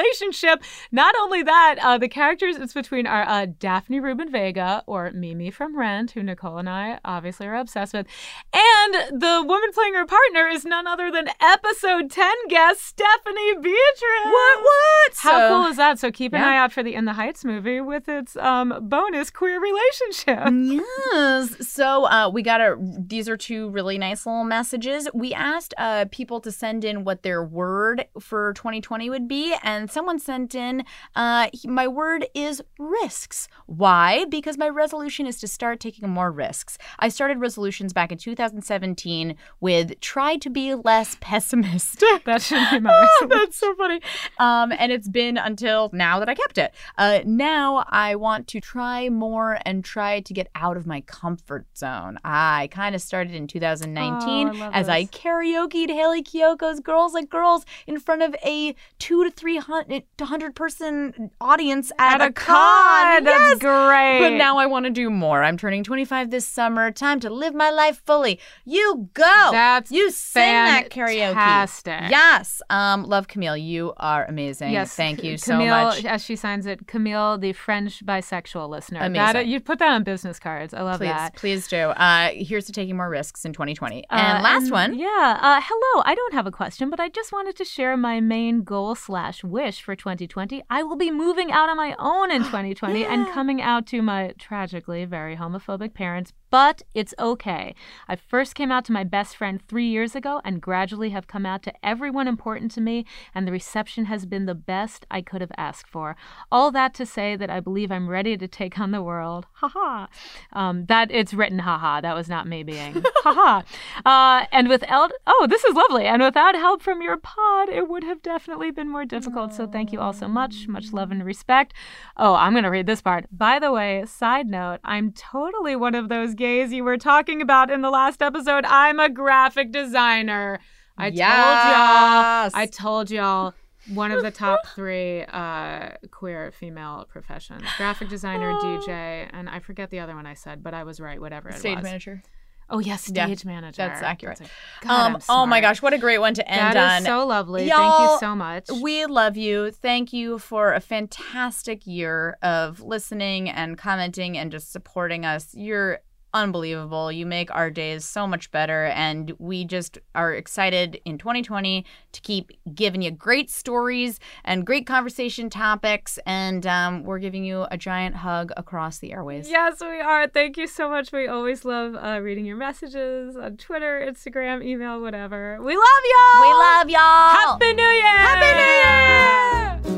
Not 0.92 1.14
only 1.20 1.42
that, 1.42 1.76
uh, 1.82 1.99
the 1.99 2.09
characters 2.09 2.57
it's 2.57 2.72
between 2.72 3.07
are 3.07 3.22
uh, 3.28 3.46
Daphne 3.59 4.01
Rubin 4.01 4.30
Vega 4.30 4.82
or 4.86 5.11
Mimi 5.12 5.51
from 5.51 5.78
Rent, 5.78 6.12
who 6.12 6.22
Nicole 6.22 6.59
and 6.59 6.68
I 6.68 6.99
obviously 7.05 7.46
are 7.46 7.57
obsessed 7.57 7.94
with, 7.94 8.07
and 8.53 9.20
the 9.20 9.42
woman 9.46 9.70
playing 9.72 9.94
her 9.94 10.07
partner 10.07 10.46
is 10.49 10.64
none 10.64 10.86
other 10.86 11.11
than 11.11 11.28
episode 11.40 12.11
ten 12.11 12.34
guest 12.49 12.82
Stephanie 12.82 13.55
Beatriz. 13.55 14.24
What? 14.24 14.59
What? 14.61 15.12
How 15.16 15.30
So- 15.30 15.49
cool 15.49 15.66
is 15.70 15.76
that? 15.76 15.99
So 15.99 16.11
keep 16.11 16.32
an 16.32 16.40
Yeah. 16.40 16.49
eye 16.51 16.57
out 16.59 16.72
for 16.72 16.82
the 16.82 16.94
In 16.94 17.05
the 17.05 17.12
Heights 17.14 17.44
movie 17.44 17.80
with 17.80 18.09
its 18.09 18.36
um, 18.36 18.74
bonus 18.82 19.30
queer 19.30 19.61
relationship. 19.61 20.38
Yes. 21.12 21.68
So 21.68 22.05
uh, 22.05 22.30
we 22.32 22.42
got 22.42 22.61
a. 22.61 22.76
These 22.99 23.28
are 23.28 23.36
two 23.36 23.70
really 23.70 23.99
nice 23.99 24.26
little 24.26 24.44
messages. 24.44 25.09
We 25.14 25.32
asked 25.32 25.74
uh, 25.78 26.07
people 26.11 26.40
to 26.40 26.53
send 26.53 26.84
in 26.84 27.05
what 27.05 27.22
their 27.22 27.42
word 27.42 28.05
for 28.20 28.53
2020 28.55 29.11
would 29.11 29.28
be, 29.28 29.55
and 29.62 29.88
someone 29.91 30.18
sent 30.18 30.55
in, 30.55 30.84
uh, 31.16 31.49
"My 31.64 31.86
word 31.89 32.26
is 32.34 32.62
risks." 32.78 33.49
Why? 33.66 34.24
Because 34.28 34.57
my 34.59 34.68
resolution 34.68 35.26
is 35.26 35.39
to 35.41 35.47
start 35.49 35.80
taking 35.80 36.09
more 36.09 36.30
risks. 36.30 36.78
I 36.99 37.09
started 37.09 37.39
resolutions 37.41 37.93
back 37.93 38.12
in 38.12 38.18
2017 38.18 39.36
with 39.61 39.99
try 40.01 40.36
to 40.36 40.51
be 40.51 40.74
less 40.74 41.16
pessimist. 41.20 42.03
that 42.24 42.43
should 42.43 42.70
be 42.70 42.80
my 42.80 42.91
resolution. 43.20 43.28
That's 43.28 43.57
so 43.57 43.74
funny. 43.74 44.01
Um, 44.39 44.72
and 44.78 44.93
it's 44.93 45.09
been 45.09 45.36
until 45.36 45.91
now 45.93 46.18
that 46.18 46.28
I 46.28 46.34
kept 46.34 46.59
it. 46.59 46.74
Uh, 46.97 47.20
now 47.24 47.84
I 47.89 48.14
want 48.16 48.47
to 48.49 48.61
try 48.61 49.09
more 49.09 49.59
and 49.64 49.84
try 49.84 50.20
to 50.20 50.34
get 50.34 50.49
out 50.55 50.76
of 50.76 50.86
my 50.86 51.01
comfort 51.03 51.66
zone. 51.76 52.18
I 52.24 52.68
kind 52.70 52.95
of 52.95 53.01
started 53.03 53.34
in 53.34 53.47
2019 53.47 54.49
Oh, 54.49 54.64
I 54.64 54.70
as 54.72 54.89
I 54.89 55.03
this. 55.03 55.11
karaoke'd 55.11 55.91
Hayley 55.91 56.22
Kiyoko's 56.22 56.80
"Girls 56.80 57.14
Like 57.14 57.28
Girls" 57.28 57.64
in 57.86 57.99
front 57.99 58.22
of 58.22 58.34
a 58.45 58.74
two 58.99 59.24
to 59.24 59.30
three 59.30 59.57
hundred 59.86 60.04
hundred 60.20 60.54
person 60.54 61.30
audience 61.40 61.90
at, 61.98 62.20
At 62.20 62.28
a 62.30 62.32
con. 62.32 62.54
con. 62.56 63.24
That's 63.24 63.50
Yes! 63.50 63.58
great. 63.58 64.20
But 64.20 64.36
now 64.36 64.58
I 64.58 64.66
want 64.66 64.84
to 64.86 64.90
do 64.90 65.10
more. 65.10 65.42
I'm 65.42 65.56
turning 65.56 65.82
25 65.84 66.30
this 66.30 66.46
summer. 66.46 66.90
Time 66.90 67.18
to 67.20 67.30
live 67.30 67.54
my 67.54 67.70
life 67.70 68.00
fully. 68.06 68.38
You 68.64 69.08
go. 69.14 69.48
That's 69.50 69.90
you 69.90 70.10
sing 70.10 70.42
that 70.42 70.90
karaoke. 70.90 71.34
fantastic. 71.34 72.10
Yes. 72.10 72.62
Um, 72.70 73.04
love 73.04 73.28
Camille. 73.28 73.56
You 73.56 73.92
are 73.96 74.24
amazing. 74.26 74.72
Yes, 74.72 74.94
Thank 74.94 75.22
you 75.24 75.36
so 75.36 75.52
Camille, 75.52 75.68
much. 75.84 76.04
As 76.04 76.24
she 76.24 76.36
signs 76.36 76.66
it, 76.66 76.86
Camille, 76.86 77.38
the 77.38 77.52
French 77.52 78.04
bisexual 78.04 78.68
listener. 78.68 79.00
Amazing. 79.00 79.32
That, 79.34 79.46
you 79.46 79.60
put 79.60 79.78
that 79.80 79.90
on 79.90 80.04
business 80.04 80.38
cards. 80.38 80.72
I 80.74 80.82
love 80.82 80.98
Please, 81.00 81.08
that. 81.08 81.34
please 81.36 81.66
do. 81.68 81.76
Uh, 81.88 82.30
here's 82.32 82.66
to 82.66 82.72
taking 82.72 82.96
more 82.96 83.08
risks 83.08 83.44
in 83.44 83.52
2020. 83.52 84.04
Uh, 84.10 84.14
And 84.14 84.42
last 84.42 84.70
one. 84.70 84.98
Yeah. 84.98 85.38
Uh, 85.40 85.60
hello. 85.62 86.02
I 86.06 86.14
don't 86.14 86.34
have 86.34 86.46
a 86.46 86.50
question, 86.52 86.90
but 86.90 87.00
I 87.00 87.08
just 87.08 87.32
wanted 87.32 87.56
to 87.56 87.64
share 87.64 87.96
my 87.96 88.20
main 88.20 88.62
goal 88.62 88.94
slash 88.94 89.42
wish 89.59 89.82
for 89.82 89.96
2020. 89.96 90.62
I 90.70 90.84
will 90.84 90.94
be 90.94 91.11
moving 91.11 91.50
out 91.50 91.68
on 91.68 91.76
my 91.76 91.96
own 91.98 92.30
in 92.30 92.44
2020 92.44 93.04
and 93.04 93.26
coming 93.32 93.61
out 93.61 93.86
to 93.88 94.00
my 94.00 94.32
tragically 94.38 95.04
very 95.04 95.34
homophobic 95.36 95.94
parents. 95.94 96.32
But 96.50 96.80
it's 96.94 97.12
okay. 97.18 97.74
I 98.09 98.16
first 98.16 98.54
came 98.54 98.72
out 98.72 98.84
to 98.86 98.92
my 98.92 99.04
best 99.04 99.36
friend 99.36 99.61
three 99.68 99.86
years 99.86 100.14
ago 100.14 100.40
and 100.44 100.62
gradually 100.62 101.11
have 101.11 101.26
come 101.26 101.44
out 101.44 101.62
to 101.64 101.72
everyone 101.82 102.26
important 102.26 102.70
to 102.72 102.80
me, 102.80 103.04
and 103.34 103.46
the 103.46 103.52
reception 103.52 104.06
has 104.06 104.24
been 104.24 104.46
the 104.46 104.54
best 104.54 105.04
I 105.11 105.20
could 105.20 105.42
have 105.42 105.52
asked 105.59 105.88
for. 105.88 106.16
All 106.50 106.70
that 106.70 106.94
to 106.94 107.04
say 107.04 107.36
that 107.36 107.50
I 107.50 107.61
believe 107.61 107.92
I'm 107.92 108.09
ready 108.09 108.38
to 108.38 108.48
take 108.48 108.78
on 108.78 108.92
the 108.92 109.02
world. 109.02 109.46
Ha 109.59 109.68
ha. 109.68 110.09
Um, 110.52 110.86
that 110.86 111.11
it's 111.11 111.34
written 111.34 111.59
ha 111.59 111.76
ha. 111.78 112.00
That 112.00 112.14
was 112.14 112.28
not 112.28 112.46
me 112.46 112.62
being 112.62 113.02
ha 113.24 113.34
ha. 113.34 113.64
Uh, 114.06 114.46
and 114.52 114.68
with 114.68 114.84
El- 114.86 115.11
oh, 115.26 115.46
this 115.50 115.64
is 115.64 115.74
lovely. 115.74 116.06
And 116.06 116.22
without 116.22 116.54
help 116.54 116.80
from 116.80 117.02
your 117.02 117.16
pod, 117.16 117.68
it 117.68 117.88
would 117.88 118.04
have 118.04 118.22
definitely 118.22 118.70
been 118.70 118.88
more 118.88 119.04
difficult. 119.04 119.47
So 119.53 119.66
thank 119.66 119.92
you 119.92 120.01
all 120.01 120.12
so 120.12 120.28
much. 120.28 120.68
Much 120.68 120.92
love 120.92 121.11
and 121.11 121.24
respect. 121.24 121.74
Oh, 122.16 122.34
I'm 122.34 122.55
gonna 122.55 122.70
read 122.70 122.86
this 122.86 123.01
part. 123.03 123.26
By 123.30 123.59
the 123.59 123.72
way, 123.72 124.05
side 124.07 124.46
note, 124.49 124.78
I'm 124.84 125.12
totally 125.12 125.76
one 125.76 125.94
of 125.94 126.09
those 126.09 126.34
gays 126.34 126.72
you 126.72 126.84
were 126.84 126.96
talking 126.99 127.40
about 127.42 127.70
in 127.70 127.82
the 127.82 127.90
last 127.90 128.22
episode. 128.22 128.64
I'm 128.66 128.99
a 129.01 129.09
graphic 129.09 129.72
designer. 129.72 130.61
I 130.96 131.09
Yes. 131.09 131.28
told 131.62 131.72
y'all. 131.72 132.62
I 132.62 132.66
told 132.66 133.11
y'all. 133.11 133.55
One 133.94 134.11
of 134.12 134.22
the 134.22 134.30
top 134.30 134.66
three 134.74 135.22
uh, 135.24 135.90
queer 136.11 136.53
female 136.53 137.07
professions: 137.09 137.62
graphic 137.78 138.09
designer, 138.11 138.53
DJ, 138.61 139.28
and 139.32 139.49
I 139.49 139.61
forget 139.61 139.88
the 139.90 140.01
other 140.01 140.14
one 140.14 140.26
I 140.26 140.34
said, 140.34 140.62
but 140.62 140.74
I 140.74 140.84
was 140.84 141.01
right. 141.01 141.18
Whatever 141.18 141.49
it 141.49 141.55
Stage 141.55 141.76
was. 141.76 141.84
manager. 141.84 142.22
Oh 142.70 142.78
yes, 142.80 143.10
Yeah, 143.14 143.26
manager. 143.46 143.76
that's 143.78 144.02
accurate. 144.02 144.38
That's 144.38 144.50
a- 144.50 144.86
God, 144.86 145.14
Um, 145.14 145.22
oh 145.28 145.46
my 145.46 145.60
gosh, 145.60 145.80
what 145.80 145.94
a 145.94 145.98
great 145.98 146.18
one 146.18 146.34
to 146.34 146.46
end 146.50 146.76
That 146.76 146.90
on. 146.96 146.98
is 146.98 147.04
so 147.06 147.26
lovely. 147.26 147.68
Thank 147.68 147.72
Y'all, 147.80 148.12
you 148.14 148.18
so 148.20 148.34
much. 148.34 148.68
We 148.82 149.06
love 149.06 149.36
you. 149.36 149.70
Thank 149.70 150.12
you 150.12 150.38
for 150.38 150.74
a 150.74 150.80
fantastic 150.80 151.86
year 151.86 152.36
of 152.42 152.80
listening 152.82 153.48
and 153.48 153.78
commenting 153.78 154.36
and 154.36 154.50
just 154.52 154.70
supporting 154.70 155.24
us. 155.24 155.54
You're 155.54 156.00
unbelievable. 156.34 157.10
You 157.10 157.26
make 157.26 157.54
our 157.54 157.70
days 157.70 158.04
so 158.04 158.26
much 158.26 158.50
better. 158.50 158.86
And 158.86 159.32
we 159.38 159.64
just 159.64 159.98
are 160.14 160.34
excited 160.34 161.00
in 161.04 161.18
2020 161.18 161.84
to 162.12 162.20
keep 162.20 162.52
giving 162.74 163.02
you 163.02 163.10
great 163.10 163.50
stories 163.50 164.18
and 164.44 164.66
great 164.66 164.86
conversation 164.86 165.50
topics. 165.50 166.18
And 166.26 166.66
um, 166.66 167.04
we're 167.04 167.18
giving 167.18 167.44
you 167.44 167.66
a 167.70 167.76
giant 167.76 168.16
hug 168.16 168.52
across 168.56 168.98
the 168.98 169.12
airways. 169.12 169.48
Yes, 169.48 169.80
we 169.80 170.00
are. 170.00 170.28
Thank 170.28 170.56
you 170.56 170.66
so 170.66 170.88
much. 170.88 171.12
We 171.12 171.26
always 171.26 171.64
love 171.64 171.94
uh, 171.94 172.20
reading 172.20 172.44
your 172.44 172.56
messages 172.56 173.36
on 173.36 173.56
Twitter, 173.56 174.04
Instagram, 174.06 174.64
email, 174.64 175.00
whatever. 175.00 175.58
We 175.62 175.76
love 175.76 176.02
y'all. 176.14 176.40
We 176.40 176.52
love 176.52 176.90
y'all. 176.90 176.98
Happy 177.00 177.72
New 177.72 177.82
Year. 177.82 178.18
Happy 178.18 179.84
New 179.84 179.92
Year. 179.92 179.97